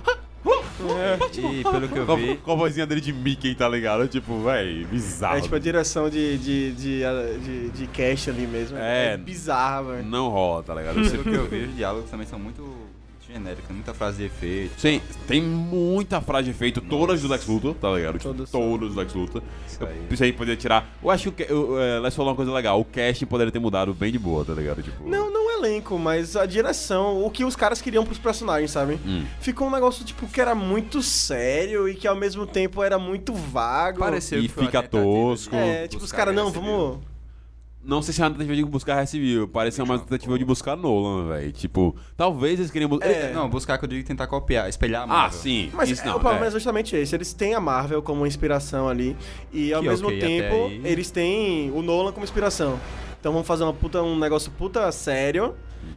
E 1.33 1.63
pelo 1.63 1.89
que 1.89 1.97
eu 1.97 2.17
vi, 2.17 2.37
com 2.39 2.53
a 2.53 2.55
vozinha 2.57 2.85
dele 2.85 3.01
de 3.01 3.13
Mickey, 3.13 3.55
tá 3.55 3.69
ligado? 3.69 4.09
Tipo, 4.09 4.43
véi, 4.43 4.85
bizarro. 4.85 5.39
É 5.39 5.41
tipo 5.41 5.55
a 5.55 5.59
direção 5.61 6.11
de, 6.11 6.39
de, 6.39 6.73
de, 6.73 7.03
de, 7.45 7.71
de 7.71 7.87
cast 7.87 8.31
ali 8.31 8.47
mesmo. 8.49 8.77
É. 8.77 9.15
É, 9.15 9.17
bizarra, 9.17 9.83
velho. 9.83 10.05
Não 10.05 10.29
rola, 10.29 10.63
tá 10.65 10.75
ligado? 10.75 10.95
pelo 11.09 11.23
que 11.23 11.35
eu 11.35 11.49
vi, 11.49 11.65
os 11.67 11.77
diálogos 11.77 12.11
também 12.11 12.27
são 12.27 12.39
muito 12.39 12.63
genéricos, 13.33 13.67
tem 13.67 13.75
muita 13.77 13.95
frase 13.95 14.19
de 14.19 14.25
efeito. 14.25 14.81
Sim, 14.81 15.01
tem 15.27 15.41
muita 15.41 16.21
frase 16.21 16.45
de 16.45 16.51
efeito, 16.51 16.81
todas 16.81 17.23
do 17.23 17.29
Lex 17.29 17.47
Luthor, 17.47 17.75
tá 17.75 17.91
ligado? 17.93 18.19
Tipo, 18.19 18.35
Todas. 18.35 18.51
todas 18.51 18.93
do 18.93 18.99
Lex 18.99 19.15
Luthor. 19.15 19.43
Isso 19.67 19.85
aí. 19.85 20.07
Isso 20.11 20.25
aí 20.25 20.33
poderia 20.33 20.57
tirar. 20.57 20.95
Eu 21.03 21.11
acho 21.11 21.33
que 21.33 21.51
o 21.53 21.79
é, 21.79 21.99
Lex 22.01 22.15
falou 22.15 22.31
uma 22.31 22.37
coisa 22.37 22.53
legal. 22.53 22.81
O 22.81 22.85
casting 22.85 23.27
poderia 23.27 23.53
ter 23.53 23.59
mudado 23.59 23.95
bem 23.95 24.13
de 24.13 24.19
boa, 24.19 24.45
tá 24.45 24.53
ligado? 24.53 24.83
Tipo. 24.83 25.09
Não, 25.09 25.31
não 25.31 25.47
o 25.47 25.51
elenco, 25.51 25.99
mas 25.99 26.37
a 26.37 26.47
direção, 26.47 27.25
o 27.25 27.31
que 27.31 27.45
os 27.45 27.57
caras 27.57 27.81
queriam 27.81 28.05
pros 28.05 28.19
personagens, 28.19 28.71
sabe? 28.71 28.99
Hum. 29.07 29.25
Ficou 29.41 29.69
um 29.69 29.71
negócio, 29.71 30.05
tipo, 30.05 30.27
que 30.27 30.41
era 30.41 30.55
muito 30.55 31.03
sério 31.03 31.89
e 31.89 31.95
que 31.95 32.07
ao 32.07 32.17
mesmo 32.17 32.47
tempo 32.47 32.83
era 32.83 32.99
muito 32.99 33.33
vago. 33.33 34.01
Pareceu 34.01 34.39
E 34.39 34.49
que 34.49 34.55
fica 34.55 34.83
tosco. 34.83 35.55
É, 35.55 35.89
tipo, 35.89 35.97
os 35.97 36.11
buscar 36.11 36.19
caras, 36.19 36.35
não, 36.35 36.49
essa 36.49 36.61
vamos. 36.61 37.12
Não 37.85 38.01
sei 38.01 38.15
se 38.15 38.21
é 38.21 38.25
uma 38.25 38.31
tentativa 38.31 38.55
de 38.55 38.65
buscar 38.65 38.95
Guerra 38.95 39.07
Civil. 39.07 39.49
Parece 39.49 39.83
uma 39.83 39.99
tentativa 39.99 40.39
de 40.39 40.45
buscar 40.45 40.77
Nolan, 40.77 41.29
velho. 41.29 41.51
Tipo, 41.53 41.97
talvez 42.17 42.61
eles 42.61 42.71
queriam 42.71 42.89
buscar. 42.89 43.09
É. 43.11 43.33
Não, 43.33 43.49
buscar 43.51 43.77
que 43.77 43.85
eu 43.85 43.89
digo 43.89 44.07
tentar 44.07 44.29
copiar, 44.29 44.69
espelhar 44.69 45.03
a 45.03 45.05
Ah, 45.05 45.07
Marvel. 45.09 45.39
sim. 45.41 45.71
Mas 45.75 45.91
isso 45.91 46.03
é, 46.03 46.07
não. 46.07 46.17
o 46.17 46.21
problema 46.21 46.45
é. 46.45 46.49
é 46.49 46.51
justamente 46.53 46.95
esse. 46.95 47.15
Eles 47.15 47.33
têm 47.33 47.55
a 47.55 47.61
Marvel 47.61 48.01
como 48.01 48.25
inspiração 48.27 48.89
ali. 48.89 49.17
E 49.53 49.73
ao 49.73 49.83
Que 49.83 49.89
mesmo 49.89 50.07
ok, 50.09 50.19
até 50.19 50.27
tempo, 50.27 50.67
aí. 50.67 50.81
eles 50.85 51.11
têm 51.11 51.71
o 51.73 51.83
Nolan 51.83 52.13
como 52.13 52.23
inspiração. 52.23 52.79
Então 53.19 53.33
vamos 53.33 53.47
fazer 53.49 53.65
uma 53.65 53.73
puta, 53.75 54.01
um 54.03 54.17
negócio 54.19 54.51
puta 54.53 54.91
sério 54.93 55.55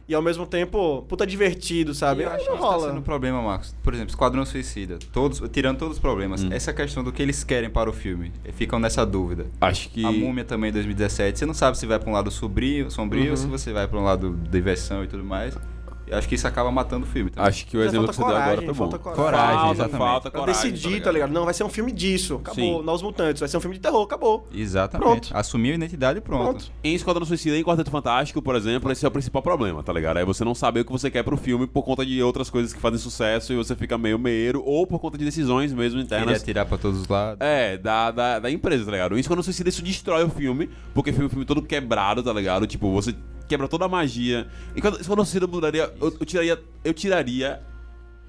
e 0.08 0.14
ao 0.14 0.22
mesmo 0.22 0.46
tempo 0.46 1.02
puta 1.08 1.26
divertido, 1.26 1.94
sabe? 1.94 2.22
E 2.22 2.24
eu 2.24 2.30
acho 2.30 2.44
que 2.44 2.50
não 2.50 2.58
tá 2.58 2.64
rola. 2.64 2.88
sendo 2.88 2.98
um 2.98 3.02
problema, 3.02 3.40
Marcos. 3.42 3.74
Por 3.82 3.92
exemplo, 3.94 4.10
Esquadrão 4.10 4.44
Suicida. 4.44 4.98
Todos, 5.12 5.42
tirando 5.52 5.78
todos 5.78 5.94
os 5.96 6.00
problemas, 6.00 6.42
Hum. 6.44 6.48
essa 6.52 6.72
questão 6.72 7.02
do 7.04 7.12
que 7.12 7.22
eles 7.22 7.42
querem 7.44 7.70
para 7.70 7.88
o 7.88 7.92
filme. 7.92 8.32
Ficam 8.52 8.78
nessa 8.78 9.04
dúvida. 9.04 9.46
Acho 9.60 9.88
que. 9.90 10.04
A 10.04 10.12
Múmia 10.12 10.44
também, 10.44 10.72
2017. 10.72 11.38
Você 11.38 11.46
não 11.46 11.54
sabe 11.54 11.76
se 11.78 11.86
vai 11.86 11.98
para 11.98 12.08
um 12.08 12.12
lado 12.12 12.30
sombrio, 12.30 12.90
sombrio 12.90 13.24
Uhum. 13.24 13.30
ou 13.30 13.36
se 13.36 13.46
você 13.46 13.72
vai 13.72 13.86
para 13.88 13.98
um 13.98 14.04
lado 14.04 14.38
diversão 14.50 15.02
e 15.04 15.06
tudo 15.06 15.24
mais. 15.24 15.56
Eu 16.06 16.18
acho 16.18 16.28
que 16.28 16.34
isso 16.36 16.46
acaba 16.46 16.70
matando 16.70 17.04
o 17.04 17.08
filme 17.08 17.30
também. 17.30 17.48
Acho 17.48 17.66
que 17.66 17.76
o 17.76 17.80
Já 17.80 17.86
exemplo 17.88 18.12
falta 18.12 18.12
que 18.12 18.16
você 18.16 18.28
deu 18.28 18.36
agora 18.36 18.56
coragem, 18.56 18.66
foi 18.66 18.74
bom. 18.74 18.90
falta 18.90 18.98
coragem. 18.98 19.24
Coragem, 19.24 19.56
falta, 19.56 19.72
exatamente. 19.74 19.98
falta 19.98 20.30
coragem. 20.30 20.72
decidir, 20.72 21.02
tá 21.02 21.10
ligado? 21.12 21.30
Não, 21.32 21.44
vai 21.44 21.54
ser 21.54 21.64
um 21.64 21.68
filme 21.68 21.92
disso. 21.92 22.36
Acabou. 22.36 22.54
Sim. 22.78 22.82
Novos 22.84 23.02
Mutantes. 23.02 23.40
Vai 23.40 23.48
ser 23.48 23.56
um 23.56 23.60
filme 23.60 23.76
de 23.76 23.82
terror. 23.82 24.02
Acabou. 24.02 24.48
Exatamente. 24.52 25.04
Pronto. 25.06 25.30
Assumiu 25.32 25.72
a 25.72 25.74
identidade 25.76 26.18
e 26.18 26.22
pronto. 26.22 26.44
Pronto. 26.44 26.72
Em 26.84 26.94
Esquadrão 26.94 27.26
Suicida 27.26 27.56
e 27.56 27.60
em 27.60 27.64
Quarteto 27.64 27.90
Fantástico, 27.90 28.40
por 28.40 28.54
exemplo, 28.54 28.90
esse 28.92 29.04
é 29.04 29.08
o 29.08 29.10
principal 29.10 29.42
problema, 29.42 29.82
tá 29.82 29.92
ligado? 29.92 30.18
É 30.18 30.24
você 30.24 30.44
não 30.44 30.54
saber 30.54 30.80
o 30.80 30.84
que 30.84 30.92
você 30.92 31.10
quer 31.10 31.22
pro 31.24 31.36
filme 31.36 31.66
por 31.66 31.82
conta 31.82 32.06
de 32.06 32.22
outras 32.22 32.48
coisas 32.50 32.72
que 32.72 32.80
fazem 32.80 32.98
sucesso 32.98 33.52
e 33.52 33.56
você 33.56 33.74
fica 33.74 33.98
meio 33.98 34.18
meiro, 34.18 34.62
ou 34.64 34.86
por 34.86 34.98
conta 35.00 35.18
de 35.18 35.24
decisões 35.24 35.72
mesmo 35.72 35.98
Ele 35.98 36.04
internas. 36.06 36.40
atirar 36.40 36.66
pra 36.66 36.78
todos 36.78 37.00
os 37.00 37.08
lados. 37.08 37.38
É, 37.40 37.76
da, 37.76 38.10
da, 38.10 38.38
da 38.38 38.50
empresa, 38.50 38.84
tá 38.84 38.92
ligado? 38.92 39.18
Isso 39.18 39.28
quando 39.28 39.42
suicida, 39.42 39.68
isso 39.68 39.82
destrói 39.82 40.24
o 40.24 40.30
filme, 40.30 40.70
porque 40.94 41.12
fica 41.12 41.26
o 41.26 41.28
filme 41.28 41.44
todo 41.44 41.60
quebrado, 41.62 42.22
tá 42.22 42.32
ligado? 42.32 42.66
Tipo, 42.66 42.92
você 42.92 43.14
quebra 43.48 43.68
toda 43.68 43.84
a 43.84 43.88
magia. 43.88 44.46
E 44.74 44.80
quando, 44.80 45.04
quando 45.04 45.24
suicida 45.24 45.46
mudaria, 45.46 45.92
eu, 46.00 46.16
eu 46.20 46.26
tiraria. 46.26 46.62
Eu 46.84 46.94
tiraria 46.94 47.62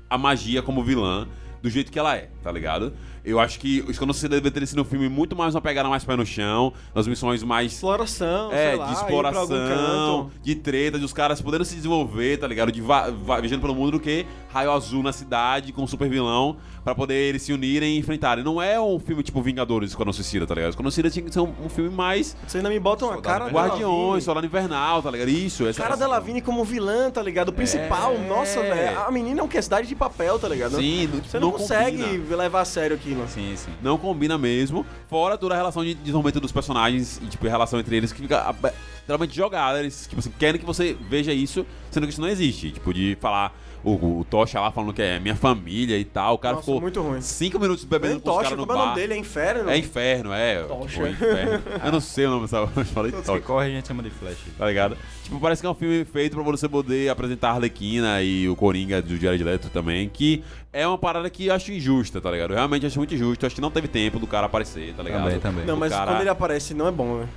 a 0.10 0.18
magia 0.18 0.62
como 0.62 0.84
vilã 0.84 1.28
do 1.62 1.70
jeito 1.70 1.92
que 1.92 2.00
ela 2.00 2.16
é, 2.16 2.30
tá 2.42 2.52
ligado? 2.52 2.94
Eu 3.28 3.42
acho 3.42 3.60
que 3.60 3.82
o 3.86 3.92
Esquadrão 3.92 4.14
Suicida 4.14 4.36
deveria 4.36 4.62
ter 4.62 4.66
sido 4.68 4.82
um 4.82 4.86
filme 4.86 5.10
muito 5.10 5.36
mais 5.36 5.54
uma 5.54 5.60
pegada 5.60 5.90
mais 5.90 6.06
pé 6.06 6.16
no 6.16 6.26
chão, 6.26 6.72
nas 6.96 7.06
missões 7.08 7.44
mais 7.44 7.74
Exploração, 7.74 8.54
é, 8.54 8.76
lá, 8.76 8.86
de 8.86 8.94
exploração, 8.94 10.32
de 10.42 10.56
treta, 10.56 10.98
de 10.98 11.04
os 11.04 11.12
caras 11.12 11.42
podendo 11.42 11.66
se 11.66 11.76
desenvolver, 11.76 12.38
tá 12.38 12.48
ligado? 12.48 12.72
De 12.72 12.82
viajando 12.82 13.60
pelo 13.62 13.76
mundo 13.76 13.92
do 13.92 14.00
que 14.00 14.26
raio 14.50 14.72
azul 14.72 15.04
na 15.04 15.12
cidade 15.12 15.74
com 15.74 15.84
um 15.84 15.88
super 15.88 16.10
vilão 16.10 16.56
pra 16.86 16.96
poder 16.96 17.16
eles 17.16 17.42
se 17.42 17.52
unirem 17.52 17.96
e 17.96 18.00
enfrentarem. 18.00 18.46
Não 18.46 18.62
é 18.62 18.80
um 18.80 18.98
filme 18.98 19.22
tipo 19.22 19.42
Vingadores 19.42 19.90
Esquadrão 19.90 20.14
Suicida, 20.14 20.48
tá 20.48 20.56
ligado? 20.56 20.70
Esquadrão 20.70 20.90
Suicida 20.90 21.10
tinha 21.10 21.26
que 21.26 21.34
ser 21.34 21.42
um, 21.42 21.54
um 21.66 21.68
filme 21.68 21.90
mais 21.90 22.34
Vocês 22.48 22.56
ainda 22.64 22.70
me 22.74 22.80
botam 22.80 23.12
a 23.12 23.22
cara 23.22 23.48
Guardiões. 23.50 24.24
Soldado 24.24 24.46
Invernal, 24.48 25.02
tá 25.04 25.12
ligado? 25.12 25.28
Isso, 25.30 25.68
essa 25.68 25.82
Cara 25.84 25.98
da 25.98 26.08
Lavigne 26.08 26.42
como 26.42 26.64
vilã, 26.64 27.12
tá 27.12 27.22
ligado? 27.22 27.50
O 27.50 27.54
principal, 27.54 28.14
É. 28.14 28.28
nossa, 28.28 28.62
velho. 28.62 29.00
A 29.02 29.12
menina 29.12 29.42
é 29.42 29.44
um 29.44 29.48
questidade 29.50 29.86
de 29.86 29.96
papel, 29.96 30.40
tá 30.40 30.48
ligado? 30.48 30.78
Sim, 30.78 31.10
Você 31.26 31.40
não, 31.40 31.52
não 31.52 31.58
consegue 31.58 31.98
combina. 32.04 32.36
levar 32.38 32.62
a 32.62 32.66
sério 32.66 32.98
Sim, 33.28 33.56
sim. 33.56 33.72
não 33.82 33.98
combina 33.98 34.38
mesmo. 34.38 34.86
Fora 35.10 35.38
toda 35.38 35.54
a 35.54 35.58
relação 35.58 35.84
de 35.84 35.94
desenvolvimento 35.94 36.40
dos 36.40 36.52
personagens 36.52 37.20
e, 37.24 37.28
tipo, 37.28 37.48
a 37.48 37.50
relação 37.50 37.80
entre 37.80 37.96
eles 37.96 38.12
que 38.12 38.22
fica 38.22 38.54
literalmente 39.00 39.36
jogada. 39.36 39.80
Eles, 39.80 40.08
tipo 40.08 40.20
assim, 40.20 40.32
querem 40.38 40.60
que 40.60 40.66
você 40.66 40.96
veja 41.10 41.34
isso, 41.34 41.66
sendo 41.90 42.06
que 42.06 42.12
isso 42.12 42.22
não 42.22 42.28
existe. 42.28 42.72
Tipo, 42.72 42.94
de 42.94 43.18
falar 43.22 43.54
o, 43.84 44.20
o 44.20 44.26
Tocha 44.30 44.60
lá 44.60 44.72
falando 44.72 44.94
que 44.94 45.02
é 45.02 45.20
minha 45.20 45.36
família 45.36 45.98
e 45.98 46.04
tal. 46.06 46.36
O 46.36 46.38
cara 46.38 46.56
Nossa, 46.56 46.66
ficou 46.66 46.82
muito 46.82 47.02
ruim. 47.02 47.22
cinco 47.22 47.60
minutos 47.60 47.84
bebendo 47.86 48.14
Nem 48.16 48.20
com 48.22 48.30
os 48.30 48.36
Tocha, 48.36 48.44
caras 48.50 48.58
no 48.60 48.66
como 48.68 48.72
é 48.72 48.76
o 48.76 48.86
bar. 48.86 48.90
nome 48.92 49.02
dele? 49.02 49.14
É 49.14 49.18
Inferno? 49.18 49.70
É 49.70 49.78
inferno, 49.78 50.34
é. 50.34 50.64
Tocha. 50.64 51.00
Pô, 51.02 51.08
inferno. 51.08 51.64
Eu 51.86 51.92
não 51.92 52.00
sei 52.02 52.26
o 52.26 52.30
nome 52.32 52.42
dessa. 52.44 52.58
Eu 52.76 52.86
falei 52.86 53.12
Que 53.12 53.22
Tocha, 53.22 53.40
corre 53.42 53.68
a 53.68 53.70
gente 53.70 53.88
chama 53.88 54.04
de 54.04 54.10
Flash. 54.10 54.38
tá 54.58 54.66
ligado? 54.66 54.98
Tipo, 55.24 55.40
parece 55.40 55.62
que 55.62 55.68
é 55.68 55.70
um 55.70 55.76
filme 55.76 56.06
feito 56.06 56.36
pra 56.36 56.44
você 56.44 56.68
poder 56.70 57.10
apresentar 57.10 57.50
a 57.50 57.54
Arlequina 57.54 58.22
e 58.22 58.48
o 58.50 58.56
Coringa 58.56 59.02
do 59.02 59.16
Jared 59.18 59.44
Leto 59.44 59.70
também, 59.70 60.08
que 60.10 60.44
é 60.74 60.88
uma 60.88 60.98
parada 60.98 61.30
que 61.30 61.48
eu 61.48 61.54
acho 61.54 61.72
injusta, 61.72 62.20
tá 62.22 62.32
ligado? 62.32 62.52
Eu 62.52 62.56
realmente 62.58 62.86
acho 62.86 62.98
muito 62.98 63.14
injusto. 63.16 63.44
Eu 63.44 63.48
acho 63.48 63.56
que 63.56 63.62
não 63.62 63.72
teve 63.72 63.88
tempo 63.88 64.20
do 64.20 64.28
cara 64.28 64.46
aparecer, 64.46 64.94
tá 64.96 65.04
ligado? 65.04 65.24
Também, 65.24 65.40
também. 65.40 65.66
Não, 65.66 65.76
mas 65.78 65.92
cara- 65.92 66.12
quando 66.12 66.22
ele 66.22 66.30
aparece 66.30 66.74
não 66.74 66.88
é 66.88 66.92
bom, 66.92 67.18
velho. 67.18 67.30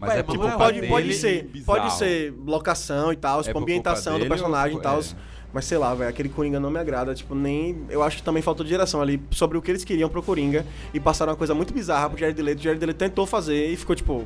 Mas 0.00 0.10
Vai, 0.10 0.18
é 0.20 0.22
tipo, 0.22 0.38
pode, 0.56 0.86
pode 0.86 1.12
ser, 1.14 1.42
bizarro. 1.52 1.80
pode 1.80 1.94
ser 1.94 2.32
locação 2.46 3.12
e 3.12 3.16
tal, 3.16 3.40
tipo, 3.42 3.52
por 3.52 3.62
ambientação 3.62 4.16
do 4.16 4.26
personagem 4.26 4.74
ou- 4.76 4.80
e 4.80 4.82
tal. 4.82 5.00
é. 5.00 5.02
Mas 5.52 5.64
sei 5.64 5.78
lá, 5.78 5.94
velho, 5.94 6.10
aquele 6.10 6.28
Coringa 6.28 6.60
não 6.60 6.70
me 6.70 6.78
agrada, 6.78 7.14
tipo, 7.14 7.34
nem. 7.34 7.78
Eu 7.88 8.02
acho 8.02 8.18
que 8.18 8.22
também 8.22 8.42
faltou 8.42 8.64
de 8.64 8.70
direção 8.70 9.00
ali 9.00 9.20
sobre 9.30 9.56
o 9.56 9.62
que 9.62 9.70
eles 9.70 9.82
queriam 9.84 10.08
pro 10.08 10.22
Coringa 10.22 10.64
e 10.92 11.00
passaram 11.00 11.32
uma 11.32 11.38
coisa 11.38 11.54
muito 11.54 11.72
bizarra 11.72 12.10
pro 12.10 12.18
Jared 12.18 12.40
Leto. 12.42 12.58
O 12.60 12.62
Jared 12.62 12.84
Leto 12.84 12.96
tentou 12.98 13.26
fazer 13.26 13.66
e 13.70 13.76
ficou, 13.76 13.96
tipo, 13.96 14.24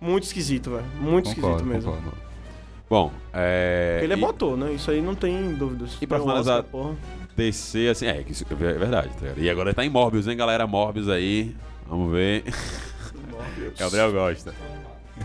muito 0.00 0.24
esquisito, 0.24 0.70
velho. 0.70 0.84
Muito 1.00 1.32
Concordo, 1.34 1.56
esquisito 1.58 1.72
mesmo. 1.74 1.92
concordo. 1.92 2.16
Bom, 2.90 3.12
é. 3.32 4.00
Ele 4.02 4.12
é 4.12 4.16
e- 4.16 4.20
bom 4.20 4.28
ator, 4.28 4.56
né? 4.56 4.72
Isso 4.72 4.90
aí 4.90 5.00
não 5.00 5.14
tem 5.14 5.54
dúvidas. 5.54 5.96
E 6.00 6.06
pra 6.06 6.18
finalizar- 6.20 6.58
Oscar, 6.58 6.70
porra. 6.70 6.96
DC, 7.36 7.88
assim, 7.88 8.06
é, 8.06 8.24
isso 8.28 8.44
é 8.48 8.54
verdade, 8.54 9.08
tá? 9.20 9.26
E 9.36 9.48
agora 9.50 9.72
tá 9.74 9.84
em 9.84 9.88
Morbius, 9.88 10.28
hein, 10.28 10.36
galera? 10.36 10.66
Morbius 10.66 11.08
aí. 11.08 11.54
Vamos 11.88 12.12
ver. 12.12 12.44
Gabriel 13.78 14.12
gosta. 14.12 14.54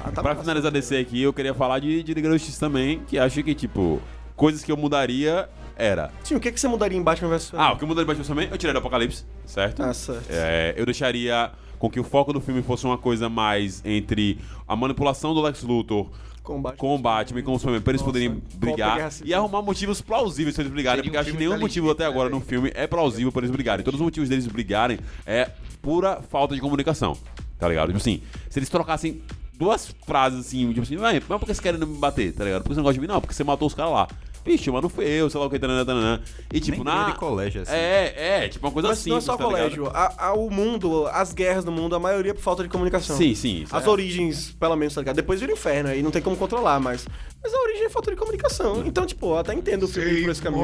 Ah, 0.03 0.11
tá 0.11 0.21
pra 0.21 0.35
finalizar 0.35 0.71
DC 0.71 0.97
aqui, 0.97 1.21
eu 1.21 1.33
queria 1.33 1.53
falar 1.53 1.79
de, 1.79 2.03
de 2.03 2.21
Justiça 2.23 2.59
também, 2.59 2.99
que 3.07 3.17
acho 3.17 3.41
que, 3.43 3.53
tipo, 3.55 3.99
coisas 4.39 4.63
que 4.63 4.71
eu 4.71 4.77
mudaria 4.77 5.49
era. 5.75 6.11
Sim, 6.23 6.35
o 6.35 6.39
que, 6.39 6.49
que 6.51 6.59
você 6.59 6.67
mudaria 6.67 6.97
em 6.97 7.03
Batman 7.03 7.29
vs 7.29 7.51
Ah, 7.53 7.73
o 7.73 7.77
que 7.77 7.83
eu 7.83 7.87
mudaria 7.87 8.07
bastante 8.07 8.27
também, 8.27 8.47
eu 8.49 8.57
tiraria 8.57 8.73
do 8.73 8.83
Apocalipse, 8.83 9.25
certo? 9.45 9.83
Ah, 9.83 9.93
certo. 9.93 10.25
É, 10.29 10.73
eu 10.77 10.85
deixaria 10.85 11.51
com 11.77 11.89
que 11.89 11.99
o 11.99 12.03
foco 12.03 12.31
do 12.33 12.39
filme 12.41 12.61
fosse 12.61 12.85
uma 12.85 12.97
coisa 12.97 13.27
mais 13.29 13.81
entre 13.85 14.39
a 14.67 14.75
manipulação 14.75 15.33
do 15.33 15.41
Lex 15.41 15.61
Luthor 15.63 16.09
Combate. 16.43 16.77
com 16.77 16.95
o 16.95 16.97
Batman 16.97 17.39
e 17.39 17.43
com 17.43 17.53
o 17.53 17.59
Superman 17.59 17.81
pra 17.81 17.91
eles 17.91 18.01
Nossa, 18.01 18.11
poderem 18.13 18.41
brigar 18.55 19.11
e 19.23 19.33
arrumar 19.33 19.61
motivos 19.61 20.01
plausíveis 20.01 20.55
pra 20.55 20.63
eles 20.63 20.73
brigarem, 20.73 21.03
Seria 21.03 21.11
porque 21.11 21.17
um 21.17 21.21
acho 21.21 21.31
que 21.31 21.37
nenhum 21.37 21.59
motivo 21.59 21.91
até 21.91 22.05
agora 22.05 22.29
no 22.29 22.39
filme 22.41 22.71
é 22.75 22.87
plausível 22.87 23.31
pra 23.31 23.41
eles 23.41 23.51
brigarem. 23.51 23.83
Todos 23.83 23.99
os 23.99 24.03
motivos 24.05 24.27
deles 24.29 24.47
brigarem 24.47 24.99
é 25.25 25.49
pura 25.81 26.21
falta 26.21 26.55
de 26.55 26.61
comunicação, 26.61 27.15
tá 27.57 27.67
ligado? 27.69 27.87
Tipo 27.87 27.99
assim, 27.99 28.21
se 28.49 28.59
eles 28.59 28.67
trocassem 28.69 29.21
duas 29.57 29.93
frases 30.05 30.39
assim, 30.39 30.67
tipo 30.69 30.81
assim, 30.81 30.97
"Ué, 30.97 31.21
mas 31.27 31.39
por 31.39 31.45
que 31.45 31.53
você 31.53 31.61
querem 31.61 31.79
me 31.79 31.85
bater, 31.97 32.33
tá 32.33 32.43
ligado? 32.45 32.63
Por 32.63 32.69
que 32.69 32.75
você 32.75 32.79
não 32.79 32.83
gosta 32.83 32.93
de 32.95 33.01
mim? 33.01 33.07
Não, 33.07 33.19
porque 33.21 33.33
você 33.33 33.43
matou 33.43 33.67
os 33.67 33.73
caras 33.73 33.91
lá. 33.93 34.07
Vixe, 34.49 34.71
mas 34.71 34.81
não 34.81 34.89
fui 34.89 35.05
eu, 35.05 35.29
sei 35.29 35.39
lá 35.39 35.45
o 35.45 35.49
que, 35.49 35.59
tananã, 35.59 35.85
tananã. 35.85 36.19
E 36.51 36.59
tipo, 36.59 36.83
Nem 36.83 36.85
na... 36.85 37.11
de 37.11 37.17
colégio, 37.17 37.61
assim. 37.61 37.71
É, 37.71 38.13
é, 38.45 38.49
tipo 38.49 38.65
uma 38.65 38.73
coisa 38.73 38.87
Mas 38.89 38.97
assim. 38.99 39.09
não 39.11 39.17
é 39.17 39.21
só 39.21 39.37
colégio. 39.37 39.87
A- 39.93 40.13
a- 40.29 40.33
o 40.33 40.49
mundo, 40.49 41.05
as 41.07 41.33
guerras 41.33 41.63
do 41.63 41.71
mundo, 41.71 41.95
a 41.95 41.99
maioria 41.99 42.31
é 42.31 42.33
por 42.33 42.41
falta 42.41 42.63
de 42.63 42.69
comunicação. 42.69 43.15
Sim, 43.15 43.35
sim. 43.35 43.61
isso 43.61 43.75
As 43.75 43.85
é. 43.85 43.89
origens, 43.89 44.51
pelo 44.59 44.75
menos, 44.75 44.95
tá 44.95 45.01
ligado? 45.01 45.15
Depois 45.17 45.39
vira 45.39 45.51
o 45.51 45.55
inferno, 45.55 45.89
aí 45.89 46.01
não 46.01 46.09
tem 46.11 46.21
como 46.21 46.35
controlar, 46.35 46.79
mas. 46.79 47.07
Mas 47.43 47.53
a 47.53 47.57
origem 47.61 47.85
é 47.85 47.89
falta 47.89 48.09
de 48.11 48.17
comunicação. 48.17 48.83
Então, 48.85 49.05
tipo, 49.05 49.27
eu 49.27 49.37
até 49.37 49.53
entendo 49.53 49.83
o 49.83 49.87
filme 49.87 50.23
por 50.23 50.31
esse 50.31 50.41
caminho. 50.41 50.63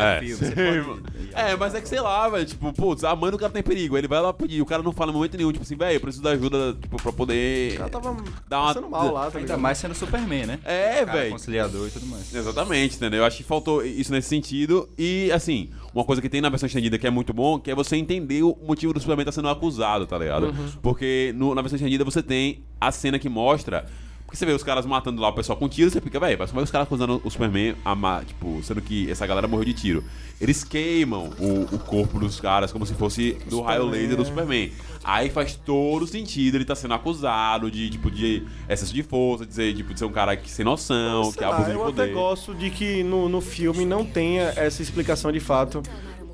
É, 0.00 0.20
filme, 0.20 0.82
pode- 0.84 1.02
é, 1.34 1.56
mas 1.56 1.74
é 1.74 1.80
que 1.80 1.88
sei 1.88 2.00
lá, 2.00 2.28
velho. 2.28 2.44
Tipo, 2.44 2.72
putz, 2.72 3.04
a 3.04 3.14
mãe 3.14 3.30
do 3.30 3.38
cara 3.38 3.52
tá 3.52 3.58
em 3.60 3.62
perigo. 3.62 3.96
Aí 3.96 4.00
ele 4.00 4.08
vai 4.08 4.20
lá 4.20 4.32
pedir. 4.32 4.60
O 4.62 4.66
cara 4.66 4.82
não 4.82 4.92
fala 4.92 5.10
em 5.10 5.14
momento 5.14 5.36
nenhum. 5.36 5.52
Tipo 5.52 5.62
assim, 5.64 5.76
velho, 5.76 5.96
eu 5.96 6.00
preciso 6.00 6.22
da 6.22 6.30
ajuda, 6.30 6.76
tipo, 6.80 6.96
pra 7.02 7.12
poder. 7.12 7.74
O 7.74 7.78
cara 7.78 7.90
tava 7.90 8.16
Dá 8.48 8.58
uma- 8.60 8.66
passando 8.68 8.88
mal 8.90 9.12
lá, 9.12 9.30
tá 9.30 9.38
Ainda 9.38 9.56
mais 9.56 9.78
sendo 9.78 9.94
Superman, 9.94 10.46
né? 10.46 10.58
É, 10.64 11.04
velho. 11.04 11.30
conciliador 11.32 11.86
e 11.86 11.90
tudo 11.90 12.06
mais. 12.06 12.34
Exatamente, 12.34 12.96
entendeu? 12.96 13.20
Eu 13.20 13.24
acho 13.26 13.36
que 13.38 13.42
faltou 13.44 13.84
isso 13.84 14.12
nesse 14.12 14.28
sentido. 14.28 14.88
E, 14.98 15.30
assim, 15.32 15.70
uma 15.94 16.04
coisa 16.04 16.20
que 16.22 16.28
tem 16.28 16.40
na 16.40 16.48
versão 16.48 16.66
estendida 16.66 16.98
que 16.98 17.06
é 17.06 17.10
muito 17.10 17.32
bom, 17.32 17.58
que 17.58 17.70
é 17.70 17.74
você 17.74 17.96
entender 17.96 18.42
o 18.42 18.56
motivo 18.66 18.92
do 18.92 19.00
Superman 19.00 19.22
estar 19.22 19.32
sendo 19.32 19.48
acusado, 19.48 20.06
tá 20.06 20.18
ligado? 20.18 20.54
Porque 20.82 21.32
no- 21.36 21.54
na 21.54 21.62
versão 21.62 21.76
estendida 21.76 22.04
você 22.04 22.22
tem 22.22 22.64
a 22.80 22.90
cena 22.92 23.18
que 23.18 23.28
mostra. 23.28 23.86
Porque 24.34 24.40
você 24.40 24.46
vê 24.46 24.52
os 24.52 24.64
caras 24.64 24.84
matando 24.84 25.22
lá 25.22 25.28
o 25.28 25.32
pessoal 25.32 25.56
com 25.56 25.68
tiro, 25.68 25.88
você 25.88 26.00
fica, 26.00 26.18
velho, 26.18 26.36
mas 26.36 26.50
como 26.50 26.58
é 26.58 26.62
que 26.62 26.64
os 26.64 26.70
caras 26.72 26.88
acusando 26.88 27.22
o 27.24 27.30
Superman 27.30 27.76
a 27.84 27.94
ma- 27.94 28.24
tipo, 28.24 28.60
sendo 28.64 28.82
que 28.82 29.08
essa 29.08 29.24
galera 29.28 29.46
morreu 29.46 29.64
de 29.66 29.72
tiro? 29.74 30.02
Eles 30.40 30.64
queimam 30.64 31.30
o, 31.38 31.72
o 31.72 31.78
corpo 31.78 32.18
dos 32.18 32.40
caras 32.40 32.72
como 32.72 32.84
se 32.84 32.94
fosse 32.94 33.38
do 33.48 33.60
raio 33.60 33.86
laser 33.86 34.16
do 34.16 34.24
Superman. 34.24 34.72
Aí 35.04 35.30
faz 35.30 35.54
todo 35.54 36.04
sentido 36.04 36.56
ele 36.56 36.64
tá 36.64 36.74
sendo 36.74 36.94
acusado 36.94 37.70
de, 37.70 37.88
tipo, 37.90 38.10
de 38.10 38.42
excesso 38.68 38.92
de 38.92 39.04
força, 39.04 39.46
de 39.46 39.54
ser, 39.54 39.72
tipo, 39.72 39.92
de 39.94 40.00
ser 40.00 40.04
um 40.06 40.10
cara 40.12 40.36
que 40.36 40.50
sem 40.50 40.64
noção, 40.64 41.24
Sei 41.26 41.34
que 41.34 41.40
lá, 41.44 41.54
abusa 41.54 41.70
de 41.70 41.76
eu 41.76 41.84
poder. 41.84 42.02
até 42.02 42.12
gosto 42.12 42.54
de 42.54 42.70
que 42.70 43.04
no, 43.04 43.28
no 43.28 43.40
filme 43.40 43.84
não 43.84 44.04
tenha 44.04 44.52
essa 44.56 44.82
explicação 44.82 45.30
de 45.30 45.38
fato. 45.38 45.80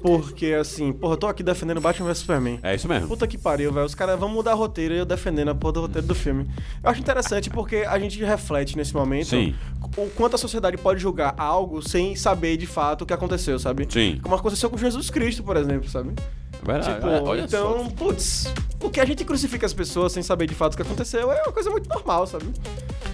Porque, 0.03 0.47
assim, 0.55 0.93
porra, 0.93 1.15
eu 1.15 1.17
tô 1.19 1.27
aqui 1.27 1.43
defendendo 1.43 1.81
Batman 1.81 2.07
vs 2.09 2.19
Superman. 2.19 2.59
É 2.63 2.75
isso 2.75 2.89
mesmo. 2.89 3.09
Puta 3.09 3.27
que 3.27 3.37
pariu, 3.39 3.73
velho. 3.73 3.87
Os 3.87 3.95
caras 3.95 4.19
vão 4.19 4.29
mudar 4.29 4.55
roteiro 4.55 4.95
e 4.95 4.99
eu 4.99 5.05
defendendo 5.05 5.49
a 5.51 5.55
porra 5.55 5.73
do 5.75 5.81
roteiro 5.83 6.07
do 6.07 6.15
filme. 6.15 6.49
Eu 6.83 6.91
acho 6.91 7.01
interessante 7.01 7.51
porque 7.51 7.77
a 7.89 7.99
gente 7.99 8.23
reflete 8.25 8.77
nesse 8.77 8.95
momento 8.95 9.27
Sim. 9.29 9.55
o 9.97 10.07
quanto 10.11 10.35
a 10.37 10.39
sociedade 10.39 10.77
pode 10.79 11.01
julgar 11.01 11.35
algo 11.37 11.83
sem 11.87 12.15
saber 12.17 12.57
de 12.57 12.67
fato 12.67 13.03
o 13.03 13.07
que 13.07 13.13
aconteceu, 13.13 13.59
sabe? 13.59 13.87
Sim. 13.91 14.19
Como 14.23 14.35
aconteceu 14.35 14.69
com 14.71 14.77
Jesus 14.79 15.11
Cristo, 15.11 15.43
por 15.43 15.57
exemplo, 15.57 15.89
sabe? 15.89 16.11
Verdade. 16.63 16.95
Tipo, 16.95 17.07
olha- 17.07 17.23
olha 17.23 17.41
então, 17.43 17.85
só. 17.85 17.91
putz, 17.91 18.53
o 18.83 18.91
que 18.91 19.01
a 19.01 19.05
gente 19.07 19.25
crucifica 19.25 19.65
as 19.65 19.73
pessoas 19.73 20.13
sem 20.13 20.23
saber 20.23 20.47
de 20.47 20.55
fato 20.55 20.75
o 20.75 20.77
que 20.77 20.83
aconteceu 20.83 21.33
é 21.33 21.43
uma 21.43 21.53
coisa 21.53 21.71
muito 21.71 21.89
normal, 21.89 22.27
sabe? 22.27 22.47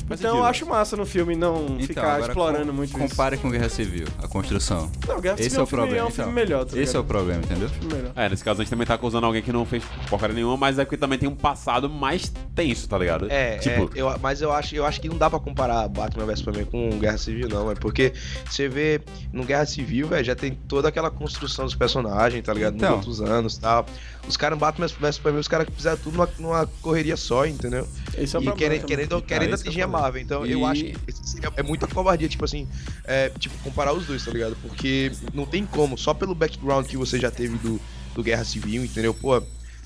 Faz 0.09 0.21
então 0.21 0.31
sentido. 0.33 0.37
eu 0.37 0.45
acho 0.45 0.67
massa 0.67 0.97
no 0.97 1.05
filme 1.05 1.35
não 1.35 1.65
Então, 1.67 1.81
ficar 1.81 2.21
explorando 2.21 2.67
com- 2.67 2.73
muito 2.73 2.91
isso. 2.91 2.99
Compare 2.99 3.37
com 3.39 3.51
Guerra 3.51 3.69
Civil, 3.69 4.07
a 4.23 4.29
construção. 4.29 4.91
Não, 5.09 5.21
Guerra 5.21 5.35
Esse 5.41 5.51
Civil 5.51 5.57
é 5.57 5.59
é 5.59 5.61
o 5.61 5.63
um 5.63 5.67
filme- 5.67 5.83
problema. 5.83 5.97
é 5.99 6.05
um 6.09 6.11
filme 6.13 6.31
então. 6.31 6.45
melhor, 6.45 6.65
tá 6.65 6.79
Esse 6.79 6.97
é 6.97 6.99
o 7.01 7.05
problema, 7.05 7.43
entendeu? 7.43 7.69
Melhor. 7.93 8.13
É, 8.15 8.29
nesse 8.29 8.45
caso 8.45 8.61
a 8.61 8.65
gente 8.65 8.71
também 8.71 8.87
tá 8.87 8.95
acusando 8.95 9.27
alguém 9.27 9.43
que 9.43 9.53
não 9.53 9.67
fez 9.67 9.83
porcaria 10.09 10.35
nenhuma, 10.37 10.57
mas 10.57 10.79
é 10.79 10.85
porque 10.85 10.97
também 10.97 11.19
tem 11.19 11.29
um 11.29 11.35
passado 11.35 11.91
mais 11.91 12.33
tenso, 12.55 12.89
tá 12.89 12.97
ligado? 12.99 13.27
É, 13.31 13.59
tipo, 13.59 13.91
é, 13.97 14.01
eu- 14.01 14.17
mas 14.21 14.41
eu 14.41 14.53
acho, 14.53 14.77
eu 14.77 14.87
acho 14.87 15.01
que 15.01 15.09
não 15.09 15.19
dá 15.19 15.29
pra 15.29 15.41
comparar 15.41 15.89
Batman 15.89 16.25
vs 16.25 16.39
Superman 16.39 16.65
com 16.67 16.91
Guerra 16.99 17.19
Civil, 17.19 17.49
não. 17.49 17.71
É 17.71 17.75
porque 17.75 18.13
você 18.49 18.69
vê 18.69 19.01
no 19.33 19.43
Guerra 19.45 19.67
Civil, 19.67 20.07
velho, 20.07 20.25
já 20.25 20.37
tem 20.37 20.53
toda 20.69 20.89
aquela 20.89 21.11
construção 21.11 21.65
dos 21.65 21.75
personagens, 21.75 22.45
tá 22.45 22.55
ligado? 22.55 22.77
Então. 22.77 22.97
Nos 22.99 23.07
outros 23.09 23.21
anos 23.29 23.57
e 23.57 23.61
tal. 23.61 23.85
Os 24.29 24.37
caras 24.37 24.57
no 24.57 24.61
Batman 24.61 24.87
vs 24.89 25.15
Superman, 25.17 25.41
os 25.41 25.49
caras 25.49 25.67
fizeram 25.75 25.97
tudo 25.97 26.15
numa, 26.17 26.29
numa 26.39 26.67
correria 26.83 27.17
só, 27.17 27.47
entendeu? 27.47 27.87
Esse 28.17 28.35
é 28.35 28.39
o 28.39 28.43
e 28.43 28.45
problema. 28.45 28.57
querendo, 28.57 28.81
também. 28.81 28.87
querendo, 28.87 29.07
Então, 29.07 29.21
querendo 29.21 29.55
esse 29.55 29.63
que 29.63 29.69
é 29.69 29.71
o 29.71 29.73
atingir 29.73 29.83
a 29.83 29.87
problema. 29.87 29.96
Marvel. 30.01 30.23
Então 30.23 30.47
eu 30.47 30.61
E- 30.61 30.65
acho 30.65 30.85
que 30.85 30.97
seria- 31.25 31.53
é 31.57 31.63
muita 31.63 31.87
covardia, 31.87 32.29
tipo 32.29 32.45
assim, 32.45 32.67
é, 33.05 33.31
tipo, 33.39 33.57
comparar 33.63 33.93
os 33.93 34.07
dois, 34.07 34.25
tá 34.25 34.31
ligado? 34.31 34.57
Porque 34.63 35.13
não 35.35 35.47
tem 35.47 35.65
como, 35.67 35.97
só 35.99 36.13
pelo 36.15 36.35
background 36.35 36.87
que 36.87 36.97
você 36.97 37.19
já 37.19 37.31
teve 37.31 37.57
do, 37.59 37.81
do 38.15 38.23
Guerra 38.23 38.45
Civil, 38.45 38.85
entendeu? 38.85 39.13
Pô, 39.15 39.43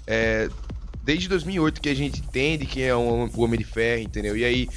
é, 0.07 0.49
desde 1.03 1.29
2008 1.29 1.81
que 1.81 1.88
a 1.88 1.94
gente 1.94 2.20
entende 2.20 2.66
quem 2.66 2.85
é 2.85 2.94
o, 2.94 3.31
Homem 3.37 3.59
de 3.59 3.64
Ferro, 3.64 4.03
entendeu? 4.03 4.37
E 4.37 4.44
aí, 4.44 4.68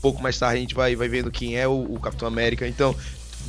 pouco 0.00 0.22
mais 0.22 0.38
tarde 0.38 0.58
a 0.58 0.60
gente 0.60 0.74
vai, 0.74 0.94
vai 0.96 1.08
vendo 1.08 1.30
quem 1.30 1.56
é 1.56 1.66
o, 1.66 1.94
o 1.94 2.00
Capitão 2.00 2.26
América. 2.28 2.66
Então, 2.66 2.94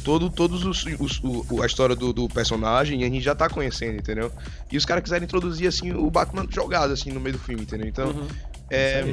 todo, 0.04 0.30
todos 0.30 0.64
os, 0.66 0.86
os- 1.00 1.20
o- 1.24 1.62
a 1.62 1.66
história 1.66 1.96
do, 1.96 2.14
do 2.14 2.28
personagem 2.30 3.04
a 3.04 3.08
gente 3.08 3.22
já 3.22 3.36
tá 3.36 3.50
conhecendo, 3.50 3.98
entendeu? 3.98 4.32
E 4.72 4.78
os 4.78 4.86
caras 4.86 5.04
quiserem 5.04 5.26
introduzir, 5.26 5.68
assim, 5.68 5.92
o 5.92 6.10
Batman 6.10 6.46
jogado, 6.50 6.94
assim, 6.94 7.12
no 7.12 7.20
meio 7.20 7.34
do 7.38 7.40
filme, 7.42 7.64
entendeu? 7.64 7.88
Então, 7.88 8.08
Uhum. 8.10 8.28
É, 8.70 9.04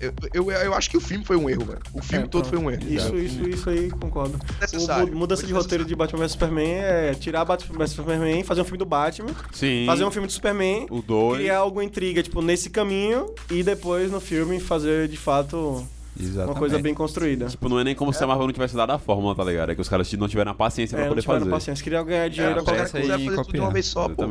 eu, 0.00 0.12
eu, 0.34 0.50
eu 0.50 0.74
acho 0.74 0.90
que 0.90 0.96
o 0.96 1.00
filme 1.00 1.24
foi 1.24 1.36
um 1.36 1.48
erro, 1.48 1.64
velho. 1.64 1.78
O 1.94 2.02
filme 2.02 2.24
É, 2.24 2.28
todo 2.28 2.46
foi 2.48 2.58
um 2.58 2.70
erro. 2.70 2.82
Isso, 2.88 3.06
cara. 3.06 3.18
isso, 3.20 3.48
isso 3.48 3.70
aí, 3.70 3.90
concordo. 3.90 4.38
Necessário. 4.60 5.06
O, 5.06 5.10
mu- 5.12 5.18
mudança 5.20 5.46
de 5.46 5.52
roteiro 5.52 5.84
de 5.84 5.94
Batman 5.94 6.20
vs 6.20 6.32
Superman 6.32 6.74
é 6.80 7.14
tirar 7.14 7.44
Batman 7.44 7.78
vs 7.78 7.90
Superman, 7.92 8.42
fazer 8.42 8.60
um 8.60 8.64
filme 8.64 8.78
do 8.78 8.86
Batman, 8.86 9.30
sim. 9.52 9.84
fazer 9.86 10.04
um 10.04 10.10
filme 10.10 10.26
do 10.26 10.32
Superman, 10.32 10.86
O 10.90 11.00
2. 11.02 11.38
criar 11.38 11.58
alguma 11.58 11.84
intriga, 11.84 12.22
tipo, 12.22 12.42
nesse 12.42 12.68
caminho, 12.70 13.32
e 13.50 13.62
depois 13.62 14.10
no 14.10 14.20
filme 14.20 14.58
fazer 14.58 15.06
de 15.08 15.16
fato 15.16 15.86
Exatamente. 16.18 16.50
uma 16.50 16.58
coisa 16.58 16.78
bem 16.78 16.92
construída. 16.94 17.46
Tipo, 17.46 17.68
não 17.68 17.78
é 17.78 17.84
nem 17.84 17.94
como 17.94 18.12
se 18.12 18.22
a 18.22 18.26
Marvel 18.26 18.46
não 18.46 18.52
tivesse 18.52 18.74
dado 18.76 18.90
a 18.90 18.98
fórmula, 18.98 19.34
tá 19.34 19.44
ligado? 19.44 19.70
É 19.70 19.74
que 19.74 19.80
os 19.80 19.88
caras 19.88 20.12
não 20.14 20.26
tiveram 20.28 20.50
a 20.50 20.54
paciência 20.54 20.96
É, 20.96 20.98
pra 20.98 21.04
não 21.04 21.08
poder 21.10 21.20
tiveram 21.22 21.40
fazer. 21.40 21.50
paciência, 21.50 21.82
queria 21.84 22.02
ganhar 22.02 22.24
É, 22.24 22.28
dinheiro 22.28 22.64
caras 22.64 22.90
Começa 22.90 22.96
aí 22.98 23.02
quiseram 23.02 23.22
em 23.22 23.24
fazer 23.26 23.36
tudo 23.36 23.52
de 23.52 23.58
uma 23.60 23.66
copiar. 23.66 23.72
vez 23.72 23.86
só, 23.86 24.08
pô. 24.08 24.26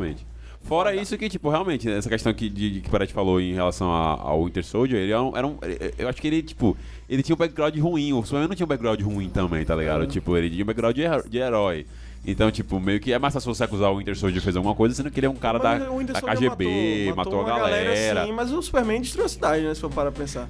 Fora 0.64 0.94
isso 0.94 1.18
que, 1.18 1.28
tipo, 1.28 1.50
realmente, 1.50 1.90
essa 1.90 2.08
questão 2.08 2.32
que, 2.32 2.48
de, 2.48 2.70
de 2.70 2.80
que 2.80 2.88
o 2.88 2.90
Peretti 2.90 3.12
falou 3.12 3.40
em 3.40 3.52
relação 3.52 3.92
a- 3.92 4.18
ao 4.20 4.44
Winter 4.44 4.64
Soldier, 4.64 5.00
ele 5.00 5.12
era 5.12 5.22
um, 5.22 5.36
era 5.36 5.46
um- 5.46 5.58
Eu 5.98 6.08
acho 6.08 6.20
que 6.20 6.26
ele, 6.28 6.42
tipo, 6.42 6.76
ele 7.08 7.22
tinha 7.22 7.34
um 7.34 7.38
background 7.38 7.76
ruim. 7.78 8.12
O 8.12 8.22
Superman 8.24 8.48
não 8.48 8.54
tinha 8.56 8.64
um 8.64 8.68
background 8.68 9.00
ruim 9.02 9.28
também, 9.28 9.64
tá 9.64 9.74
ligado? 9.74 10.06
Tipo, 10.06 10.36
ele 10.36 10.48
tinha 10.48 10.62
um 10.62 10.66
background 10.66 10.94
de, 10.94 11.02
her- 11.02 11.28
de 11.28 11.38
herói. 11.38 11.84
Então, 12.24 12.50
tipo, 12.52 12.78
meio 12.78 13.00
que 13.00 13.12
é 13.12 13.18
mais 13.18 13.34
fácil 13.34 13.52
você 13.52 13.64
acusar 13.64 13.90
o 13.92 13.98
Winter 13.98 14.16
Soldier 14.16 14.38
de 14.38 14.44
fazer 14.46 14.58
alguma 14.58 14.76
coisa, 14.76 14.94
sendo 14.94 15.10
que 15.10 15.18
ele 15.18 15.26
é 15.26 15.30
um 15.30 15.34
cara 15.34 15.58
da, 15.58 15.70
Mas 15.90 16.06
da 16.06 16.20
KGB, 16.22 17.12
matou, 17.16 17.40
a 17.40 17.42
uma 17.42 17.58
galera. 17.58 18.24
sim, 18.24 18.32
mas 18.32 18.52
o 18.52 18.62
Superman 18.62 19.00
destruiu 19.00 19.26
a 19.26 19.28
cidade, 19.28 19.64
né? 19.64 19.74
Se 19.74 19.80
for 19.80 19.90
para 19.90 20.12
pensar. 20.12 20.48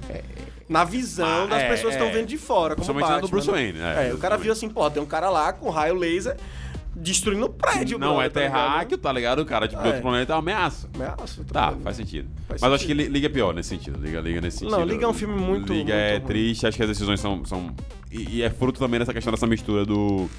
Na 0.69 0.83
visão 0.83 1.45
Ah, 1.45 1.47
das 1.47 1.61
é, 1.63 1.67
pessoas 1.69 1.95
que 1.95 2.01
estão 2.01 2.07
é. 2.07 2.11
vendo 2.19 2.27
de 2.27 2.37
fora, 2.37 2.75
como 2.75 2.85
Principalmente 2.85 3.07
Batman, 3.07 3.21
do 3.21 3.27
Bruce 3.27 3.47
né? 3.47 3.53
Wayne, 3.53 3.79
é, 3.79 4.09
É, 4.09 4.13
o 4.13 4.17
cara 4.19 4.37
viu 4.37 4.53
assim, 4.53 4.69
pô, 4.69 4.89
tem 4.91 5.01
um 5.01 5.05
cara 5.05 5.29
lá 5.31 5.51
com 5.51 5.69
raio 5.69 5.95
laser 5.95 6.37
destruindo 6.95 7.45
o 7.45 7.49
prédio, 7.49 7.97
Não 7.97 8.15
brother, 8.15 8.25
é 8.25 8.29
tá 8.29 8.39
ligado? 8.41 8.53
terráqueo, 8.53 8.97
tá 8.97 9.11
ligado? 9.11 9.39
O 9.39 9.45
cara, 9.45 9.67
tipo, 9.67 9.81
de 9.81 9.87
É. 9.87 9.89
outro 9.89 10.03
planeta 10.03 10.33
é 10.33 10.35
uma 10.35 10.39
ameaça. 10.41 10.89
Ameaça, 10.93 11.43
Tá, 11.45 11.67
ligado? 11.67 11.81
faz 11.83 11.97
sentido. 11.97 12.29
Faz 12.47 12.61
Mas 12.61 12.69
eu 12.69 12.75
acho 12.75 12.85
que 12.85 12.91
sentido. 12.93 13.07
Li- 13.07 13.13
Liga 13.13 13.25
é 13.27 13.29
pior 13.29 13.53
nesse 13.53 13.69
sentido. 13.69 13.99
Liga, 13.99 14.19
Liga 14.21 14.41
nesse 14.41 14.59
sentido. 14.59 14.77
Não, 14.77 14.85
Liga 14.85 15.05
é 15.05 15.07
um 15.07 15.13
filme 15.13 15.35
muito- 15.35 15.73
Liga 15.73 15.83
muito 15.85 15.91
é 15.91 16.17
ruim. 16.17 16.25
triste, 16.27 16.67
acho 16.67 16.77
que 16.77 16.83
as 16.83 16.89
decisões 16.89 17.19
são. 17.19 17.43
são 17.45 17.73
e, 18.11 18.37
e 18.37 18.41
é 18.43 18.49
fruto 18.49 18.79
também 18.79 18.99
dessa 18.99 19.13
questão 19.13 19.31
dessa 19.31 19.47
mistura 19.47 19.85
do. 19.85 20.29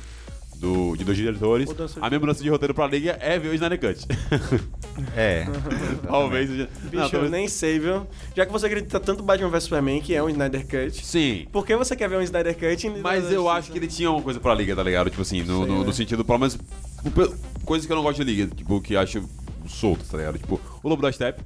Do, 0.56 0.96
de 0.96 1.04
dois 1.04 1.16
diretores. 1.18 1.66
Mudança 1.66 1.98
A 2.00 2.08
minha 2.08 2.18
mudança 2.20 2.42
de 2.42 2.48
roteiro 2.48 2.72
pra 2.72 2.86
Liga 2.86 3.18
é 3.20 3.38
ver 3.38 3.48
o 3.48 3.54
Snyder 3.54 3.78
Cut. 3.80 4.06
É. 5.16 5.44
Talvez. 6.06 6.48
Bicho, 6.48 6.68
Não, 6.92 7.02
eu 7.04 7.10
talvez- 7.10 7.30
nem 7.32 7.48
sei, 7.48 7.80
viu? 7.80 8.06
Já 8.34 8.46
que 8.46 8.52
você 8.52 8.66
acredita 8.66 9.00
tanto 9.00 9.22
em 9.22 9.26
Batman 9.26 9.48
vs 9.50 9.64
Superman, 9.64 10.00
que 10.00 10.14
é 10.14 10.22
um 10.22 10.28
Snyder 10.30 10.62
Cut, 10.66 11.04
Sim. 11.04 11.48
por 11.50 11.66
que 11.66 11.76
você 11.76 11.96
quer 11.96 12.08
ver 12.08 12.16
um 12.18 12.22
Snyder 12.22 12.54
Cut? 12.56 12.86
em- 12.86 13.00
Mas 13.00 13.30
eu 13.32 13.48
acho 13.50 13.72
que 13.72 13.78
ele 13.78 13.88
tinha 13.88 14.08
uma 14.10 14.22
coisa 14.22 14.38
pra 14.38 14.54
Liga, 14.54 14.76
tá 14.76 14.82
ligado? 14.84 15.10
Tipo 15.10 15.22
assim, 15.22 15.42
no, 15.42 15.58
Sei, 15.58 15.66
no, 15.66 15.80
né? 15.80 15.84
no 15.86 15.92
sentido, 15.92 16.24
pelo 16.24 16.38
menos. 16.38 16.56
pe- 16.56 17.34
Coisas 17.64 17.86
que 17.86 17.92
eu 17.92 17.96
não 17.96 18.02
gosto 18.04 18.24
de 18.24 18.32
Liga, 18.32 18.54
tipo, 18.54 18.80
que 18.80 18.96
acho 18.96 19.28
solto, 19.66 20.04
tá 20.04 20.16
ligado? 20.18 20.38
Tipo, 20.38 20.60
o 20.82 20.88
Lobo 20.88 21.02
da 21.02 21.10
Steppe, 21.10 21.42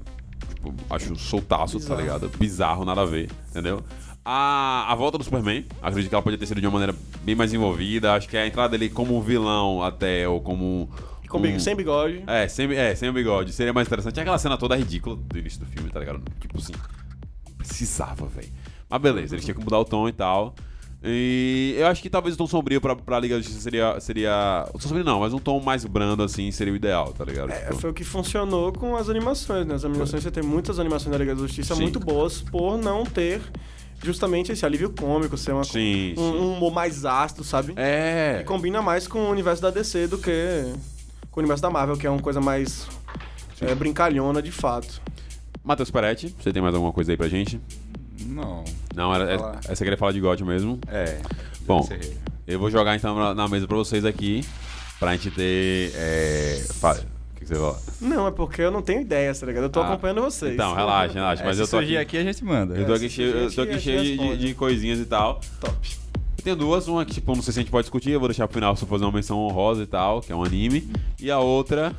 tipo, 0.53 0.71
acho 0.89 1.15
soltaço, 1.15 1.73
tá 1.79 1.95
Bizarro. 1.95 2.01
ligado? 2.01 2.31
Bizarro, 2.37 2.85
nada 2.85 3.01
a 3.01 3.05
ver, 3.05 3.29
entendeu? 3.49 3.81
A, 4.31 4.85
a 4.91 4.93
volta 4.95 5.17
do 5.17 5.23
Superman, 5.23 5.65
acredito 5.81 6.07
que 6.09 6.13
ela 6.13 6.21
podia 6.21 6.37
ter 6.37 6.45
sido 6.45 6.61
de 6.61 6.67
uma 6.67 6.73
maneira 6.73 6.95
bem 7.23 7.33
mais 7.33 7.51
envolvida. 7.51 8.13
Acho 8.13 8.29
que 8.29 8.37
a 8.37 8.45
entrada 8.45 8.77
dele 8.77 8.87
como 8.87 9.17
um 9.17 9.21
vilão 9.21 9.81
até, 9.81 10.27
ou 10.29 10.39
como. 10.39 10.87
Com 11.27 11.39
um- 11.39 11.59
Sem 11.59 11.75
bigode. 11.75 12.23
É, 12.27 12.47
sem, 12.47 12.71
é, 12.75 12.93
sem 12.93 13.09
o 13.09 13.13
bigode. 13.13 13.51
Seria 13.53 13.73
mais 13.73 13.87
interessante. 13.87 14.19
Aquela 14.19 14.37
cena 14.37 14.55
toda 14.55 14.75
ridícula 14.75 15.15
do 15.15 15.35
início 15.39 15.59
do 15.59 15.65
filme, 15.65 15.89
tá 15.89 15.99
ligado? 15.99 16.21
Tipo 16.39 16.59
assim, 16.59 16.73
precisava, 17.57 18.27
velho. 18.27 18.49
Mas 18.87 19.01
beleza, 19.01 19.33
eles 19.33 19.43
tinham 19.45 19.57
que 19.57 19.63
mudar 19.63 19.79
o 19.79 19.85
tom 19.85 20.07
e 20.07 20.11
tal. 20.11 20.53
E 21.03 21.75
eu 21.77 21.87
acho 21.87 21.99
que 22.01 22.09
talvez 22.09 22.35
o 22.35 22.37
tom 22.37 22.45
sombrio 22.45 22.79
pra, 22.81 22.95
pra 22.95 23.19
Liga 23.19 23.33
da 23.35 23.41
Justiça 23.41 23.61
seria. 23.61 23.99
seria 23.99 24.65
o 24.69 24.73
tom 24.73 24.87
sombrio 24.87 25.03
não, 25.05 25.21
mas 25.21 25.33
um 25.33 25.39
tom 25.39 25.59
mais 25.59 25.83
brando 25.85 26.21
assim 26.21 26.51
seria 26.51 26.73
o 26.73 26.75
ideal, 26.75 27.13
tá 27.13 27.23
ligado? 27.25 27.51
É, 27.51 27.61
Tipo, 27.67 27.77
foi 27.79 27.89
o 27.89 27.93
que 27.93 28.03
funcionou 28.03 28.71
com 28.73 28.95
as 28.95 29.09
animações, 29.09 29.65
né? 29.65 29.73
As 29.75 29.85
animações, 29.85 30.21
você 30.21 30.29
tem 30.29 30.43
muitas 30.43 30.77
animações 30.79 31.11
da 31.11 31.17
Liga 31.17 31.33
da 31.33 31.41
Justiça 31.41 31.73
Sim. 31.73 31.81
muito 31.83 31.99
boas 31.99 32.41
por 32.41 32.77
não 32.77 33.03
ter 33.05 33.41
justamente 34.01 34.51
esse 34.51 34.65
alívio 34.65 34.89
cômico, 34.91 35.37
ser 35.37 35.51
uma, 35.53 35.63
Sim, 35.63 36.13
um, 36.17 36.31
sim. 36.31 36.37
um 36.37 36.53
humor 36.53 36.71
mais 36.71 37.05
ácido, 37.05 37.43
sabe? 37.43 37.73
É. 37.75 38.39
E 38.41 38.43
combina 38.43 38.81
mais 38.81 39.07
com 39.07 39.19
o 39.19 39.29
universo 39.29 39.61
da 39.61 39.69
DC 39.69 40.07
do 40.07 40.17
que 40.17 40.73
com 41.31 41.39
o 41.39 41.41
universo 41.41 41.61
da 41.61 41.69
Marvel, 41.69 41.97
que 41.97 42.07
é 42.07 42.09
uma 42.09 42.21
coisa 42.21 42.39
mais 42.41 42.87
é, 43.61 43.73
brincalhona 43.75 44.41
de 44.41 44.51
fato. 44.51 45.01
Matheus 45.63 45.91
Peretti, 45.91 46.33
você 46.39 46.51
tem 46.51 46.61
mais 46.61 46.73
alguma 46.73 46.91
coisa 46.93 47.11
aí 47.11 47.17
pra 47.17 47.27
gente? 47.27 47.59
Não. 48.25 48.63
Não, 48.95 49.13
era, 49.13 49.37
Falar. 49.37 49.59
é, 49.67 49.75
você 49.75 49.83
queria 49.83 49.97
falar 49.97 50.11
de 50.11 50.19
God 50.19 50.41
mesmo? 50.41 50.79
É. 50.87 51.19
Bom, 51.61 51.87
eu 52.47 52.59
vou 52.59 52.71
jogar 52.71 52.95
então 52.95 53.15
na, 53.15 53.35
na 53.35 53.47
mesa 53.47 53.67
pra 53.67 53.77
vocês 53.77 54.03
aqui, 54.05 54.43
pra 54.99 55.11
gente 55.15 55.29
ter. 55.31 55.91
É... 55.95 56.65
Você 57.49 57.55
fala? 57.55 57.79
Não, 57.99 58.27
é 58.27 58.31
porque 58.31 58.61
eu 58.61 58.69
não 58.69 58.81
tenho 58.81 59.01
ideias, 59.01 59.39
tá 59.39 59.45
ligado? 59.47 59.63
Eu 59.63 59.69
tô 59.69 59.79
Ah, 59.81 59.87
acompanhando 59.87 60.21
vocês. 60.21 60.53
Então, 60.53 60.75
relaxa, 60.75 61.13
relaxa. 61.15 61.41
É, 61.41 61.45
mas 61.47 61.55
se 61.55 61.61
eu 61.63 61.67
tô 61.67 61.77
surgir 61.77 61.97
aqui. 61.97 62.17
aqui, 62.17 62.27
a 62.27 62.31
gente 62.31 62.43
manda. 62.45 62.75
Eu 62.75 62.85
tô 62.85 62.93
É, 62.93 62.95
aqui 62.97 63.09
cheio, 63.09 63.35
eu 63.35 63.51
tô 63.51 63.61
aqui, 63.63 63.79
cheio 63.79 64.17
de, 64.17 64.37
de- 64.37 64.53
coisinhas 64.53 64.99
e 64.99 65.05
tal. 65.05 65.41
Top. 65.59 65.75
Eu 66.37 66.43
tenho 66.43 66.55
duas, 66.55 66.87
uma 66.87 67.03
que 67.03 67.15
tipo, 67.15 67.35
não 67.35 67.41
sei 67.41 67.51
se 67.53 67.59
a 67.59 67.63
gente 67.63 67.71
pode 67.71 67.83
discutir, 67.83 68.11
eu 68.11 68.19
vou 68.19 68.29
deixar 68.29 68.47
pro 68.47 68.53
final 68.53 68.73
só 68.75 68.85
fazer 68.85 69.03
uma 69.03 69.11
menção 69.11 69.37
honrosa 69.39 69.83
e 69.83 69.85
tal, 69.87 70.21
que 70.21 70.31
é 70.31 70.35
um 70.35 70.41
anime. 70.43 70.89
E 71.19 71.29
a 71.29 71.39
outra. 71.39 71.93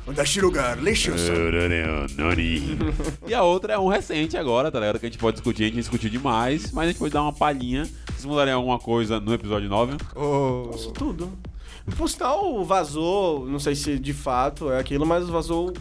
E 3.27 3.33
a 3.33 3.43
outra 3.43 3.73
é 3.73 3.77
um 3.77 3.87
recente 3.87 4.35
agora, 4.37 4.71
tá 4.71 4.79
ligado? 4.79 4.99
Que 4.99 5.05
a 5.05 5.09
gente 5.09 5.19
pode 5.19 5.35
discutir, 5.35 5.63
a 5.63 5.65
gente 5.67 5.75
discutiu 5.75 6.09
demais, 6.09 6.71
mas 6.71 6.85
a 6.85 6.87
gente 6.91 6.97
pode 6.97 7.13
dar 7.13 7.21
uma 7.21 7.33
palhinha. 7.33 7.83
Vocês 8.07 8.25
mudarem 8.25 8.53
alguma 8.53 8.79
coisa 8.79 9.19
no 9.19 9.33
episódio 9.33 9.69
9? 9.69 9.97
Isso 10.75 10.91
tudo. 10.91 11.31
Por 11.97 12.09
sinal, 12.09 12.63
vazou, 12.65 13.45
não 13.47 13.59
sei 13.59 13.75
se 13.75 13.97
de 13.99 14.13
fato 14.13 14.71
é 14.71 14.79
aquilo, 14.79 15.05
mas 15.05 15.27
vazou 15.27 15.73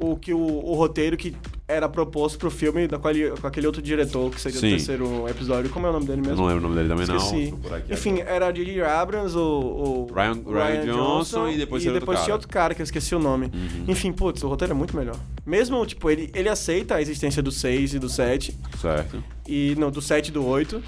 o 0.00 0.16
que 0.16 0.32
o, 0.32 0.38
o 0.38 0.74
roteiro 0.74 1.16
que 1.16 1.34
era 1.66 1.88
proposto 1.88 2.38
pro 2.38 2.50
filme 2.52 2.86
da, 2.86 2.98
com, 2.98 3.08
ali- 3.08 3.30
com 3.40 3.46
aquele 3.46 3.66
outro 3.66 3.82
diretor, 3.82 4.30
que 4.30 4.40
seria 4.40 4.58
Sim. 4.60 4.66
o 4.68 4.70
terceiro 4.70 5.28
episódio. 5.28 5.68
Como 5.70 5.86
é 5.86 5.90
o 5.90 5.92
nome 5.92 6.06
dele 6.06 6.20
mesmo? 6.22 6.36
não 6.36 6.46
lembro 6.46 6.60
o 6.60 6.68
nome 6.68 6.76
dele 6.76 6.88
também, 6.88 7.04
Esqueci. 7.04 7.50
não. 7.50 7.58
Tô 7.58 7.68
por 7.68 7.74
aqui 7.74 7.92
Enfim, 7.92 8.20
era 8.20 8.50
J.J. 8.52 8.80
Abrams, 8.84 9.36
o, 9.36 9.40
o 10.08 10.12
Ryan- 10.14 10.40
Ryan 10.46 10.92
Johnson 10.94 11.48
e 11.48 11.56
depois 11.58 11.82
e 11.82 11.84
tinha 11.84 11.92
outro 11.92 12.00
depois 12.00 12.16
cara. 12.18 12.24
tinha 12.24 12.34
outro 12.34 12.48
cara 12.48 12.74
que 12.74 12.80
eu 12.80 12.84
esqueci 12.84 13.14
o 13.14 13.18
nome. 13.18 13.46
Uhum. 13.52 13.84
Enfim, 13.88 14.12
putz, 14.12 14.42
o 14.44 14.48
roteiro 14.48 14.72
é 14.72 14.76
muito 14.76 14.96
melhor. 14.96 15.16
Mesmo, 15.44 15.84
tipo, 15.84 16.08
ele, 16.08 16.30
ele 16.32 16.48
aceita 16.48 16.94
a 16.94 17.02
existência 17.02 17.42
do 17.42 17.50
6 17.50 17.94
e 17.94 17.98
do 17.98 18.08
7, 18.08 18.56
Certo. 18.80 19.22
e 19.48 19.74
não, 19.76 19.90
do 19.90 20.00
7 20.00 20.28
e 20.28 20.30
do 20.30 20.46
8, 20.46 20.80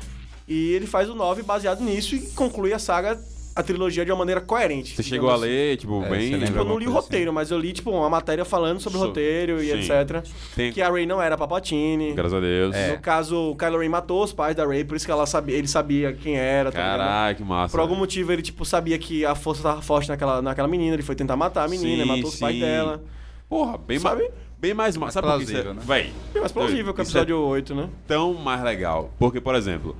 e 0.49 0.72
ele 0.72 0.87
faz 0.87 1.11
o 1.11 1.14
9 1.16 1.43
baseado 1.43 1.81
nisso 1.83 2.14
e 2.14 2.20
conclui 2.31 2.72
a 2.72 2.78
saga, 2.78 3.20
a 3.55 3.63
trilogia 3.63 4.05
de 4.05 4.11
uma 4.13 4.19
maneira 4.19 4.41
coerente. 4.41 4.95
Você 4.95 5.03
chegou 5.03 5.29
a 5.31 5.35
assim. 5.35 5.43
ler, 5.45 5.77
tipo, 5.77 6.03
É, 6.05 6.09
bem. 6.09 6.39
Tipo, 6.41 6.59
eu 6.59 6.65
não 6.65 6.79
li 6.79 6.87
o 6.87 6.93
coisa 6.93 7.01
roteiro, 7.07 7.33
mas 7.33 7.51
eu 7.51 7.59
li, 7.59 7.73
tipo, 7.73 7.91
uma 7.91 8.09
matéria 8.09 8.45
falando 8.45 8.81
sobre 8.81 8.99
o 8.99 9.01
So- 9.01 9.07
roteiro 9.09 9.63
e 9.63 9.71
sim. 9.71 9.93
etc. 9.93 10.25
Tem- 10.55 10.73
Que 10.73 10.81
a 10.81 10.89
Ray 10.91 11.05
não 11.07 11.21
era 11.21 11.37
Palpatine. 11.37 12.13
Graças 12.13 12.35
a 12.35 12.41
Deus. 12.41 12.75
É. 12.75 12.93
No 12.93 12.99
caso, 13.01 13.51
o 13.51 13.57
Kylo 13.57 13.79
Ren 13.79 13.89
matou 13.89 14.23
os 14.23 14.33
pais 14.33 14.55
da 14.55 14.65
Ray, 14.67 14.85
por 14.85 14.97
isso 14.97 15.05
que 15.05 15.13
ela 15.13 15.27
sabia, 15.27 15.57
ele 15.57 15.69
sabia 15.69 16.13
quem 16.13 16.37
era, 16.37 16.71
tá 16.71 16.79
ligado? 16.79 16.99
Caralho, 16.99 17.37
que 17.37 17.43
massa. 17.45 17.71
Por 17.73 17.81
algum 17.81 17.97
motivo, 17.97 18.33
ele, 18.33 18.43
tipo, 18.43 18.65
sabia 18.65 18.99
que 18.99 19.25
a 19.25 19.35
força 19.35 19.63
tava 19.63 19.83
forte 19.83 20.09
naquela, 20.09 20.41
naquela 20.41 20.69
menina, 20.69 20.95
ele 20.95 21.03
foi 21.03 21.15
tentar 21.15 21.37
matar 21.37 21.65
a 21.65 21.69
menina, 21.69 22.03
Sim, 22.05 22.09
matou 22.09 22.29
os 22.31 22.37
pais 22.37 22.59
dela. 22.61 23.03
Porra, 23.49 23.77
bem 23.79 23.99
mais. 23.99 24.19
Sabe? 24.19 24.31
Bem 24.59 24.75
mais. 24.75 24.97
Mais 24.97 25.13
Sabe 25.15 25.27
por 25.27 25.37
que 25.39 25.43
isso 25.45 25.53
é- 25.57 25.63
plausível, 25.63 25.75
né? 25.75 25.83
Véi, 25.87 26.13
Bem 26.33 26.41
mais 26.41 26.53
plausível 26.53 26.95
que 26.95 27.01
o 27.01 27.03
é 27.03 27.05
episódio 27.05 27.39
8, 27.41 27.75
né? 27.75 27.89
tão 28.07 28.35
mais 28.35 28.63
legal. 28.63 29.11
Porque, 29.19 29.41
por 29.41 29.55
exemplo, 29.55 29.97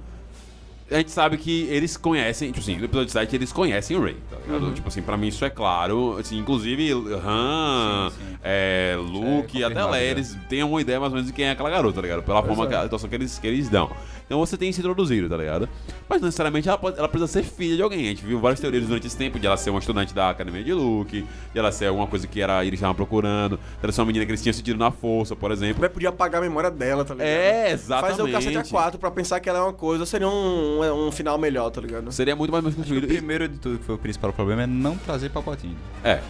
a 0.91 0.97
gente 0.97 1.11
sabe 1.11 1.37
que 1.37 1.63
eles 1.71 1.97
conhecem, 1.97 2.49
tipo 2.49 2.61
assim, 2.61 2.77
no 2.77 2.85
episódio 2.85 3.11
7 3.11 3.37
eles 3.37 3.53
conhecem 3.53 3.97
o 3.97 4.03
Ray, 4.03 4.17
tá 4.29 4.37
ligado? 4.45 4.67
Uhum. 4.67 4.75
Tipo 4.75 4.89
assim, 4.89 5.03
pra 5.03 5.17
mim 5.17 5.29
isso 5.29 5.45
é 5.45 5.51
claro. 5.51 6.17
Assim, 6.19 6.39
inclusive, 6.39 6.93
Han, 6.93 8.11
Sim, 8.11 8.17
sim. 8.19 8.39
é, 8.43 8.97
Luke, 8.99 9.63
é 9.63 9.67
até 9.67 9.85
Leia, 9.85 10.11
eles 10.11 10.37
têm 10.49 10.63
uma 10.63 10.81
ideia 10.81 10.99
mais 10.99 11.13
ou 11.13 11.17
menos 11.17 11.31
de 11.31 11.35
quem 11.35 11.47
é 11.47 11.51
aquela 11.53 11.71
garota, 11.71 11.97
tá 11.97 12.03
ligado? 12.03 12.23
Pela 12.23 12.43
forma, 12.43 12.65
é. 12.65 12.69
que, 12.69 12.75
a 12.75 12.83
situação 12.83 13.09
que 13.09 13.15
eles, 13.15 13.39
que 13.39 13.47
eles 13.47 13.69
dão. 13.69 13.91
Então 14.31 14.39
você 14.39 14.57
tem 14.57 14.71
se 14.71 14.79
introduzido, 14.79 15.29
tá 15.29 15.37
ligado? 15.37 15.69
Mas 16.09 16.21
não 16.21 16.27
necessariamente 16.27 16.69
ela, 16.69 16.79
pode- 16.79 16.97
ela 16.97 17.09
precisa 17.09 17.27
ser 17.33 17.43
filha 17.43 17.75
de 17.75 17.83
alguém. 17.83 18.05
A 18.07 18.09
gente 18.11 18.25
viu 18.25 18.39
várias 18.39 18.61
teorias 18.61 18.87
durante 18.87 19.05
esse 19.09 19.17
tempo 19.17 19.41
de 19.41 19.47
ela 19.49 19.57
ser 19.57 19.71
uma 19.71 19.81
estudante 19.81 20.15
da 20.15 20.31
Academia 20.31 20.63
de 20.63 20.73
Luke, 20.73 21.27
de 21.53 21.59
ela 21.59 21.73
ser 21.73 21.87
alguma 21.87 22.07
coisa 22.07 22.29
que 22.29 22.41
era, 22.41 22.65
eles 22.65 22.79
estavam 22.79 22.95
procurando, 22.95 23.57
de 23.57 23.63
ela 23.83 23.91
ser 23.93 24.01
uma 24.03 24.07
menina 24.07 24.25
que 24.25 24.31
eles 24.31 24.41
tinham 24.41 24.53
sentido 24.53 24.79
na 24.79 24.93
força, 24.93 25.35
por 25.35 25.51
exemplo. 25.51 25.81
Vai 25.81 25.89
podia 25.89 26.11
apagar 26.11 26.41
a 26.41 26.45
memória 26.45 26.71
dela, 26.71 27.05
tá 27.05 27.13
ligado? 27.13 27.27
É, 27.29 27.73
exatamente. 27.73 28.11
Fazer 28.19 28.23
o 28.23 28.33
cacete 28.33 28.57
a 28.57 28.63
4 28.65 29.01
pra 29.01 29.11
pensar 29.11 29.41
que 29.41 29.49
ela 29.49 29.59
é 29.59 29.63
uma 29.63 29.73
coisa, 29.73 30.07
seria 30.07 30.29
um, 30.29 30.79
um, 30.81 31.09
um 31.09 31.11
final 31.11 31.37
melhor, 31.37 31.69
tá 31.71 31.81
ligado? 31.81 32.13
Seria 32.13 32.37
muito 32.37 32.53
mais 32.53 32.65
O 32.65 32.71
construído. 32.71 33.07
E- 33.11 33.17
primeiro 33.17 33.49
de 33.49 33.59
tudo 33.59 33.79
que 33.81 33.85
foi 33.85 33.97
o 33.97 33.99
principal 33.99 34.33
problema 34.33 34.63
é 34.63 34.67
não 34.69 34.97
trazer 34.97 35.31
Palpatine. 35.31 35.77
É. 36.05 36.21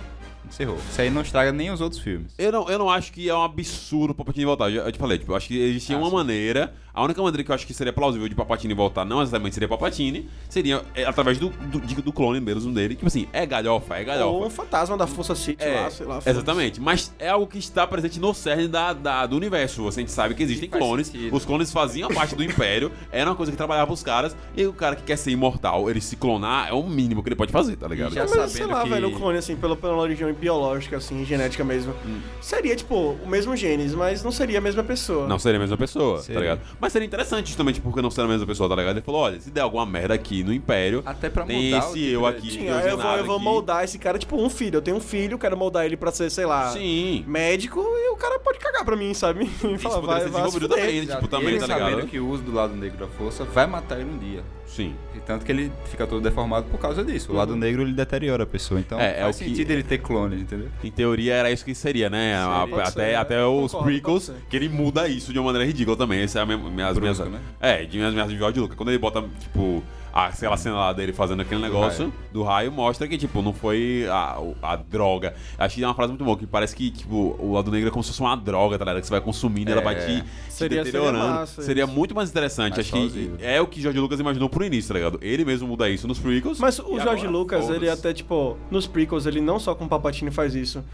Encerrou. 0.48 0.78
Isso 0.90 1.00
aí 1.00 1.10
não 1.10 1.20
estraga 1.22 1.52
nem 1.52 1.70
os 1.70 1.80
outros 1.80 2.00
filmes. 2.00 2.32
Eu 2.36 2.50
não, 2.50 2.68
eu 2.68 2.76
não 2.76 2.90
acho 2.90 3.12
que 3.12 3.28
é 3.28 3.34
um 3.34 3.44
absurdo 3.44 4.10
o 4.10 4.14
Palpatine 4.14 4.44
voltar. 4.46 4.68
Eu, 4.68 4.82
eu 4.84 4.90
te 4.90 4.98
falei, 4.98 5.16
tipo, 5.18 5.30
eu 5.30 5.36
acho 5.36 5.46
que 5.46 5.56
existia 5.56 5.94
Ah, 5.94 6.00
uma 6.00 6.08
sim. 6.08 6.16
maneira. 6.16 6.74
A 6.92 7.02
única 7.04 7.22
maneira 7.22 7.44
que 7.44 7.50
eu 7.50 7.54
acho 7.54 7.66
que 7.66 7.72
seria 7.74 7.92
plausível 7.92 8.28
de 8.28 8.34
Palpatine 8.34 8.74
voltar, 8.74 9.04
não 9.04 9.22
exatamente 9.22 9.54
seria 9.54 9.68
Palpatine, 9.68 10.28
seria 10.48 10.82
é, 10.94 11.04
através 11.04 11.38
do, 11.38 11.48
do, 11.50 11.78
do 12.02 12.12
clone 12.12 12.40
mesmo 12.40 12.72
dele. 12.72 12.94
Tipo 12.94 13.06
assim, 13.06 13.28
é 13.32 13.46
galhofa, 13.46 13.96
é 13.96 14.04
galhofa. 14.04 14.30
Ou 14.38 14.46
um 14.46 14.50
fantasma 14.50 14.96
da 14.96 15.06
Força 15.06 15.34
City 15.34 15.62
É, 15.64 15.80
lá, 15.82 15.90
sei 15.90 16.06
lá. 16.06 16.18
exatamente. 16.26 16.80
Mas 16.80 17.14
é 17.18 17.28
algo 17.28 17.46
que 17.46 17.58
está 17.58 17.86
presente 17.86 18.18
no 18.18 18.34
cerne 18.34 18.66
da, 18.68 18.92
da- 18.92 19.26
do 19.26 19.36
universo. 19.36 19.82
Você 19.84 20.06
sabe 20.08 20.34
que 20.34 20.42
existem 20.42 20.68
Faz 20.68 20.82
clones. 20.82 21.06
sentido. 21.06 21.34
Os 21.36 21.44
clones 21.44 21.72
faziam 21.72 22.08
parte 22.10 22.34
do 22.34 22.42
Império. 22.42 22.90
Era 23.12 23.30
uma 23.30 23.36
coisa 23.36 23.52
que 23.52 23.56
trabalhava 23.56 23.86
pros 23.86 24.02
caras. 24.02 24.34
E 24.56 24.66
o 24.66 24.72
cara 24.72 24.96
que 24.96 25.02
quer 25.02 25.16
ser 25.16 25.30
imortal, 25.30 25.88
ele 25.88 26.00
se 26.00 26.16
clonar, 26.16 26.68
é 26.68 26.72
o 26.72 26.82
mínimo 26.82 27.22
que 27.22 27.28
ele 27.28 27.36
pode 27.36 27.52
fazer, 27.52 27.76
tá 27.76 27.86
ligado? 27.86 28.12
E 28.12 28.14
já 28.16 28.26
Mas, 28.26 28.50
sei 28.52 28.66
lá, 28.66 28.82
que- 28.82 28.88
velho, 28.90 29.08
o 29.08 29.12
clone, 29.12 29.38
assim, 29.38 29.54
pela, 29.56 29.76
pela 29.76 29.96
origem 29.96 30.32
biológica, 30.32 30.96
assim, 30.96 31.24
genética 31.24 31.62
mesmo. 31.64 31.94
Hum. 32.06 32.20
Seria, 32.40 32.74
tipo, 32.74 32.94
o 33.22 33.28
mesmo 33.28 33.54
genes, 33.56 33.94
mas 33.94 34.22
não 34.24 34.32
seria 34.32 34.58
a 34.58 34.60
mesma 34.60 34.82
pessoa. 34.82 35.26
Não 35.28 35.38
seria 35.38 35.58
a 35.58 35.60
mesma 35.60 35.76
pessoa, 35.76 36.20
Seria. 36.20 36.34
tá 36.34 36.40
ligado? 36.40 36.60
Mas 36.80 36.92
seria 36.92 37.06
interessante 37.06 37.48
justamente 37.48 37.80
porque 37.80 38.00
não 38.00 38.10
ser 38.10 38.22
a 38.22 38.26
mesma 38.26 38.46
pessoa, 38.46 38.68
tá 38.68 38.74
ligado? 38.76 38.96
Ele 38.96 39.04
falou, 39.04 39.20
olha, 39.22 39.40
se 39.40 39.50
der 39.50 39.60
alguma 39.60 39.84
merda 39.84 40.14
aqui 40.14 40.42
no 40.42 40.52
Império, 40.52 41.02
Até 41.04 41.28
pra 41.28 41.44
tem 41.44 41.66
mudar 41.72 41.76
o 41.76 41.90
esse 41.90 41.98
tipo 41.98 42.10
eu 42.12 42.26
aqui. 42.26 42.50
Sim, 42.52 42.64
eu 42.66 42.96
vou, 42.98 43.16
eu 43.16 43.24
vou 43.24 43.38
moldar 43.38 43.84
esse 43.84 43.98
cara, 43.98 44.18
tipo, 44.18 44.36
um 44.36 44.48
filho. 44.48 44.76
Eu 44.78 44.82
tenho 44.82 44.96
um 44.96 45.00
filho, 45.00 45.38
quero 45.38 45.56
moldar 45.56 45.84
ele 45.84 45.96
pra 45.96 46.10
ser, 46.10 46.30
sei 46.30 46.46
lá, 46.46 46.70
Sim. 46.70 47.24
médico, 47.26 47.80
e 47.80 48.08
o 48.10 48.16
cara 48.16 48.38
pode 48.38 48.58
cagar 48.58 48.84
pra 48.84 48.96
mim, 48.96 49.12
sabe? 49.14 49.44
E 49.62 49.74
Isso 49.74 49.78
falar, 49.82 50.00
poderia 50.00 50.06
vai, 50.06 50.20
ser 50.22 50.30
vai 50.30 50.42
desenvolvido 50.42 50.68
também, 50.68 51.06
tipo, 51.06 51.28
também, 51.28 51.58
tá 51.58 51.66
sabendo 51.66 51.90
ligado? 51.90 52.06
que 52.08 52.18
o 52.18 52.28
uso 52.28 52.42
do 52.42 52.52
lado 52.52 52.74
negro 52.74 52.98
da 52.98 53.06
força 53.06 53.44
vai 53.44 53.66
matar 53.66 54.00
ele 54.00 54.10
um 54.10 54.18
dia. 54.18 54.42
Sim. 54.66 54.94
E 55.16 55.18
tanto 55.18 55.44
que 55.44 55.50
ele 55.50 55.72
fica 55.86 56.06
todo 56.06 56.20
deformado 56.22 56.66
por 56.70 56.78
causa 56.78 57.04
disso. 57.04 57.32
O 57.32 57.34
lado 57.34 57.56
negro 57.56 57.82
ele 57.82 57.92
deteriora 57.92 58.44
a 58.44 58.46
pessoa. 58.46 58.78
Então 58.78 59.00
É, 59.00 59.18
é 59.18 59.22
faz 59.24 59.34
o 59.34 59.38
que- 59.40 59.44
sentido 59.46 59.70
ele 59.72 59.82
ter 59.82 59.98
clones, 59.98 60.40
entendeu? 60.40 60.68
Em 60.84 60.90
teoria 60.92 61.34
era 61.34 61.50
isso 61.50 61.64
que 61.64 61.74
seria, 61.74 62.08
né? 62.08 62.36
A- 62.36 62.38
Seria. 62.38 62.62
até 62.62 62.70
Pode 62.76 62.92
ser, 62.92 63.14
até 63.16 63.44
os 63.44 63.72
Concordo, 63.72 63.84
prequels, 63.92 64.32
que 64.48 64.56
ele 64.56 64.68
muda 64.68 65.08
isso 65.08 65.32
de 65.32 65.40
uma 65.40 65.46
maneira 65.46 65.66
ridícula 65.66 65.96
também. 65.96 66.20
Essa 66.22 66.38
é 66.38 66.42
a 66.42 66.46
minha, 66.46 66.56
minhas, 66.70 66.96
Brusca, 66.96 67.24
minhas, 67.24 67.40
né? 67.42 67.48
É, 67.60 67.84
de 67.84 67.96
minhas, 67.98 68.12
minhas 68.12 68.28
de 68.30 68.36
George 68.38 68.58
Lucas. 68.60 68.76
Quando 68.76 68.88
ele 68.90 68.98
bota, 68.98 69.22
tipo, 69.40 69.82
a, 70.12 70.26
aquela 70.26 70.56
cena 70.56 70.76
lá 70.76 70.92
dele 70.92 71.12
fazendo 71.12 71.40
aquele 71.42 71.60
negócio 71.60 72.06
raio. 72.06 72.14
do 72.32 72.42
raio, 72.42 72.72
mostra 72.72 73.06
que, 73.06 73.16
tipo, 73.18 73.42
não 73.42 73.52
foi 73.52 74.06
a, 74.10 74.38
a 74.62 74.76
droga. 74.76 75.34
Acho 75.58 75.76
que 75.76 75.84
é 75.84 75.86
uma 75.86 75.94
frase 75.94 76.10
muito 76.12 76.24
boa, 76.24 76.36
que 76.36 76.46
parece 76.46 76.74
que, 76.74 76.90
tipo, 76.90 77.36
o 77.38 77.52
lado 77.52 77.70
negro 77.70 77.88
é 77.88 77.90
como 77.90 78.02
se 78.02 78.10
fosse 78.10 78.20
uma 78.20 78.34
droga, 78.36 78.78
tá 78.78 78.84
ligado? 78.84 79.00
Que 79.00 79.06
você 79.06 79.12
vai 79.12 79.20
consumindo, 79.20 79.70
ela 79.70 79.80
vai 79.82 79.94
te, 79.94 80.00
te 80.00 80.06
Seria- 80.06 80.24
seria 80.50 80.84
deteriorando. 80.84 81.24
massa 81.28 81.62
Seria 81.62 81.86
muito 81.86 82.14
mais 82.14 82.30
interessante. 82.30 82.74
Mais 82.74 82.80
Acho 82.80 82.92
que 82.92 82.98
plausível. 82.98 83.36
é 83.40 83.60
o 83.60 83.66
que 83.66 83.80
George 83.80 83.98
Lucas 84.00 84.18
imaginou 84.20 84.48
pro 84.48 84.64
início, 84.64 84.88
tá 84.92 84.98
ligado? 84.98 85.18
Ele 85.22 85.44
mesmo 85.44 85.68
muda 85.68 85.88
isso 85.88 86.08
nos 86.08 86.18
prequels. 86.18 86.58
Mas 86.58 86.78
o 86.78 86.82
George 86.98 87.08
agora, 87.26 87.30
Lucas, 87.30 87.68
ele 87.68 87.86
foda-se. 87.86 87.90
até, 88.00 88.12
tipo, 88.12 88.56
nos 88.70 88.86
prequels, 88.86 89.26
ele 89.26 89.40
não 89.40 89.58
só 89.58 89.74
com 89.74 89.84
o 89.84 89.88
Palpatine 89.88 90.30
faz 90.30 90.54
isso, 90.54 90.84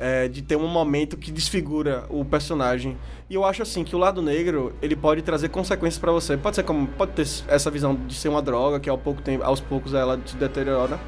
é, 0.00 0.26
de 0.26 0.40
ter 0.40 0.56
um 0.56 0.66
momento 0.66 1.18
que 1.18 1.30
desfigura 1.30 2.06
o 2.08 2.24
personagem. 2.24 2.96
E 3.28 3.34
eu 3.34 3.44
acho, 3.44 3.62
assim, 3.62 3.84
que 3.84 3.94
o 3.94 3.98
lado 3.98 4.22
negro, 4.22 4.72
ele 4.80 4.96
pode 4.96 5.20
trazer 5.20 5.50
consequências 5.50 5.98
pra 5.98 6.10
você. 6.10 6.38
Pode 6.38 6.56
ser 6.56 6.62
como, 6.62 6.86
pode 6.88 7.12
ter 7.12 7.26
essa 7.46 7.70
visão 7.70 7.94
de 7.94 8.14
ser 8.14 8.30
uma 8.30 8.40
droga, 8.40 8.80
que 8.80 8.88
ao 8.88 8.96
pouco 8.96 9.20
tempo, 9.20 9.44
aos 9.44 9.60
poucos 9.60 9.92
ela 9.92 10.16
te 10.16 10.34
deteriora. 10.36 10.98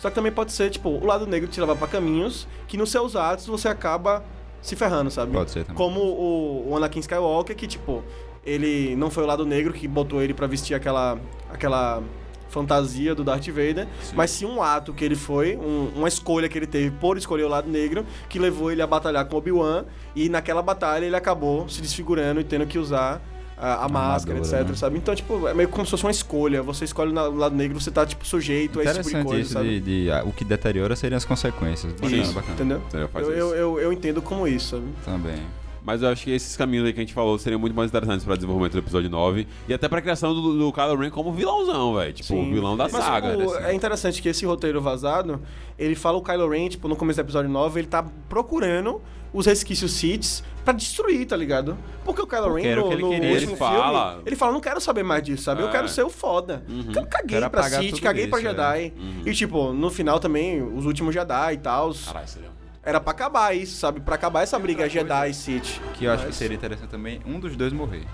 Só 0.00 0.10
que 0.10 0.16
também 0.16 0.32
pode 0.32 0.50
ser, 0.52 0.68
tipo, 0.68 0.88
o 0.88 1.06
lado 1.06 1.28
negro 1.28 1.48
te 1.48 1.60
levar 1.60 1.76
pra 1.76 1.86
caminhos 1.86 2.48
que 2.66 2.76
nos 2.76 2.90
seus 2.90 3.14
atos 3.14 3.46
você 3.46 3.68
acaba 3.68 4.24
se 4.60 4.74
ferrando, 4.74 5.12
sabe? 5.12 5.32
Pode 5.32 5.52
ser 5.52 5.60
também. 5.60 5.76
Como 5.76 6.00
o, 6.00 6.70
o 6.70 6.76
Anakin 6.76 6.98
Skywalker, 6.98 7.54
que, 7.54 7.68
tipo, 7.68 8.02
ele 8.44 8.96
não 8.96 9.10
foi 9.10 9.22
o 9.22 9.26
lado 9.26 9.46
negro 9.46 9.72
que 9.72 9.86
botou 9.86 10.20
ele 10.20 10.34
pra 10.34 10.48
vestir 10.48 10.74
aquela, 10.74 11.18
aquela 11.52 12.02
fantasia 12.50 13.14
do 13.14 13.24
Darth 13.24 13.46
Vader, 13.48 13.86
mas 14.14 14.30
sim 14.30 14.44
um 14.44 14.62
ato 14.62 14.92
que 14.92 15.04
ele 15.04 15.16
foi, 15.16 15.56
um- 15.56 15.90
uma 15.96 16.08
escolha 16.08 16.48
que 16.48 16.58
ele 16.58 16.66
teve 16.66 16.90
por 16.90 17.16
escolher 17.16 17.44
o 17.44 17.48
lado 17.48 17.70
negro, 17.70 18.04
que 18.28 18.38
levou 18.38 18.70
ele 18.70 18.82
a 18.82 18.86
batalhar 18.86 19.24
com 19.24 19.36
Obi-Wan, 19.36 19.84
e 20.14 20.28
naquela 20.28 20.60
batalha 20.60 21.04
ele 21.06 21.16
acabou 21.16 21.68
se 21.68 21.80
desfigurando 21.80 22.40
e 22.40 22.44
tendo 22.44 22.66
que 22.66 22.78
usar 22.78 23.22
a, 23.56 23.84
a 23.84 23.88
máscara, 23.90 24.38
etc, 24.38 24.52
né? 24.68 24.74
sabe? 24.74 24.96
Então, 24.96 25.14
tipo, 25.14 25.46
é 25.46 25.52
meio 25.52 25.68
como 25.68 25.84
se 25.84 25.90
fosse 25.90 26.02
uma 26.04 26.10
escolha. 26.10 26.62
Você 26.62 26.86
escolhe 26.86 27.12
o 27.12 27.34
lado 27.36 27.54
negro, 27.54 27.78
você 27.78 27.90
tá, 27.90 28.06
tipo, 28.06 28.26
sujeito 28.26 28.80
a 28.80 28.84
esse 28.84 29.02
tipo 29.02 29.18
de 29.18 29.22
coisa, 29.24 29.40
isso 29.42 29.52
sabe? 29.52 29.80
de, 29.80 30.04
de- 30.04 30.10
ah, 30.10 30.22
o 30.24 30.32
que 30.32 30.44
deteriora 30.44 30.96
seriam 30.96 31.18
as 31.18 31.26
consequências. 31.26 31.92
Bacana, 31.92 32.16
Isso, 32.16 32.32
bacana. 32.32 32.54
entendeu? 32.54 32.82
Eu, 32.94 33.30
eu, 33.32 33.54
eu, 33.54 33.80
eu 33.80 33.92
entendo 33.92 34.22
como 34.22 34.48
isso, 34.48 34.76
sabe? 34.76 34.86
Também. 35.04 35.42
Mas 35.82 36.02
eu 36.02 36.08
acho 36.08 36.24
que 36.24 36.30
esses 36.30 36.56
caminhos 36.56 36.86
aí 36.86 36.92
que 36.92 37.00
a 37.00 37.02
gente 37.02 37.14
falou 37.14 37.38
seriam 37.38 37.58
muito 37.58 37.74
mais 37.74 37.90
interessantes 37.90 38.24
pra 38.24 38.34
desenvolvimento 38.34 38.72
do 38.72 38.78
episódio 38.78 39.08
9 39.08 39.46
e 39.68 39.72
até 39.74 39.88
pra 39.88 40.00
criação 40.02 40.34
do, 40.34 40.58
do 40.58 40.72
Kylo 40.72 40.96
Ren 40.96 41.10
como 41.10 41.32
vilãozão, 41.32 41.94
velho. 41.94 42.12
Tipo, 42.12 42.34
o 42.34 42.44
vilão 42.52 42.76
da 42.76 42.84
Mas 42.88 43.04
saga. 43.04 43.36
o- 43.38 43.56
é 43.56 43.74
interessante 43.74 44.20
que 44.20 44.28
esse 44.28 44.44
roteiro 44.44 44.80
vazado, 44.80 45.40
ele 45.78 45.94
fala 45.94 46.18
o 46.18 46.22
Kylo 46.22 46.48
Ren, 46.48 46.68
tipo, 46.68 46.86
no 46.88 46.96
começo 46.96 47.16
do 47.16 47.24
episódio 47.26 47.50
9, 47.50 47.80
ele 47.80 47.86
tá 47.88 48.04
procurando 48.28 49.00
os 49.32 49.46
resquícios 49.46 49.92
Sith 49.92 50.42
pra 50.64 50.72
destruir, 50.74 51.24
tá 51.24 51.36
ligado? 51.36 51.78
Porque 52.04 52.20
o 52.20 52.26
Kylo 52.26 52.52
Ren, 52.54 52.74
no, 52.76 52.88
que 52.88 52.92
ele 52.94 53.02
no 53.02 53.10
queria, 53.10 53.30
último 53.32 53.50
ele 53.52 53.56
fala- 53.56 54.08
filme, 54.10 54.22
ele 54.26 54.36
fala, 54.36 54.52
não 54.52 54.60
quero 54.60 54.80
saber 54.80 55.02
mais 55.04 55.22
disso, 55.22 55.44
sabe? 55.44 55.62
Eu 55.62 55.68
É. 55.68 55.70
quero 55.70 55.88
ser 55.88 56.02
o 56.02 56.10
foda. 56.10 56.64
Porque 56.84 56.98
eu 56.98 57.06
caguei 57.06 57.38
Quero 57.38 57.50
pra 57.50 57.62
Sith, 57.62 58.00
caguei 58.00 58.26
pra 58.26 58.38
isso, 58.40 58.48
Jedi. 58.48 58.92
E, 59.24 59.32
tipo, 59.32 59.72
no 59.72 59.88
final 59.88 60.18
também, 60.18 60.60
os 60.62 60.84
últimos 60.84 61.14
Jedi 61.14 61.54
e 61.54 61.58
tal, 61.58 61.92
Caralho, 62.04 62.28
seria. 62.28 62.50
Era 62.82 63.00
pra 63.00 63.10
acabar 63.12 63.54
isso, 63.56 63.76
sabe? 63.78 64.00
Pra 64.00 64.14
acabar 64.14 64.42
essa 64.42 64.58
briga 64.58 64.88
Jedi 64.88 65.30
e 65.30 65.34
Sith. 65.34 65.80
Que 65.94 66.04
eu 66.06 66.12
acho 66.12 66.22
que 66.22 66.28
Mas 66.28 66.36
seria 66.36 66.56
interessante 66.56 66.88
também 66.90 67.20
um 67.26 67.38
dos 67.38 67.56
dois 67.56 67.72
morrer. 67.72 68.04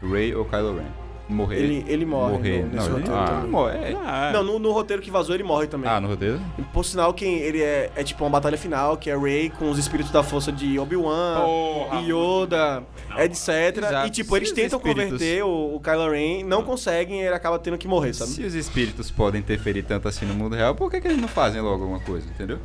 Rey 0.00 0.34
ou 0.34 0.44
Kylo 0.44 0.76
Ren. 0.78 0.84
Morrer. 1.28 1.56
Ele- 1.56 1.84
ele 1.88 2.04
morre 2.04 2.32
Morrer. 2.32 2.58
no- 2.64 2.66
não, 2.66 2.74
nesse 2.74 2.86
ele 2.88 2.94
roteiro 2.98 3.16
não 3.16 3.26
também. 3.26 3.50
morre. 3.50 3.74
É. 3.76 3.96
Ah, 4.04 4.30
Não, 4.34 4.42
no, 4.42 4.58
no 4.58 4.72
roteiro 4.72 5.00
que 5.00 5.10
vazou, 5.10 5.34
ele 5.34 5.44
morre 5.44 5.66
também. 5.68 5.88
Ah, 5.88 6.00
no 6.00 6.08
roteiro? 6.08 6.38
Por 6.74 6.84
sinal, 6.84 7.14
quem 7.14 7.38
ele 7.38 7.62
é, 7.62 7.90
é 7.94 8.02
tipo 8.04 8.22
uma 8.24 8.28
batalha 8.28 8.58
final, 8.58 8.96
que 8.96 9.08
é 9.08 9.16
Rey 9.16 9.48
com 9.48 9.70
os 9.70 9.78
espíritos 9.78 10.12
da 10.12 10.22
força 10.22 10.50
de 10.52 10.78
Obi-Wan, 10.80 11.40
Porra, 11.40 12.00
Yoda, 12.00 12.82
etc. 13.18 13.48
Exato. 13.78 14.08
E 14.08 14.10
tipo, 14.10 14.36
eles 14.36 14.48
Se 14.48 14.54
os 14.54 14.60
tentam 14.60 14.78
espíritos- 14.80 15.12
converter 15.12 15.44
o, 15.44 15.76
o 15.76 15.80
Kylo 15.80 16.10
Ren, 16.10 16.42
não 16.44 16.64
conseguem 16.64 17.20
e 17.22 17.24
ele 17.24 17.34
acaba 17.34 17.58
tendo 17.58 17.78
que 17.78 17.86
morrer, 17.88 18.12
sabe? 18.12 18.32
Se 18.32 18.42
os 18.44 18.54
espíritos 18.54 19.10
podem 19.10 19.40
interferir 19.40 19.84
tanto 19.84 20.08
assim 20.08 20.26
no 20.26 20.34
mundo 20.34 20.56
real, 20.56 20.74
por 20.74 20.90
que, 20.90 21.00
que 21.00 21.06
eles 21.06 21.18
não 21.18 21.28
fazem 21.28 21.60
logo 21.62 21.82
alguma 21.84 22.00
coisa, 22.00 22.28
entendeu? 22.28 22.58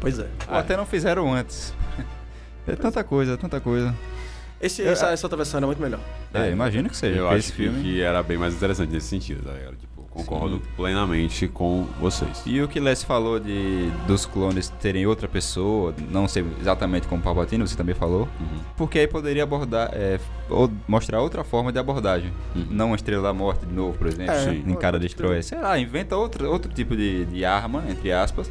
Pois 0.00 0.18
é. 0.18 0.26
Ou 0.48 0.54
até 0.56 0.76
não 0.76 0.86
fizeram 0.86 1.32
antes. 1.32 1.74
É 2.68 2.76
tanta 2.76 3.02
coisa, 3.02 3.36
tanta 3.36 3.58
coisa. 3.58 3.92
Esse, 4.60 4.82
essa, 4.86 5.06
essa 5.10 5.26
outra 5.26 5.38
versão 5.38 5.58
era 5.58 5.66
muito 5.66 5.80
melhor. 5.80 5.98
É, 6.32 6.50
imagino 6.50 6.88
que 6.88 6.96
seja. 6.96 7.18
Eu 7.18 7.28
acho 7.28 7.38
esse 7.38 7.52
que, 7.52 7.62
filme. 7.62 7.82
que 7.82 8.00
era 8.02 8.22
bem 8.22 8.36
mais 8.36 8.54
interessante 8.54 8.92
nesse 8.92 9.08
sentido, 9.08 9.42
tá 9.42 9.52
ligado? 9.52 9.76
Tipo, 9.76 10.02
concordo 10.10 10.60
plenamente 10.76 11.48
com 11.48 11.86
vocês. 11.98 12.42
E 12.44 12.60
o 12.60 12.68
que 12.68 12.78
Les 12.78 13.02
falou 13.02 13.40
de 13.40 13.90
dos 14.06 14.26
clones 14.26 14.68
terem 14.68 15.06
outra 15.06 15.26
pessoa, 15.26 15.94
não 16.10 16.28
ser 16.28 16.44
exatamente 16.60 17.08
como 17.08 17.22
Palpatine, 17.22 17.66
você 17.66 17.76
também 17.76 17.94
falou, 17.94 18.28
porque 18.76 18.98
aí 18.98 19.08
poderia 19.08 19.42
abordar, 19.44 19.90
é, 19.94 20.20
ou 20.50 20.70
mostrar 20.86 21.22
outra 21.22 21.42
forma 21.42 21.72
de 21.72 21.78
abordagem. 21.78 22.30
Não 22.68 22.88
uma 22.88 22.96
Estrela 22.96 23.22
da 23.22 23.32
Morte 23.32 23.64
de 23.64 23.72
novo, 23.72 23.96
por 23.96 24.06
exemplo, 24.06 24.32
É, 24.34 24.52
em 24.52 24.74
cara 24.74 24.98
destroyer. 24.98 25.42
Sei 25.42 25.58
lá, 25.58 25.78
inventa 25.78 26.14
outro, 26.16 26.48
outro 26.50 26.70
tipo 26.70 26.94
de, 26.94 27.24
de 27.24 27.44
arma, 27.44 27.82
entre 27.88 28.12
aspas, 28.12 28.50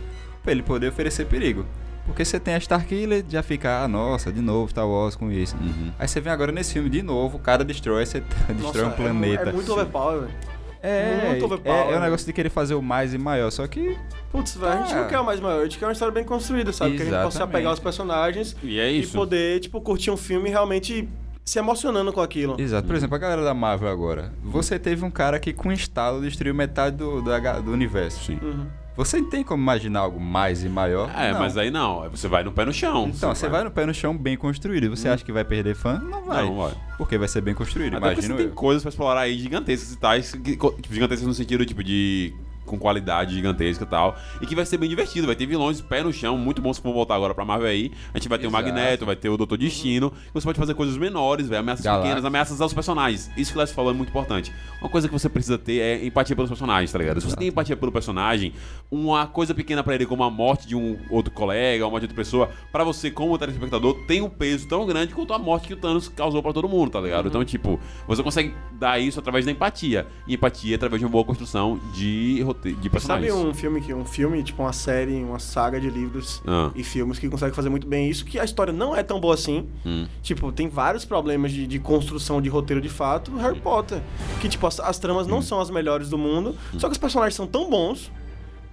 pra 0.50 0.52
ele 0.52 0.64
poder 0.64 0.88
oferecer 0.90 1.26
perigo. 1.26 1.64
Porque 2.06 2.26
você 2.26 2.40
tem 2.40 2.56
a 2.56 2.58
Starkiller, 2.58 3.24
já 3.30 3.44
fica, 3.44 3.84
ah, 3.84 3.88
nossa, 3.88 4.32
de 4.32 4.42
novo 4.42 4.68
Star 4.72 4.88
Wars 4.88 5.16
com 5.16 5.32
isso. 5.32 5.56
Aí 6.00 6.08
você 6.08 6.20
vem 6.20 6.34
agora 6.34 6.52
nesse 6.52 6.74
filme 6.74 6.90
de 6.90 7.04
novo, 7.04 7.38
o 7.38 7.40
cara 7.40 7.64
destrói, 7.64 8.04
você 8.04 8.24
destrói 8.60 8.86
um 8.86 8.90
é 8.90 8.94
planeta. 8.94 9.50
É, 9.50 9.54
muito 9.54 9.72
overpower, 9.72 10.22
velho. 10.22 10.34
É, 10.82 11.28
muito 11.30 11.44
é, 11.44 11.46
overpower. 11.46 11.94
é 11.94 11.98
o 11.98 12.00
negócio 12.00 12.26
de 12.26 12.34
querer 12.34 12.50
fazer 12.50 12.74
o 12.74 12.82
mais 12.82 13.14
e 13.14 13.18
maior, 13.20 13.52
só 13.52 13.68
que 13.68 13.96
Putz, 14.32 14.56
velho, 14.56 14.72
a 14.74 14.78
gente 14.78 14.94
Ah. 14.96 15.02
não 15.02 15.08
quer 15.08 15.20
o 15.20 15.26
mais 15.26 15.40
maior, 15.40 15.60
a 15.60 15.64
gente 15.66 15.78
quer 15.78 15.86
uma 15.86 15.92
história 15.92 16.12
bem 16.12 16.24
construída, 16.24 16.74
sabe? 16.74 16.96
Que 16.96 17.04
a 17.04 17.06
gente 17.06 17.14
possa 17.14 17.28
Exatamente. 17.28 17.56
apegar 17.56 17.70
aos 17.72 17.80
personagens 17.80 18.56
E 18.64 18.80
é 18.80 18.90
isso. 18.92 19.16
e 19.16 19.20
poder, 19.20 19.60
tipo, 19.60 19.80
curtir 19.80 20.10
um 20.10 20.18
filme 20.18 20.50
e 20.50 20.52
realmente 20.52 21.08
se 21.46 21.60
emocionando 21.60 22.12
com 22.12 22.22
aquilo. 22.22 22.56
Exato. 22.60 22.88
Por 22.88 22.96
exemplo, 22.96 23.16
a 23.16 23.20
galera 23.20 23.44
da 23.44 23.54
Marvel 23.54 23.88
agora. 23.90 24.32
Você 24.44 24.80
teve 24.80 25.04
um 25.06 25.12
cara 25.12 25.40
que 25.40 25.54
com 25.54 25.72
instalo 25.72 26.22
destruiu 26.22 26.56
metade 26.56 26.96
do, 26.96 27.22
do, 27.22 27.62
do 27.64 27.72
universo. 27.72 28.24
Sim. 28.26 28.40
Uhum. 28.42 28.66
Você 29.00 29.22
tem 29.22 29.46
como 29.46 29.64
imaginar 29.64 30.02
algo 30.02 30.20
mais 30.20 30.62
e 30.62 30.68
maior? 30.68 31.10
É, 31.16 31.32
Não. 31.32 31.40
mas 31.40 31.56
aí 31.56 31.72
não. 31.72 32.10
Você 32.10 32.28
vai 32.28 32.44
no 32.44 32.52
pé 32.52 32.66
no 32.66 32.74
chão. 32.74 33.10
Então, 33.16 33.34
você 33.34 33.48
vai 33.48 33.64
no 33.64 33.72
pé 33.72 33.86
no 33.86 33.94
chão 33.94 34.16
bem 34.16 34.36
construído. 34.36 34.88
E 34.88 34.90
você 34.90 35.08
acha 35.08 35.24
que 35.24 35.32
vai 35.32 35.46
perder 35.46 35.74
fã? 35.74 36.00
Não 36.00 36.26
vai. 36.26 36.44
Não 36.44 36.58
vai. 36.58 36.74
Porque 36.98 37.18
vai 37.18 37.30
ser 37.30 37.40
bem 37.40 37.54
construído, 37.54 37.96
Até 37.96 38.08
porque 38.08 38.14
imagino 38.16 38.36
você 38.36 38.44
tem 38.44 38.54
coisas 38.54 38.84
pra 38.84 38.90
explorar 38.90 39.22
aí 39.22 39.40
gigantescas 39.40 39.94
e 39.94 39.98
tais. 39.98 40.34
Tipo, 40.44 40.76
gigantescas 40.92 41.26
no 41.26 41.34
sentido, 41.34 41.66
tipo, 41.66 41.82
de. 41.82 42.34
Com 42.70 42.78
qualidade 42.78 43.34
gigantesca 43.34 43.84
e 43.84 43.88
tal. 43.88 44.16
E 44.40 44.46
que 44.46 44.56
vai 44.56 44.66
ser 44.66 44.78
bem 44.78 44.88
divertido. 44.88 45.26
Vai 45.26 45.36
ter 45.36 45.46
vilões 45.48 45.82
pé 45.82 46.04
no 46.04 46.14
chão, 46.14 46.38
muito 46.38 46.62
bons 46.62 46.78
que 46.78 46.84
vão 46.84 46.94
voltar 46.94 47.16
agora 47.16 47.34
pra 47.34 47.44
Marvel 47.44 47.68
aí. 47.68 47.92
A 48.14 48.18
gente 48.20 48.30
vai 48.30 48.38
ter 48.38 48.46
o 48.46 48.50
Exato. 48.50 48.64
Magneto, 48.64 49.06
vai 49.06 49.16
ter 49.16 49.30
o 49.30 49.36
Doutor 49.38 49.58
Destino. 49.58 50.14
Você 50.34 50.46
pode 50.46 50.60
fazer 50.60 50.74
coisas 50.76 50.96
menores, 50.98 51.48
velho. 51.48 51.60
Ameaças 51.62 51.84
Galactus. 51.84 52.08
pequenas, 52.08 52.26
ameaças 52.26 52.62
aos 52.62 52.74
personagens. 52.74 53.30
Isso 53.36 53.52
que 53.52 53.58
o 53.58 53.62
Les 53.62 53.72
falou 53.72 53.92
é 53.92 53.94
muito 53.94 54.10
importante. 54.10 54.52
Uma 54.80 54.90
coisa 54.90 55.08
que 55.08 55.14
você 55.14 55.28
precisa 55.28 55.58
ter 55.58 55.80
é 55.80 56.06
empatia 56.06 56.36
pelos 56.36 56.50
personagens, 56.50 56.92
tá 56.92 57.00
ligado? 57.00 57.20
Se 57.20 57.28
você 57.28 57.36
tem 57.36 57.48
empatia 57.48 57.76
pelo 57.76 57.92
personagem, 57.92 58.54
uma 58.92 59.26
coisa 59.28 59.54
pequena 59.54 59.84
pra 59.84 59.96
ele, 59.96 60.06
como 60.06 60.24
a 60.24 60.30
morte 60.30 60.68
de 60.68 60.76
um 60.76 60.98
outro 61.10 61.32
colega, 61.34 61.86
a 61.86 61.90
morte 61.90 62.02
de 62.02 62.06
outra 62.06 62.16
pessoa, 62.16 62.50
pra 62.72 62.84
você, 62.84 63.10
como 63.10 63.38
telespectador, 63.38 63.96
tem 64.08 64.22
um 64.22 64.30
peso 64.30 64.68
tão 64.68 64.86
grande 64.86 65.14
quanto 65.14 65.34
a 65.34 65.40
morte 65.40 65.68
que 65.68 65.74
o 65.74 65.78
Thanos 65.78 66.08
causou 66.08 66.42
pra 66.42 66.54
todo 66.54 66.68
mundo, 66.70 66.92
tá 66.92 67.02
ligado? 67.02 67.28
Então, 67.28 67.44
tipo, 67.44 67.80
você 68.08 68.24
consegue 68.24 68.54
dar 68.74 69.00
isso 69.00 69.20
através 69.20 69.46
da 69.46 69.52
empatia. 69.52 70.08
E 70.28 70.36
empatia 70.36 70.76
através 70.76 71.00
de 71.00 71.06
uma 71.06 71.12
boa 71.12 71.24
construção 71.24 71.80
de, 71.94 72.42
rote... 72.60 72.74
de 72.76 72.90
personagens. 72.90 73.34
Sabe 73.34 73.48
um 73.48 73.54
filme 73.54 73.82
que 73.82 73.94
um 73.94 74.06
filme, 74.06 74.44
tipo 74.44 74.62
uma 74.62 74.74
série, 74.74 75.16
uma 75.24 75.40
saga 75.40 75.80
de 75.80 75.90
livros 75.90 76.42
Ah. 76.48 76.72
e 76.76 76.84
filmes 76.84 77.18
que 77.20 77.28
consegue 77.30 77.56
fazer 77.56 77.70
muito 77.70 77.88
bem 77.88 78.10
isso, 78.10 78.26
que 78.26 78.40
a 78.40 78.44
história 78.44 78.74
não 78.74 78.96
é 78.96 79.02
tão 79.04 79.20
boa 79.20 79.34
assim. 79.34 79.68
Hum. 79.86 80.06
Tipo, 80.22 80.52
tem 80.52 80.68
vários 80.68 81.06
problemas 81.06 81.52
de, 81.52 81.66
de 81.68 81.80
construção 81.80 82.42
de 82.42 82.50
roteiro 82.50 82.82
de 82.82 82.90
fato. 82.90 83.36
Harry 83.38 83.60
Potter, 83.60 84.02
que 84.42 84.50
tipo 84.50 84.66
as, 84.68 84.80
as 84.80 85.00
tramas 85.00 85.28
Hum. 85.28 85.32
não 85.32 85.42
são 85.42 85.60
as 85.60 85.70
melhores 85.70 86.10
do 86.10 86.18
mundo, 86.18 86.56
só 86.78 86.88
que 86.88 86.94
os 86.94 86.98
personagens 86.98 87.36
são 87.36 87.48
tão 87.48 87.70
bons 87.70 88.12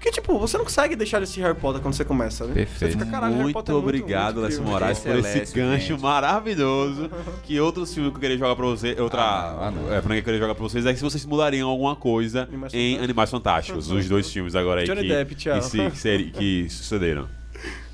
que 0.00 0.10
tipo, 0.10 0.38
você 0.38 0.56
não 0.58 0.64
consegue 0.64 0.94
deixar 0.94 1.18
de 1.18 1.24
assistir 1.24 1.40
Harry 1.40 1.54
Potter 1.58 1.80
quando 1.82 1.94
você 1.94 2.04
começa, 2.04 2.46
né? 2.46 2.54
Perfeito. 2.54 2.78
Você 2.78 2.98
fica, 2.98 3.10
caralho, 3.10 3.32
Harry 3.32 3.42
muito 3.44 3.54
Potter 3.54 3.72
é 3.74 3.78
muito, 3.78 3.88
obrigado, 3.88 4.40
Lécio 4.40 4.54
incrível." 4.60 4.72
Moraes, 4.72 4.98
por 5.00 5.16
esse 5.18 5.54
gancho 5.54 5.86
gente. 5.88 6.02
maravilhoso. 6.02 7.10
Que 7.44 7.60
outros 7.60 7.92
filmes 7.94 8.10
que 8.12 8.16
eu 8.16 8.20
queria 8.20 8.38
jogar 8.38 8.54
pra 8.56 8.66
você, 8.66 8.94
outra 9.00 9.22
Ah, 9.22 9.52
não, 9.54 9.62
ah, 9.62 9.70
não. 9.70 9.94
é, 9.94 10.02
franquia 10.02 10.14
que 10.16 10.18
eu 10.20 10.24
queria 10.24 10.40
jogar 10.40 10.54
pra 10.54 10.62
vocês, 10.62 10.84
é 10.86 10.90
que 10.92 10.98
se 10.98 11.02
vocês 11.04 11.24
mudariam 11.24 11.68
alguma 11.68 11.94
coisa 11.96 12.42
Animais 12.42 12.72
em 12.74 12.78
Fantásticos. 12.96 13.04
Animais 13.04 13.30
Fantásticos, 13.30 13.90
os 13.90 14.08
dois 14.08 14.30
filmes 14.30 14.54
agora 14.54 14.80
aí 14.80 14.86
Johnny 14.86 15.02
que, 15.02 15.08
Depp, 15.08 15.34
tchau. 15.34 15.58
que, 15.58 15.64
se- 15.96 16.18
que 16.24 16.30
que 16.32 16.68
sucederam. 16.70 17.28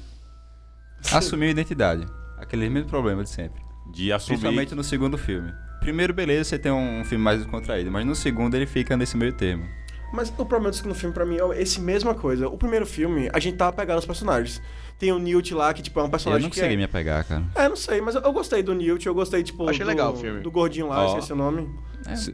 Assumiu 1.13 1.49
a 1.49 1.51
identidade. 1.51 2.07
Aquele 2.39 2.69
mesmo 2.69 2.89
problema 2.89 3.23
de 3.23 3.31
sempre. 3.31 3.61
De 3.93 4.13
assumir. 4.13 4.39
Principalmente 4.39 4.75
no 4.75 4.85
segundo 4.85 5.19
filme. 5.19 5.53
Primeiro, 5.81 6.15
beleza, 6.15 6.45
você 6.45 6.59
tem 6.59 6.71
um 6.73 7.05
filme 7.05 7.23
mais 7.25 7.41
descontraído, 7.41 7.91
mas 7.91 8.07
no 8.07 8.15
segundo 8.15 8.55
ele 8.55 8.67
fica 8.67 8.97
nesse 8.97 9.17
meio 9.17 9.33
termo. 9.33 9.65
Mas 10.13 10.29
o 10.29 10.45
problema 10.45 10.71
do 10.71 10.77
segundo 10.77 10.95
filme 10.95 11.15
pra 11.15 11.25
mim 11.25 11.39
é 11.39 11.63
esse 11.63 11.81
mesma 11.81 12.15
coisa. 12.15 12.49
O 12.49 12.59
primeiro 12.59 12.85
filme, 12.85 13.31
a 13.33 13.39
gente 13.41 13.57
tava 13.57 13.73
pegando 13.73 13.99
os 13.99 14.05
personagens. 14.05 14.61
Tem 14.99 15.11
o 15.11 15.19
Newt 15.19 15.53
lá, 15.55 15.73
que 15.73 15.83
tipo, 15.83 15.99
é 15.99 16.03
um 16.03 16.07
Eu 16.07 16.11
personagem 16.11 16.43
não 16.43 16.51
que 16.51 16.57
consegui 16.57 16.75
é... 16.75 16.77
me 16.77 16.85
apegar, 16.85 17.27
cara. 17.27 17.43
É, 17.55 17.69
não 17.69 17.75
sei, 17.75 18.01
mas 18.01 18.15
eu, 18.15 18.21
eu 18.21 18.33
gostei 18.33 18.63
do 18.63 18.75
Newt, 18.75 19.05
eu 19.07 19.15
gostei, 19.15 19.43
tipo, 19.43 19.69
Achei 19.69 19.85
do, 19.85 19.89
legal 19.89 20.13
o 20.13 20.17
filme. 20.17 20.41
do 20.41 20.51
gordinho 20.51 20.89
lá, 20.89 21.05
Ó. 21.05 21.09
esqueci 21.09 21.33
o 21.33 21.37
nome. 21.37 21.69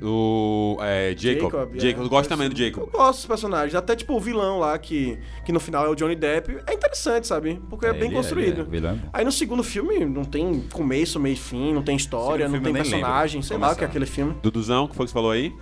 O 0.03 0.77
é, 0.81 1.15
Jacob. 1.17 1.51
Jacob, 1.75 2.03
é. 2.03 2.05
eu 2.05 2.09
gosto 2.09 2.29
também 2.29 2.49
do 2.49 2.55
Eu 2.55 2.67
Jacob. 2.67 2.91
gosto 2.91 3.19
dos 3.19 3.27
personagens, 3.27 3.75
até 3.75 3.95
tipo 3.95 4.15
o 4.15 4.21
vilão 4.21 4.59
lá, 4.59 4.77
que, 4.79 5.19
que 5.45 5.53
no 5.53 5.61
final 5.61 5.87
é 5.87 5.89
o 5.89 5.95
Johnny 5.95 6.15
Depp. 6.15 6.59
É 6.67 6.75
interessante, 6.75 7.27
sabe? 7.27 7.61
Porque 7.69 7.87
é, 7.87 7.93
bem 7.93 8.07
ele 8.07 8.15
construído. 8.15 8.67
ele 8.73 8.87
é 8.87 8.91
é. 8.91 8.99
Aí 9.13 9.25
no 9.25 9.33
segundo 9.33 9.63
filme 9.63 10.05
não 10.05 10.25
tem 10.25 10.61
começo, 10.73 11.21
meio 11.21 11.35
e 11.35 11.37
fim, 11.37 11.73
não 11.73 11.83
tem 11.83 11.97
história, 11.97 12.47
Segundo 12.47 12.57
não 12.57 12.65
tem 12.65 12.73
eu 12.73 12.83
personagem, 12.83 13.37
lembro 13.37 13.49
sei 13.49 13.59
lá 13.59 13.73
o 13.73 13.77
que 13.77 13.85
é 13.85 13.87
aquele 13.87 14.07
filme. 14.07 14.35
Duduzão, 14.43 14.85
o 14.85 14.89
que 14.89 14.97
foi 14.97 15.07
que 15.07 15.11
você 15.11 15.15
falou 15.15 15.31
aí? 15.31 15.55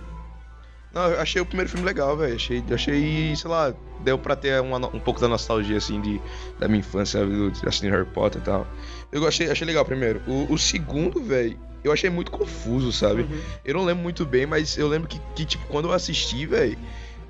Não, 0.93 1.09
eu 1.11 1.19
achei 1.19 1.41
o 1.41 1.45
primeiro 1.45 1.69
filme 1.69 1.85
legal, 1.85 2.17
velho. 2.17 2.35
Achei, 2.35 2.63
achei, 2.71 3.35
sei 3.35 3.49
lá, 3.49 3.73
deu 4.03 4.17
pra 4.17 4.35
ter 4.35 4.61
uma 4.61 4.77
um 4.87 4.99
pouco 4.99 5.19
da 5.19 5.27
nostalgia, 5.27 5.77
assim, 5.77 6.01
de, 6.01 6.21
da 6.59 6.67
minha 6.67 6.79
infância, 6.79 7.19
assistindo 7.65 7.91
Harry 7.91 8.05
Potter 8.05 8.41
e 8.41 8.45
tal. 8.45 8.67
Eu 9.11 9.27
achei, 9.27 9.49
achei 9.49 9.65
legal 9.65 9.85
primeiro. 9.85 10.21
O, 10.27 10.53
o 10.53 10.57
segundo, 10.57 11.21
velho, 11.21 11.57
eu 11.83 11.91
achei 11.91 12.09
muito 12.09 12.31
confuso, 12.31 12.91
sabe? 12.91 13.21
Uhum. 13.21 13.39
Eu 13.63 13.73
não 13.75 13.85
lembro 13.85 14.03
muito 14.03 14.25
bem, 14.25 14.45
mas 14.45 14.77
eu 14.77 14.87
lembro 14.87 15.07
que, 15.07 15.19
que 15.35 15.45
tipo, 15.45 15.65
quando 15.67 15.89
eu 15.89 15.93
assisti, 15.93 16.45
velho, 16.45 16.77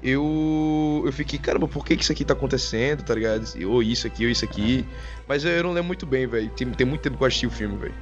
eu, 0.02 1.04
eu 1.06 1.12
fiquei, 1.12 1.40
caramba, 1.40 1.68
por 1.68 1.86
que, 1.86 1.96
que 1.96 2.04
isso 2.04 2.12
aqui 2.12 2.24
tá 2.24 2.34
acontecendo, 2.34 3.04
tá 3.04 3.14
ligado? 3.14 3.44
Ou 3.66 3.82
isso 3.82 4.08
aqui, 4.08 4.26
ou 4.26 4.32
isso 4.32 4.46
aqui. 4.46 4.86
Mas 5.28 5.44
eu, 5.44 5.52
eu 5.52 5.64
não 5.64 5.72
lembro 5.72 5.88
muito 5.88 6.06
bem, 6.06 6.28
velho. 6.28 6.50
Tem, 6.52 6.70
tem 6.70 6.88
muito 6.88 7.02
tempo 7.02 7.18
que 7.18 7.24
eu 7.24 7.28
assisti 7.28 7.48
o 7.48 7.52
filme, 7.52 7.78
velho. 7.78 7.96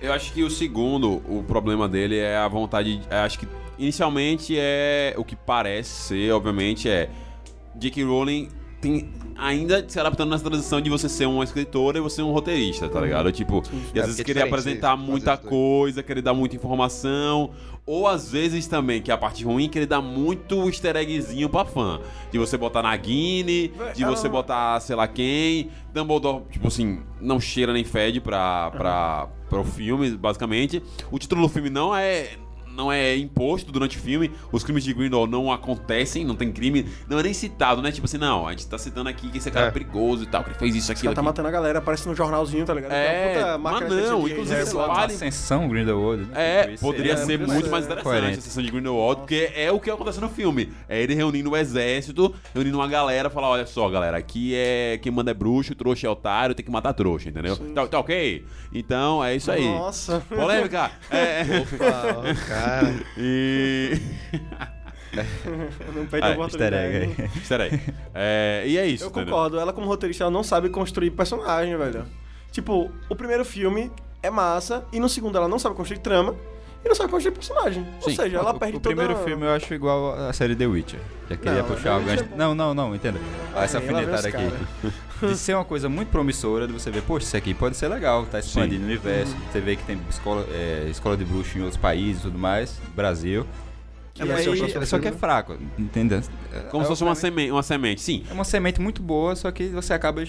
Eu 0.00 0.12
acho 0.12 0.32
que 0.32 0.42
o 0.42 0.50
segundo, 0.50 1.22
o 1.28 1.42
problema 1.42 1.88
dele 1.88 2.18
é 2.18 2.36
a 2.36 2.48
vontade. 2.48 3.00
é, 3.10 3.18
acho 3.18 3.38
que 3.38 3.48
inicialmente 3.78 4.54
é 4.58 5.14
o 5.16 5.24
que 5.24 5.36
parece 5.36 5.90
ser, 6.08 6.32
obviamente, 6.32 6.88
é. 6.88 7.08
J.K. 7.74 8.04
Rowling 8.04 8.48
tem 8.80 9.10
ainda 9.36 9.84
se 9.86 9.98
adaptando 9.98 10.30
nessa 10.30 10.44
transição 10.44 10.80
de 10.80 10.88
você 10.88 11.08
ser 11.08 11.26
uma 11.26 11.44
escritora 11.44 11.98
e 11.98 12.00
você 12.00 12.16
ser 12.16 12.22
um 12.22 12.32
roteirista, 12.32 12.88
tá 12.88 13.00
ligado? 13.00 13.30
Tipo, 13.32 13.62
e 13.94 13.98
É, 13.98 14.02
às 14.02 14.06
vezes 14.06 14.16
porque 14.16 14.30
é 14.30 14.34
querer 14.34 14.42
apresentar 14.46 14.96
muita 14.96 15.36
coisa, 15.36 16.02
querer 16.02 16.22
dar 16.22 16.34
muita 16.34 16.56
informação. 16.56 17.50
Ou 17.84 18.08
às 18.08 18.32
vezes 18.32 18.66
também, 18.66 19.00
que 19.00 19.10
é 19.10 19.14
a 19.14 19.18
parte 19.18 19.44
ruim, 19.44 19.68
querer 19.68 19.86
dar 19.86 20.00
muito 20.00 20.66
easter 20.66 20.96
eggzinho 20.96 21.48
pra 21.48 21.64
fã. 21.64 22.00
De 22.32 22.38
você 22.38 22.56
botar 22.56 22.82
Nagini, 22.82 23.72
de 23.94 24.02
ela 24.02 24.16
você 24.16 24.28
botar 24.28 24.80
sei 24.80 24.96
lá 24.96 25.06
quem. 25.06 25.70
Dumbledore, 25.92 26.44
tipo 26.50 26.68
assim, 26.68 27.00
não 27.20 27.38
cheira 27.38 27.72
nem 27.72 27.84
fede 27.84 28.20
pra, 28.20 28.70
pra, 28.72 29.28
pra 29.48 29.60
o 29.60 29.64
filme, 29.64 30.10
basicamente. 30.16 30.82
O 31.10 31.18
título 31.18 31.42
do 31.42 31.48
filme 31.48 31.70
não 31.70 31.94
é. 31.94 32.30
Não 32.76 32.92
é 32.92 33.16
imposto 33.16 33.72
durante 33.72 33.96
o 33.96 34.00
filme, 34.00 34.30
os 34.52 34.62
crimes 34.62 34.84
de 34.84 34.92
Grindelwald 34.92 35.30
não 35.32 35.50
acontecem, 35.50 36.24
não 36.24 36.36
tem 36.36 36.52
crime, 36.52 36.86
não 37.08 37.18
é 37.18 37.22
nem 37.22 37.32
citado, 37.34 37.80
né? 37.80 37.90
Tipo 37.90 38.04
assim, 38.06 38.18
não, 38.18 38.46
a 38.46 38.50
gente 38.50 38.66
tá 38.66 38.76
citando 38.78 39.08
aqui 39.08 39.28
que 39.30 39.38
esse 39.38 39.50
cara 39.50 39.66
é, 39.66 39.68
É. 39.68 39.72
perigoso 39.72 40.22
e 40.22 40.26
tal, 40.26 40.44
que 40.44 40.50
ele 40.50 40.58
fez 40.58 40.74
isso, 40.76 40.92
Ela 40.92 40.98
aquilo, 40.98 41.14
tá 41.14 41.20
aquilo. 41.20 41.24
matando 41.32 41.48
a 41.48 41.50
galera, 41.50 41.78
aparece 41.78 42.06
no 42.08 42.14
jornalzinho, 42.14 42.64
tá 42.66 42.74
ligado? 42.74 42.92
É, 42.92 43.34
puta 43.34 43.58
mas 43.58 43.80
não, 43.88 44.28
inclusive 44.28 44.66
sei 44.66 44.74
lá. 44.78 44.86
vale- 44.88 45.14
Ascensão 45.14 45.68
Grindelwald. 45.68 46.22
né? 46.24 46.28
É, 46.34 46.76
poderia 46.80 47.12
é- 47.14 47.16
ser 47.16 47.38
muito 47.38 47.70
mais 47.70 47.84
é, 47.84 47.86
interessante 47.86 48.02
coerente. 48.02 48.38
a 48.38 48.42
sessão 48.42 48.62
de 48.62 48.70
Grindelwald, 48.70 49.20
porque 49.20 49.50
é 49.54 49.72
o 49.72 49.80
que 49.80 49.90
acontece 49.90 50.20
no 50.20 50.28
filme. 50.28 50.72
É 50.88 51.00
ele 51.00 51.14
reunindo 51.14 51.50
o 51.50 51.56
exército, 51.56 52.34
reunindo 52.54 52.76
uma 52.78 52.86
galera, 52.88 53.30
falar, 53.30 53.48
olha 53.48 53.66
só, 53.66 53.88
galera, 53.88 54.16
aqui 54.18 54.54
é 54.54 54.98
quem 55.02 55.10
manda 55.10 55.30
é 55.30 55.34
bruxo, 55.34 55.74
trouxa 55.74 56.06
é 56.06 56.10
otário, 56.10 56.54
tem 56.54 56.64
que 56.64 56.70
matar 56.70 56.92
trouxa, 56.92 57.28
entendeu? 57.28 57.56
Tá, 57.74 57.86
tá 57.86 57.98
ok? 58.00 58.44
Então, 58.72 59.24
é 59.24 59.34
isso 59.36 59.50
aí. 59.50 59.64
Nossa. 59.64 60.20
Polêmica! 60.28 60.90
É, 61.10 61.42
Opa, 61.60 62.18
ó, 62.18 62.22
cara. 62.68 62.94
e... 63.18 63.92
Não 65.94 66.06
perde 66.06 66.26
Ah, 66.26 66.30
a 66.30 66.34
oportunidade. 66.34 66.74
Easter 66.74 66.74
egg 66.74 67.22
aí. 67.22 67.30
Espera 67.40 67.64
aí. 67.64 67.80
É, 68.14 68.64
e 68.66 68.76
é 68.78 68.86
isso, 68.86 69.04
Eu 69.04 69.08
entendeu? 69.08 69.32
concordo. 69.34 69.58
Ela, 69.58 69.72
como 69.72 69.86
roteirista, 69.86 70.24
ela 70.24 70.30
não 70.30 70.42
sabe 70.42 70.68
construir 70.68 71.10
personagem, 71.10 71.76
velho. 71.76 72.04
Tipo, 72.52 72.90
o 73.08 73.16
primeiro 73.16 73.44
filme 73.44 73.90
é 74.22 74.28
massa, 74.30 74.84
e 74.92 75.00
no 75.00 75.08
segundo 75.08 75.36
ela 75.38 75.48
não 75.48 75.58
sabe 75.58 75.74
construir 75.74 76.00
trama, 76.00 76.34
e 76.86 76.88
não 76.88 76.94
sabe 76.94 77.10
construir 77.10 77.32
personagem. 77.34 77.84
Ou 78.00 78.08
Sim. 78.08 78.16
seja, 78.16 78.38
ela 78.38 78.52
o, 78.52 78.58
perde 78.58 78.76
o 78.76 78.80
toda... 78.80 78.94
primeiro 78.94 79.22
filme 79.24 79.44
eu 79.44 79.50
acho 79.50 79.74
igual 79.74 80.14
a 80.14 80.32
série 80.32 80.54
The 80.54 80.66
Witcher. 80.66 81.00
Já 81.28 81.36
queria 81.36 81.62
Não, 81.62 81.68
puxar 81.68 81.96
o 81.96 81.98
Witcher 81.98 82.20
é 82.20 82.22
bom. 82.22 82.36
Não, 82.36 82.54
não, 82.54 82.74
não, 82.74 82.94
entenda. 82.94 83.18
Essa 83.56 83.78
lá 83.80 83.84
vem 83.84 83.96
alfinetada 83.96 84.28
aqui. 84.28 85.26
De 85.26 85.36
ser 85.36 85.54
uma 85.54 85.64
coisa 85.64 85.88
muito 85.88 86.08
promissora, 86.10 86.66
de 86.66 86.72
você 86.72 86.90
ver, 86.90 87.02
poxa, 87.02 87.26
isso 87.26 87.36
aqui 87.36 87.54
pode 87.54 87.76
ser 87.76 87.88
legal, 87.88 88.24
tá 88.26 88.38
expandindo 88.38 88.82
o 88.82 88.86
universo. 88.86 89.34
Uhum. 89.34 89.40
Você 89.50 89.60
vê 89.60 89.74
que 89.74 89.82
tem 89.82 89.98
escola, 90.10 90.46
é, 90.52 90.86
escola 90.90 91.16
de 91.16 91.24
bruxo 91.24 91.58
em 91.58 91.62
outros 91.62 91.80
países 91.80 92.20
e 92.20 92.22
tudo 92.24 92.38
mais, 92.38 92.78
Brasil. 92.94 93.46
Que 94.14 94.24
ser 94.24 94.32
aí, 94.32 94.48
o 94.48 94.86
só 94.86 94.98
que 94.98 95.08
é 95.08 95.12
fraco, 95.12 95.58
entendeu? 95.78 96.22
Como 96.70 96.84
se 96.84 96.86
É, 96.86 96.88
fosse 96.88 97.02
uma 97.02 97.14
semente, 97.14 97.50
uma 97.50 97.62
semente. 97.62 98.00
Sim, 98.00 98.24
É 98.30 98.32
uma 98.32 98.44
semente 98.44 98.80
muito 98.80 99.02
boa, 99.02 99.36
só 99.36 99.50
que 99.50 99.68
você 99.68 99.92
acaba 99.92 100.22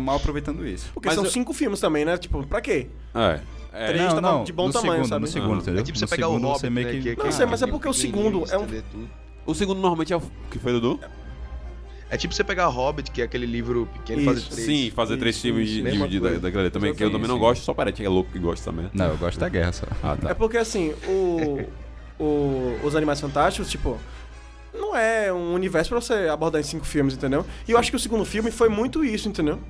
mal 0.00 0.16
aproveitando 0.16 0.66
isso. 0.66 0.90
Porque 0.94 1.08
Mas 1.08 1.16
são 1.16 1.24
eu- 1.24 1.30
cinco 1.30 1.52
filmes 1.52 1.80
também, 1.80 2.04
né? 2.04 2.16
Tipo, 2.16 2.46
pra 2.46 2.60
quê? 2.60 2.86
é. 3.14 3.40
É. 3.72 3.86
Três 3.88 4.02
não, 4.02 4.08
tava 4.20 4.20
não, 4.38 4.44
de 4.44 4.52
bom 4.52 4.66
no 4.66 4.72
tamanho, 4.72 4.92
segundo, 4.94 5.08
sabe? 5.08 5.20
No 5.22 5.26
segundo, 5.26 5.50
Uhum. 5.52 5.58
entendeu? 5.58 5.80
É 5.80 5.84
tipo 5.84 5.98
você 5.98 6.04
no 6.04 6.08
pegar 6.10 6.28
o 6.28 6.32
Hobbit, 6.38 6.60
você 6.60 6.70
meio 6.70 6.86
né, 6.86 6.92
que... 6.94 7.00
que- 7.02 7.16
que 7.16 7.20
Não 7.22 7.28
é 7.28 7.32
sei, 7.32 7.46
mas 7.46 7.62
é 7.62 7.66
porque 7.66 7.88
o 7.88 7.92
segundo 7.92 8.44
é 8.50 8.58
um-. 8.58 8.66
O 9.46 9.54
segundo 9.54 9.78
normalmente 9.80 10.12
é 10.12 10.16
o 10.16 10.22
que 10.50 10.58
foi, 10.58 10.72
Dudu? 10.72 11.00
É 12.12 12.16
tipo 12.16 12.34
você 12.34 12.42
pegar 12.42 12.66
Hobbit, 12.66 13.10
que 13.12 13.22
é 13.22 13.24
aquele 13.24 13.46
livro 13.46 13.88
pequeno 13.92 14.22
e 14.22 14.24
fazer 14.24 14.38
Isso. 14.40 14.50
três. 14.50 14.66
Sim, 14.66 14.90
fazer 14.90 15.16
três 15.16 15.36
Isso, 15.36 15.42
filmes 15.42 15.68
isso, 15.70 16.20
daquela 16.40 16.62
ali 16.64 16.70
também, 16.70 16.92
que 16.92 17.04
eu 17.04 17.10
também 17.12 17.28
não 17.28 17.38
gosto, 17.38 17.62
só 17.62 17.72
parece 17.72 17.98
que 17.98 18.04
é 18.04 18.08
louco 18.08 18.32
que 18.32 18.38
gosta 18.40 18.70
também. 18.72 18.90
Não, 18.92 19.06
eu 19.06 19.16
gosto 19.16 19.38
da 19.38 19.48
guerra 19.48 19.72
só. 19.72 19.86
Ah, 20.02 20.16
tá. 20.20 20.30
É 20.30 20.34
porque, 20.34 20.56
assim, 20.58 20.92
o, 21.06 21.60
o- 22.18 22.78
os 22.82 22.96
Animais 22.96 23.20
Fantásticos, 23.20 23.70
tipo, 23.70 23.96
não 24.74 24.96
é 24.96 25.32
um 25.32 25.54
universo 25.54 25.90
pra 25.90 26.00
você 26.00 26.28
abordar 26.28 26.60
em 26.60 26.64
cinco 26.64 26.84
filmes, 26.84 27.14
entendeu? 27.14 27.46
E 27.68 27.70
eu 27.70 27.78
acho 27.78 27.90
que 27.90 27.96
o 27.96 28.00
segundo 28.00 28.24
filme 28.24 28.50
foi 28.50 28.68
muito 28.68 29.04
isso, 29.04 29.28
entendeu? 29.28 29.60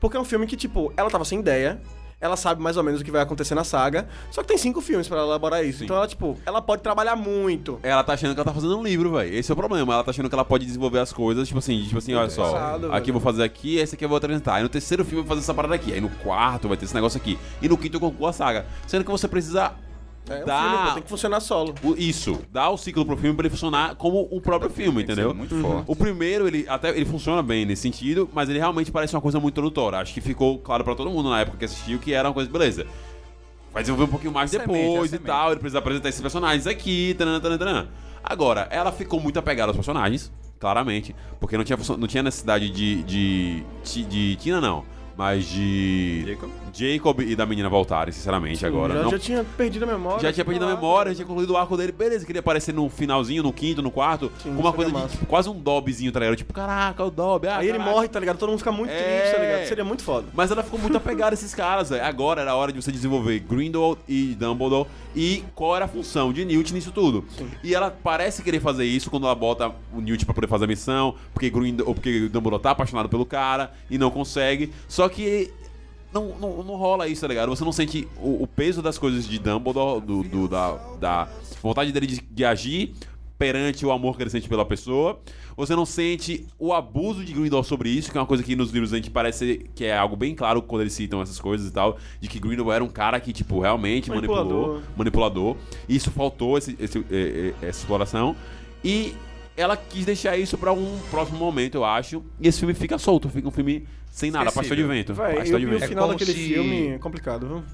Porque 0.00 0.16
é 0.16 0.20
um 0.20 0.24
filme 0.24 0.46
que, 0.48 0.56
tipo, 0.56 0.92
ela 0.96 1.08
tava 1.08 1.24
sem 1.24 1.38
ideia, 1.38 1.80
ela 2.20 2.36
sabe 2.36 2.62
mais 2.62 2.76
ou 2.76 2.82
menos 2.82 3.00
o 3.00 3.04
que 3.04 3.10
vai 3.10 3.22
acontecer 3.22 3.54
na 3.54 3.64
saga, 3.64 4.08
só 4.30 4.42
que 4.42 4.48
tem 4.48 4.58
cinco 4.58 4.80
filmes 4.80 5.06
pra 5.08 5.18
ela 5.18 5.26
elaborar 5.28 5.64
isso. 5.64 5.80
Sim. 5.80 5.84
Então 5.84 5.96
ela, 5.96 6.06
tipo, 6.06 6.38
ela 6.46 6.62
pode 6.62 6.82
trabalhar 6.82 7.16
muito. 7.16 7.78
Ela 7.82 8.02
tá 8.02 8.14
achando 8.14 8.34
que 8.34 8.40
ela 8.40 8.44
tá 8.44 8.54
fazendo 8.54 8.78
um 8.78 8.82
livro, 8.82 9.12
velho. 9.12 9.34
Esse 9.34 9.50
é 9.50 9.54
o 9.54 9.56
problema. 9.56 9.94
Ela 9.94 10.04
tá 10.04 10.10
achando 10.10 10.28
que 10.28 10.34
ela 10.34 10.44
pode 10.44 10.64
desenvolver 10.64 11.00
as 11.00 11.12
coisas, 11.12 11.46
tipo 11.46 11.58
assim, 11.58 11.82
tipo 11.82 11.98
assim, 11.98 12.14
olha 12.14 12.30
só. 12.30 12.52
Pesado, 12.52 12.92
aqui 12.92 13.10
eu 13.10 13.14
vou 13.14 13.22
fazer 13.22 13.42
aqui, 13.42 13.76
esse 13.76 13.94
aqui 13.94 14.04
eu 14.04 14.08
vou 14.08 14.18
apresentar. 14.18 14.54
Aí 14.54 14.62
no 14.62 14.68
terceiro 14.68 15.04
filme 15.04 15.20
eu 15.20 15.24
vou 15.24 15.28
fazer 15.28 15.40
essa 15.40 15.54
parada 15.54 15.74
aqui. 15.74 15.92
Aí 15.92 16.00
no 16.00 16.10
quarto 16.10 16.68
vai 16.68 16.76
ter 16.76 16.84
esse 16.84 16.94
negócio 16.94 17.18
aqui. 17.18 17.38
E 17.60 17.68
no 17.68 17.76
quinto 17.76 17.96
eu 17.96 18.00
concluo 18.00 18.28
a 18.28 18.32
saga. 18.32 18.66
Sendo 18.86 19.04
que 19.04 19.10
você 19.10 19.28
precisa 19.28 19.72
É 20.28 20.42
um 20.42 20.46
dar. 20.46 20.70
filme, 20.70 20.86
pô, 20.88 20.94
tem 20.94 21.02
que 21.02 21.08
funcionar 21.08 21.40
solo. 21.40 21.74
o- 21.82 21.94
Isso, 21.98 22.38
dar 22.50 22.70
o 22.70 22.78
ciclo 22.78 23.04
pro 23.04 23.16
filme 23.16 23.36
pra 23.36 23.42
ele 23.46 23.50
funcionar 23.50 23.94
como 23.96 24.26
um 24.32 24.40
próprio 24.40 24.70
filme, 24.70 25.02
entendeu? 25.02 25.34
Muito 25.34 25.54
forte. 25.60 25.84
O 25.86 25.94
primeiro, 25.94 26.46
ele 26.46 26.64
até 26.68 26.90
ele 26.90 27.04
funciona 27.04 27.42
bem 27.42 27.66
nesse 27.66 27.82
sentido, 27.82 28.28
mas 28.32 28.48
ele 28.48 28.58
realmente 28.58 28.90
parece 28.90 29.14
uma 29.14 29.20
coisa 29.20 29.38
muito 29.38 29.52
introdutória. 29.54 29.98
Acho 29.98 30.14
que 30.14 30.20
ficou 30.22 30.58
claro 30.58 30.82
pra 30.82 30.94
todo 30.94 31.10
mundo 31.10 31.28
na 31.28 31.40
época 31.40 31.58
que 31.58 31.64
assistiu 31.66 31.98
que 31.98 32.12
era 32.14 32.28
uma 32.28 32.34
coisa, 32.34 32.50
beleza. 32.50 32.86
Vai 33.72 33.82
desenvolver 33.82 34.04
um 34.08 34.12
pouquinho 34.12 34.32
mais 34.32 34.50
depois 34.50 35.12
é 35.12 35.16
e 35.16 35.18
tal, 35.18 35.50
ele 35.50 35.60
precisa 35.60 35.78
apresentar 35.80 36.08
esses 36.08 36.20
personagens 36.20 36.66
aqui, 36.66 37.14
tanan, 37.18 37.40
tanan, 37.40 37.58
tanan. 37.58 37.88
Agora, 38.22 38.68
ela 38.70 38.90
ficou 38.92 39.20
muito 39.20 39.38
apegada 39.38 39.70
aos 39.70 39.76
personagens, 39.76 40.32
claramente, 40.58 41.14
porque 41.40 41.58
não 41.58 41.64
tinha, 41.64 41.76
não 41.98 42.06
tinha 42.06 42.22
necessidade 42.22 42.70
de, 42.70 43.02
de, 43.02 43.62
de, 43.82 44.04
de 44.04 44.36
Tina, 44.36 44.60
não, 44.60 44.84
mas 45.18 45.44
de 45.44 46.24
Jacob? 46.26 46.50
Jacob 46.74 47.20
e 47.20 47.36
da 47.36 47.46
menina 47.46 47.68
voltarem, 47.68 48.12
sinceramente, 48.12 48.66
agora. 48.66 48.94
já, 48.94 49.02
não 49.04 49.10
já 49.10 49.18
tinha 49.18 49.44
perdido 49.56 49.84
a 49.84 49.86
memória. 49.86 50.20
já 50.20 50.32
tinha 50.32 50.44
perdido 50.44 50.64
a 50.64 50.68
lá. 50.68 50.74
memória, 50.74 51.10
já 51.12 51.16
tinha 51.16 51.26
concluído 51.26 51.50
o 51.50 51.56
arco 51.56 51.76
dele. 51.76 51.92
Beleza, 51.92 52.26
queria 52.26 52.40
aparecer 52.40 52.74
no 52.74 52.88
finalzinho, 52.88 53.42
no 53.42 53.52
quinto, 53.52 53.80
no 53.82 53.90
quarto, 53.90 54.30
Sim, 54.42 54.54
com 54.54 54.60
uma 54.60 54.72
coisa 54.72 54.90
de 54.90 55.08
tipo, 55.12 55.26
quase 55.26 55.48
um 55.48 55.58
Dobzinho, 55.58 56.10
tá 56.10 56.20
ligado? 56.20 56.36
Tipo, 56.36 56.52
caraca, 56.52 57.04
o 57.04 57.10
Dob. 57.10 57.46
Ah, 57.46 57.58
Aí 57.58 57.68
ele 57.68 57.78
caraca. 57.78 57.90
morre, 57.96 58.08
tá 58.08 58.18
ligado? 58.20 58.38
Todo 58.38 58.48
mundo 58.50 58.58
fica 58.58 58.72
muito 58.72 58.90
É. 58.90 59.20
triste, 59.20 59.36
tá 59.36 59.42
ligado? 59.42 59.68
Seria 59.68 59.84
muito 59.84 60.02
foda. 60.02 60.26
Mas 60.34 60.50
ela 60.50 60.62
ficou 60.62 60.78
muito 60.80 60.96
apegada 60.96 61.30
a 61.30 61.34
esses 61.34 61.54
caras, 61.54 61.90
velho. 61.90 62.04
Agora 62.04 62.40
era 62.42 62.50
a 62.50 62.56
hora 62.56 62.72
de 62.72 62.82
você 62.82 62.90
desenvolver 62.90 63.38
Grindelwald 63.40 64.00
e 64.08 64.34
Dumbledore 64.34 64.88
e 65.14 65.44
qual 65.54 65.76
era 65.76 65.84
a 65.84 65.88
função 65.88 66.32
de 66.32 66.44
Newt 66.44 66.74
nisso 66.74 66.90
tudo. 66.90 67.24
E 67.62 67.74
ela 67.74 67.90
parece 67.90 68.42
querer 68.42 68.60
fazer 68.60 68.84
isso 68.84 69.10
quando 69.10 69.26
ela 69.26 69.34
bota 69.34 69.70
o 69.92 70.00
Newt 70.00 70.24
pra 70.24 70.34
poder 70.34 70.48
fazer 70.48 70.64
a 70.64 70.68
missão, 70.68 71.14
porque 71.32 71.48
Grindel, 71.50 71.86
ou 71.86 71.94
porque 71.94 72.28
Dumbledore 72.28 72.62
tá 72.62 72.70
apaixonado 72.72 73.08
pelo 73.08 73.24
cara 73.24 73.72
e 73.88 73.96
não 73.96 74.10
consegue. 74.10 74.72
Só 74.88 75.08
que 75.08 75.52
não, 76.14 76.38
não, 76.38 76.62
não 76.62 76.76
rola 76.76 77.08
isso, 77.08 77.20
tá 77.22 77.28
ligado? 77.28 77.48
Você 77.50 77.64
não 77.64 77.72
sente 77.72 78.08
o, 78.16 78.42
o 78.44 78.46
peso 78.46 78.80
das 78.80 78.96
coisas 78.96 79.26
de 79.26 79.38
Dumbledore, 79.38 80.00
do, 80.00 80.22
do- 80.22 80.48
da, 80.48 80.76
da 81.00 81.28
vontade 81.62 81.90
dele 81.92 82.06
de, 82.06 82.20
de 82.20 82.44
agir 82.44 82.94
perante 83.36 83.84
o 83.84 83.90
amor 83.90 84.16
que 84.16 84.22
ele 84.22 84.30
sente 84.30 84.48
pela 84.48 84.64
pessoa. 84.64 85.18
Você 85.56 85.74
não 85.76 85.84
sente 85.84 86.46
o 86.58 86.72
abuso 86.72 87.24
de 87.24 87.32
Grindelwald 87.32 87.66
sobre 87.66 87.88
isso, 87.90 88.10
que 88.10 88.16
é 88.16 88.20
uma 88.20 88.26
coisa 88.26 88.42
que 88.42 88.54
nos 88.56 88.70
livros 88.70 88.92
a 88.92 88.96
gente 88.96 89.10
parece 89.10 89.66
que 89.74 89.84
é 89.84 89.96
algo 89.96 90.16
bem 90.16 90.34
claro 90.34 90.62
quando 90.62 90.82
eles 90.82 90.92
citam 90.92 91.20
essas 91.20 91.38
coisas 91.40 91.68
e 91.68 91.72
tal, 91.72 91.96
de 92.20 92.28
que 92.28 92.38
Grindelwald 92.40 92.74
era 92.76 92.84
um 92.84 92.88
cara 92.88 93.18
que, 93.20 93.32
tipo, 93.32 93.60
realmente 93.60 94.08
Manipulador. 94.08 94.52
manipulou, 94.52 94.82
manipulador. 94.96 95.56
Isso 95.88 96.10
faltou, 96.10 96.56
esse, 96.58 96.76
esse- 96.80 96.98
eh, 97.10 97.52
eh, 97.60 97.66
essa 97.68 97.80
exploração. 97.80 98.34
E 98.84 99.14
ela 99.56 99.76
quis 99.76 100.04
deixar 100.04 100.36
isso 100.36 100.56
pra 100.58 100.72
um 100.72 100.98
próximo 101.10 101.38
momento, 101.38 101.76
eu 101.76 101.84
acho. 101.84 102.22
E 102.40 102.48
esse 102.48 102.58
filme 102.58 102.74
fica 102.74 102.98
solto, 102.98 103.28
fica 103.28 103.46
um 103.46 103.52
filme 103.52 103.84
sem 104.14 104.30
nada, 104.30 104.52
pastor 104.52 104.76
de 104.76 104.82
vento. 104.84 105.12
Véi, 105.14 105.34
pastor 105.36 105.60
e, 105.60 105.64
de 105.64 105.66
o- 105.70 105.72
e 105.72 105.76
o 105.76 105.78
vento. 105.78 105.88
final 105.88 106.04
como 106.08 106.18
daquele 106.18 106.38
se- 106.38 106.48
filme 106.54 106.88
é 106.88 106.98
complicado, 106.98 107.48
viu? 107.48 107.64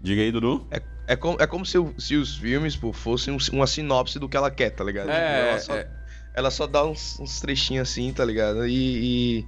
Diga 0.00 0.22
aí, 0.22 0.32
Dudu. 0.32 0.66
É, 0.70 0.80
é, 1.08 1.16
como, 1.16 1.36
é 1.40 1.46
como 1.46 1.66
se, 1.66 1.76
se 1.98 2.16
os 2.16 2.36
filmes, 2.36 2.76
pô, 2.76 2.92
fossem 2.92 3.34
um- 3.34 3.38
uma 3.56 3.66
sinopse 3.66 4.18
do 4.18 4.28
que 4.28 4.36
ela 4.36 4.50
quer, 4.50 4.70
tá 4.70 4.82
ligado? 4.84 5.10
É, 5.10 5.50
ela, 5.50 5.58
só, 5.60 5.74
é. 5.74 5.88
ela 6.34 6.50
só 6.50 6.66
dá 6.66 6.84
uns, 6.84 7.18
uns 7.20 7.40
trechinhos 7.40 7.88
assim, 7.90 8.12
tá 8.12 8.24
ligado? 8.24 8.66
E. 8.66 9.40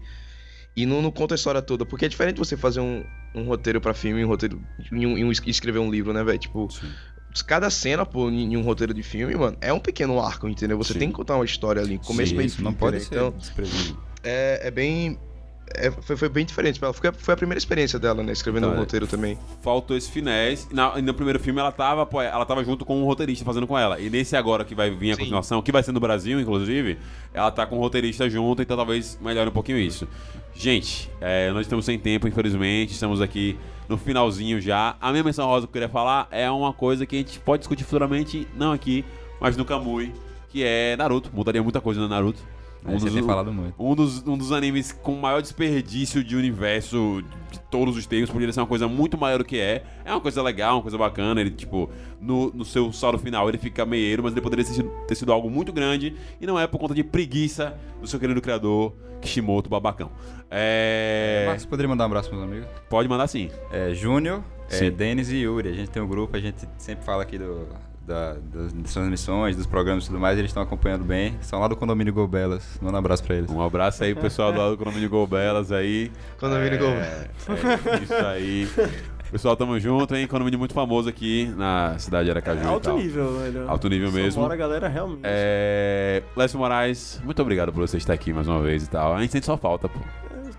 E, 0.77 0.83
e 0.83 0.87
não, 0.87 1.03
não 1.03 1.11
conta 1.11 1.35
a 1.35 1.37
história 1.37 1.61
toda. 1.63 1.85
Porque 1.85 2.05
é 2.05 2.09
diferente 2.09 2.39
você 2.39 2.57
fazer 2.57 2.81
um, 2.81 3.05
um 3.35 3.45
roteiro 3.45 3.81
pra 3.81 3.93
filme 3.95 4.21
e 4.21 4.25
um 4.25 4.29
roteiro. 4.29 4.61
E, 4.93 5.07
um, 5.07 5.19
e 5.19 5.25
um- 5.25 5.33
escrever 5.33 5.79
um 5.81 5.91
livro, 5.91 6.13
né, 6.13 6.23
velho? 6.23 6.39
Tipo, 6.39 6.69
cada 7.47 7.69
cena, 7.71 8.07
pô, 8.07 8.31
em, 8.31 8.53
em 8.53 8.57
um 8.57 8.63
roteiro 8.63 8.95
de 8.95 9.03
filme, 9.03 9.35
mano, 9.35 9.57
é 9.61 9.73
um 9.73 9.81
pequeno 9.81 10.21
arco, 10.21 10.49
entendeu? 10.49 10.77
Você 10.79 10.93
Sim. 10.93 10.99
tem 11.01 11.09
que 11.09 11.15
contar 11.15 11.35
uma 11.37 11.45
história 11.45 11.83
ali, 11.83 11.99
começo, 11.99 12.31
Sim, 12.31 12.37
meio 12.37 12.47
isso 12.47 12.57
fim, 12.59 12.63
não 12.65 12.73
pode 12.75 12.97
entendeu? 12.99 13.35
ser 13.41 13.53
Então, 13.53 13.99
é, 14.23 14.69
é 14.69 14.71
bem. 14.71 15.19
É, 15.75 15.91
foi, 15.91 16.17
foi 16.17 16.29
bem 16.29 16.45
diferente 16.45 16.79
pra 16.79 16.89
ela. 16.89 16.95
Foi, 16.95 17.11
a- 17.11 17.13
foi 17.13 17.35
a 17.35 17.37
primeira 17.37 17.59
experiência 17.59 17.99
dela, 17.99 18.23
né? 18.23 18.33
Escrevendo 18.33 18.65
Então, 18.65 18.75
um 18.75 18.77
é. 18.77 18.81
roteiro 18.81 19.07
também. 19.07 19.39
Faltou 19.63 19.97
esse 19.97 20.11
finés. 20.11 20.69
Na, 20.73 21.01
no 21.01 21.15
primeiro 21.15 21.39
filme 21.39 21.61
ela 21.61 21.73
tava, 21.73 22.05
pô, 22.07 22.21
ela 22.23 22.45
tava 22.45 22.63
junto 22.65 22.85
com 22.85 23.01
um 23.01 23.05
roteirista 23.05 23.45
fazendo 23.45 23.67
com 23.67 23.79
ela. 23.79 23.99
E 24.01 24.09
nesse 24.11 24.37
agora 24.37 24.65
que 24.65 24.75
vai 24.75 24.91
vir 24.91 25.13
a 25.13 25.15
Sim. 25.15 25.21
continuação, 25.23 25.61
que 25.63 25.71
vai 25.73 25.83
ser 25.83 25.93
no 25.93 26.01
Brasil, 26.01 26.41
inclusive, 26.41 26.99
ela 27.35 27.51
tá 27.51 27.67
com 27.67 27.77
o 27.77 27.81
roteirista 27.81 28.29
junto, 28.29 28.63
então 28.63 28.77
talvez 28.77 29.19
melhore 29.21 29.49
um 29.51 29.53
pouquinho 29.53 29.79
isso. 29.79 30.07
Gente, 30.55 31.11
é, 31.21 31.51
nós 31.53 31.63
estamos 31.63 31.85
sem 31.85 31.99
tempo, 31.99 32.27
infelizmente. 32.27 32.93
Estamos 32.93 33.21
aqui 33.21 33.57
no 33.89 33.97
finalzinho 33.97 34.61
já. 34.61 34.97
A 35.01 35.11
minha 35.13 35.23
menção 35.25 35.47
rosa 35.47 35.67
que 35.67 35.71
eu 35.71 35.73
queria 35.75 35.89
falar 35.89 36.27
é 36.31 36.51
uma 36.51 36.73
coisa 36.73 37.07
que 37.07 37.17
a 37.17 37.19
gente 37.19 37.39
pode 37.41 37.61
discutir 37.61 37.85
futuramente, 37.85 38.47
não 38.57 38.73
aqui, 38.73 39.05
mas 39.41 39.57
no 39.57 39.65
Kamui, 39.65 40.13
que 40.49 40.63
é 40.65 40.97
Naruto. 40.97 41.31
Mudaria 41.33 41.63
muita 41.63 41.81
coisa 41.81 42.01
no 42.01 42.09
Naruto. 42.09 42.41
Aí 42.85 42.99
você 42.99 43.11
tem 43.11 43.23
falado 43.23 43.53
muito. 43.53 43.75
Um 43.79 43.95
dos, 43.95 44.27
um 44.27 44.37
dos 44.37 44.53
animes 44.53 44.93
com 44.93 45.15
maior 45.15 45.43
desperdício 45.43 46.23
de 46.23 46.37
universo 46.37 47.23
de 47.51 47.61
todos 47.71 47.97
os 47.97 48.07
tempos. 48.07 48.31
Poderia 48.31 48.53
ser 48.53 48.61
uma 48.61 48.67
coisa 48.67 48.89
muito 48.89 49.19
maior 49.19 49.39
do 49.39 49.45
que 49.45 49.59
é. 49.59 49.85
É 50.05 50.13
uma 50.13 50.21
coisa 50.21 50.43
legal, 50.43 50.77
uma 50.77 50.83
coisa 50.83 50.97
bacana. 50.97 51.41
Ele, 51.41 51.51
tipo, 51.51 51.91
no, 52.21 52.51
no 52.53 52.65
seu 52.65 52.93
saldo 52.93 53.19
final 53.19 53.49
ele 53.49 53.59
fica 53.59 53.85
meieiro, 53.85 54.23
mas 54.23 54.33
ele 54.33 54.41
poderia 54.41 54.65
ter 54.65 54.73
sido, 54.73 54.91
ter 55.07 55.15
sido 55.15 55.33
algo 55.33 55.51
muito 55.51 55.73
grande. 55.73 56.15
E 56.41 56.47
não 56.47 56.59
é 56.59 56.67
por 56.67 56.79
conta 56.79 56.95
de 56.95 57.05
preguiça 57.05 57.79
do 58.01 58.07
seu 58.07 58.19
querido 58.19 58.41
criador, 58.41 58.95
Kishimoto 59.21 59.69
Babacão. 59.69 60.11
É. 60.51 61.45
Marcos, 61.47 61.67
poderia 61.67 61.89
mandar 61.89 62.05
um 62.05 62.07
abraço 62.07 62.29
pros 62.29 62.41
meus 62.41 62.53
amigos? 62.53 62.71
Pode 62.89 63.09
mandar 63.09 63.27
sim. 63.27 63.51
É, 63.71 63.93
Júnior, 63.93 64.43
é. 64.71 64.91
Denis 64.91 65.31
e 65.31 65.39
Yuri. 65.39 65.69
A 65.69 65.75
gente 65.75 65.91
tem 65.91 66.03
um 66.03 66.09
grupo, 66.09 66.37
a 66.37 66.41
gente 66.41 66.67
sempre 66.79 67.05
fala 67.05 67.23
aqui 67.23 67.37
do, 67.37 67.67
da, 68.09 68.33
das 68.33 68.93
transmissões, 68.93 69.55
dos 69.55 69.67
programas 69.67 70.05
e 70.05 70.07
tudo 70.07 70.19
mais, 70.19 70.39
eles 70.39 70.51
estão 70.51 70.63
acompanhando 70.63 71.05
bem. 71.05 71.37
São 71.43 71.61
lá 71.61 71.69
do 71.69 71.77
condomínio 71.77 72.13
Golbelas. 72.13 72.65
Manda 72.81 72.97
um 72.97 72.99
abraço 72.99 73.23
pra 73.23 73.37
eles. 73.37 73.51
Um 73.51 73.63
abraço 73.63 74.03
aí 74.03 74.15
pro 74.15 74.23
pessoal 74.23 74.51
do 74.51 74.59
lado 74.59 74.71
do 74.73 74.79
Condomínio 74.79 75.11
Golbelas 75.11 75.71
aí. 75.71 76.11
Condomínio 76.41 76.75
é, 76.75 76.79
Golbelas. 76.79 77.29
É, 77.87 78.03
isso 78.03 78.15
aí. 78.15 78.69
Pessoal, 79.31 79.55
tamo 79.55 79.79
junto, 79.79 80.17
hein? 80.17 80.27
Condomínio 80.27 80.59
muito 80.59 80.73
famoso 80.73 81.07
aqui 81.07 81.53
na 81.55 81.99
cidade 81.99 82.25
de 82.25 82.31
Aracaju. 82.31 82.61
É 82.61 82.65
e 82.65 82.67
alto 82.67 82.85
tal. 82.85 82.97
nível, 82.97 83.39
velho. 83.39 83.69
Alto 83.69 83.89
nível 83.89 84.11
Só 84.11 84.17
mesmo. 84.17 84.43
Bora, 84.43 84.57
galera, 84.57 84.89
realmente. 84.89 85.21
É... 85.25 86.23
Lécio 86.35 86.59
Moraes, 86.59 87.21
muito 87.23 87.43
obrigado 87.43 87.71
por 87.71 87.87
você 87.87 87.99
estar 87.99 88.15
aqui 88.15 88.33
mais 88.33 88.49
uma 88.49 88.63
vez 88.63 88.85
e 88.85 88.89
tal. 88.89 89.15
A 89.15 89.21
gente 89.21 89.33
sente 89.33 89.45
só 89.45 89.59
falta, 89.59 89.87
pô. 89.87 89.99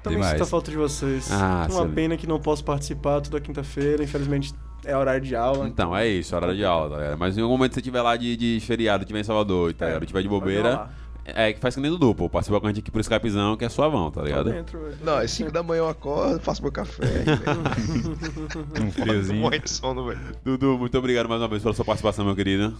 Também 0.03 0.19
demais. 0.19 0.33
sinto 0.33 0.43
a 0.43 0.45
falta 0.45 0.71
de 0.71 0.77
vocês. 0.77 1.29
Ah, 1.31 1.67
Uma 1.69 1.87
pena 1.87 2.15
que 2.15 2.27
não 2.27 2.39
posso 2.39 2.63
participar 2.63 3.21
toda 3.21 3.41
quinta-feira. 3.41 4.03
Infelizmente 4.03 4.53
é 4.89 4.97
horário 4.97 5.21
de 5.21 5.35
aula. 5.35 5.67
Então, 5.67 5.95
é 5.95 6.07
isso, 6.07 6.35
hora 6.35 6.55
de 6.55 6.63
aula, 6.65 6.89
tá 6.89 7.01
ligado? 7.03 7.17
Mas 7.17 7.37
em 7.37 7.41
algum 7.41 7.53
momento 7.57 7.69
que 7.71 7.75
você 7.75 7.79
estiver 7.81 8.01
lá 8.01 8.15
de, 8.17 8.35
de 8.35 8.59
feriado, 8.65 9.03
estiver 9.03 9.19
em 9.19 9.23
Salvador, 9.23 9.73
tá 9.73 9.85
É, 9.85 9.87
ligado? 9.89 10.05
Tiver 10.05 10.21
de 10.21 10.27
pode 10.29 10.39
bobeira, 10.39 10.89
é 11.25 11.53
que 11.53 11.59
faz 11.59 11.75
que 11.75 11.81
nem 11.81 11.91
Dudu, 11.91 12.15
pô. 12.15 12.27
Participa 12.29 12.59
com 12.59 12.65
a 12.67 12.69
gente 12.69 12.79
aqui 12.79 12.89
por 12.91 12.99
Skypezão, 13.01 13.55
que 13.55 13.63
é 13.63 13.69
suavão, 13.69 14.09
tá 14.09 14.21
ligado? 14.21 14.51
dentro. 14.51 14.79
Não, 15.03 15.17
às 15.17 15.29
5 15.31 15.51
da 15.51 15.61
manhã 15.61 15.81
eu 15.81 15.89
acordo, 15.89 16.39
faço 16.39 16.61
meu 16.61 16.71
café. 16.71 17.03
Um 18.81 18.91
friozinho. 18.91 19.39
Morre 19.41 19.59
de 19.59 19.69
sono, 19.69 20.05
velho. 20.07 20.19
Dudu, 20.43 20.77
muito 20.77 20.97
obrigado 20.97 21.29
mais 21.29 21.41
uma 21.41 21.47
vez 21.47 21.61
pela 21.61 21.73
sua 21.73 21.85
participação, 21.85 22.25
meu 22.25 22.35
querido. 22.35 22.75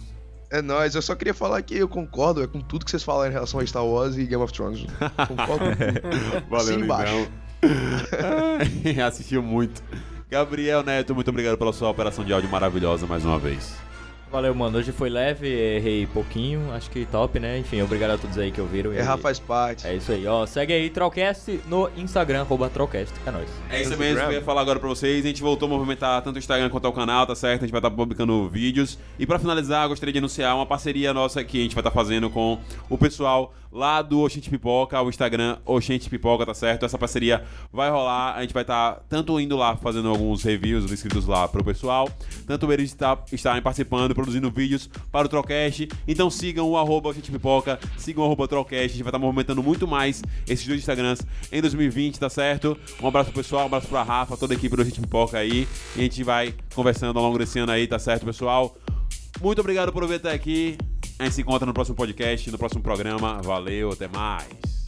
É 0.50 0.60
nóis, 0.60 0.96
eu 0.96 1.02
só 1.02 1.14
queria 1.14 1.32
falar 1.32 1.62
que 1.62 1.76
eu 1.76 1.88
concordo 1.88 2.42
é, 2.42 2.46
com 2.48 2.60
tudo 2.60 2.84
que 2.84 2.90
vocês 2.90 3.04
falaram 3.04 3.30
em 3.30 3.34
relação 3.34 3.60
a 3.60 3.66
Star 3.66 3.86
Wars 3.86 4.16
e 4.16 4.26
Game 4.26 4.42
of 4.42 4.52
Thrones. 4.52 4.84
Concordo. 5.28 5.64
Valeu, 6.50 6.80
lindão. 6.80 7.28
Assistiu 9.06 9.42
muito. 9.44 9.80
Gabriel 10.30 10.82
Neto, 10.84 11.14
muito 11.14 11.28
obrigado 11.28 11.58
pela 11.58 11.72
sua 11.72 11.90
operação 11.90 12.24
de 12.24 12.32
áudio 12.32 12.48
maravilhosa 12.48 13.06
mais 13.06 13.24
uma 13.24 13.38
vez. 13.38 13.74
Valeu, 14.30 14.54
mano. 14.54 14.78
Hoje 14.78 14.92
foi 14.92 15.10
leve, 15.10 15.48
errei 15.48 16.06
pouquinho, 16.06 16.72
acho 16.72 16.88
que 16.88 17.04
top, 17.04 17.40
né? 17.40 17.58
Enfim, 17.58 17.82
obrigado 17.82 18.12
a 18.12 18.16
todos 18.18 18.38
aí 18.38 18.52
que 18.52 18.60
ouviram. 18.60 18.92
e- 18.94 18.98
Errar 18.98 19.18
faz 19.18 19.40
parte. 19.40 19.84
É 19.88 19.96
isso 19.96 20.12
aí, 20.12 20.24
ó. 20.24 20.46
Segue 20.46 20.72
aí, 20.72 20.88
Trollcast 20.88 21.60
no 21.66 21.90
Instagram, 21.96 22.42
arroba 22.42 22.68
Trollcast. 22.70 23.12
É 23.26 23.30
nóis. 23.32 23.48
É 23.68 23.80
isso 23.82 23.90
Instagram. 23.90 23.98
mesmo 24.14 24.20
que 24.28 24.34
eu 24.34 24.38
ia 24.38 24.44
falar 24.44 24.60
agora 24.60 24.78
pra 24.78 24.88
vocês. 24.88 25.24
A 25.24 25.26
gente 25.28 25.42
voltou 25.42 25.66
a 25.66 25.70
movimentar 25.70 26.22
tanto 26.22 26.36
o 26.36 26.38
Instagram 26.38 26.70
quanto 26.70 26.86
o 26.86 26.92
canal, 26.92 27.26
tá 27.26 27.34
certo? 27.34 27.62
A 27.62 27.66
gente 27.66 27.72
vai 27.72 27.80
estar 27.80 27.90
publicando 27.90 28.48
vídeos. 28.48 29.00
E 29.18 29.26
pra 29.26 29.36
finalizar, 29.36 29.88
gostaria 29.88 30.12
de 30.12 30.18
anunciar 30.20 30.54
uma 30.54 30.64
parceria 30.66 31.12
nossa 31.12 31.42
que 31.42 31.58
a 31.58 31.62
gente 31.64 31.74
vai 31.74 31.82
estar 31.82 31.90
fazendo 31.90 32.30
com 32.30 32.56
o 32.88 32.96
pessoal 32.96 33.52
lá 33.72 34.02
do 34.02 34.20
Oxente 34.20 34.50
Pipoca, 34.50 35.00
o 35.00 35.08
Instagram 35.08 35.58
Oxente 35.64 36.10
Pipoca, 36.10 36.44
tá 36.44 36.54
certo? 36.54 36.84
Essa 36.84 36.98
parceria 36.98 37.44
vai 37.72 37.90
rolar. 37.90 38.34
A 38.36 38.42
gente 38.42 38.52
vai 38.54 38.62
estar 38.62 39.00
tanto 39.08 39.38
indo 39.40 39.56
lá 39.56 39.76
fazendo 39.76 40.08
alguns 40.08 40.42
reviews 40.42 40.90
inscritos 40.90 41.26
lá 41.26 41.46
pro 41.46 41.62
pessoal, 41.64 42.08
tanto 42.46 42.72
eles 42.72 42.90
está- 42.90 43.18
estarem 43.32 43.62
participando, 43.62 44.14
produzindo 44.14 44.50
vídeos 44.50 44.88
para 45.12 45.26
o 45.26 45.28
Trollcast. 45.28 45.88
Então 46.08 46.28
sigam 46.30 46.68
o 46.68 46.76
arroba 46.76 47.10
Oxente 47.10 47.30
Pipoca, 47.30 47.78
sigam 47.96 48.22
o 48.24 48.26
arroba 48.26 48.48
Trollcast. 48.48 48.84
A 48.86 48.88
gente 48.88 49.02
vai 49.02 49.10
estar 49.10 49.18
movimentando 49.18 49.62
muito 49.62 49.86
mais 49.86 50.22
esses 50.48 50.66
dois 50.66 50.80
Instagrams 50.80 51.20
em 51.52 51.60
2020, 51.60 52.18
tá 52.18 52.28
certo? 52.28 52.76
Um 53.00 53.06
abraço 53.06 53.30
pro 53.30 53.40
pessoal, 53.42 53.62
um 53.62 53.66
abraço 53.66 53.86
pra 53.86 54.02
Rafa, 54.02 54.36
toda 54.36 54.54
a 54.54 54.56
equipe 54.56 54.74
do 54.74 54.82
Oxente 54.82 55.00
Pipoca 55.00 55.38
aí. 55.38 55.68
E 55.96 56.00
a 56.00 56.02
gente 56.02 56.22
vai 56.24 56.54
conversando 56.74 57.16
ao 57.18 57.24
longo 57.24 57.38
desse 57.38 57.58
ano 57.58 57.72
aí, 57.72 57.86
tá 57.86 57.98
certo, 57.98 58.24
pessoal? 58.26 58.74
Muito 59.40 59.60
obrigado 59.60 59.92
por 59.92 60.06
vir 60.06 60.16
até 60.16 60.32
aqui. 60.32 60.76
A 61.18 61.24
gente 61.24 61.34
se 61.34 61.40
encontra 61.42 61.66
no 61.66 61.72
próximo 61.74 61.96
podcast, 61.96 62.50
no 62.50 62.58
próximo 62.58 62.82
programa. 62.82 63.40
Valeu, 63.42 63.90
até 63.90 64.08
mais. 64.08 64.79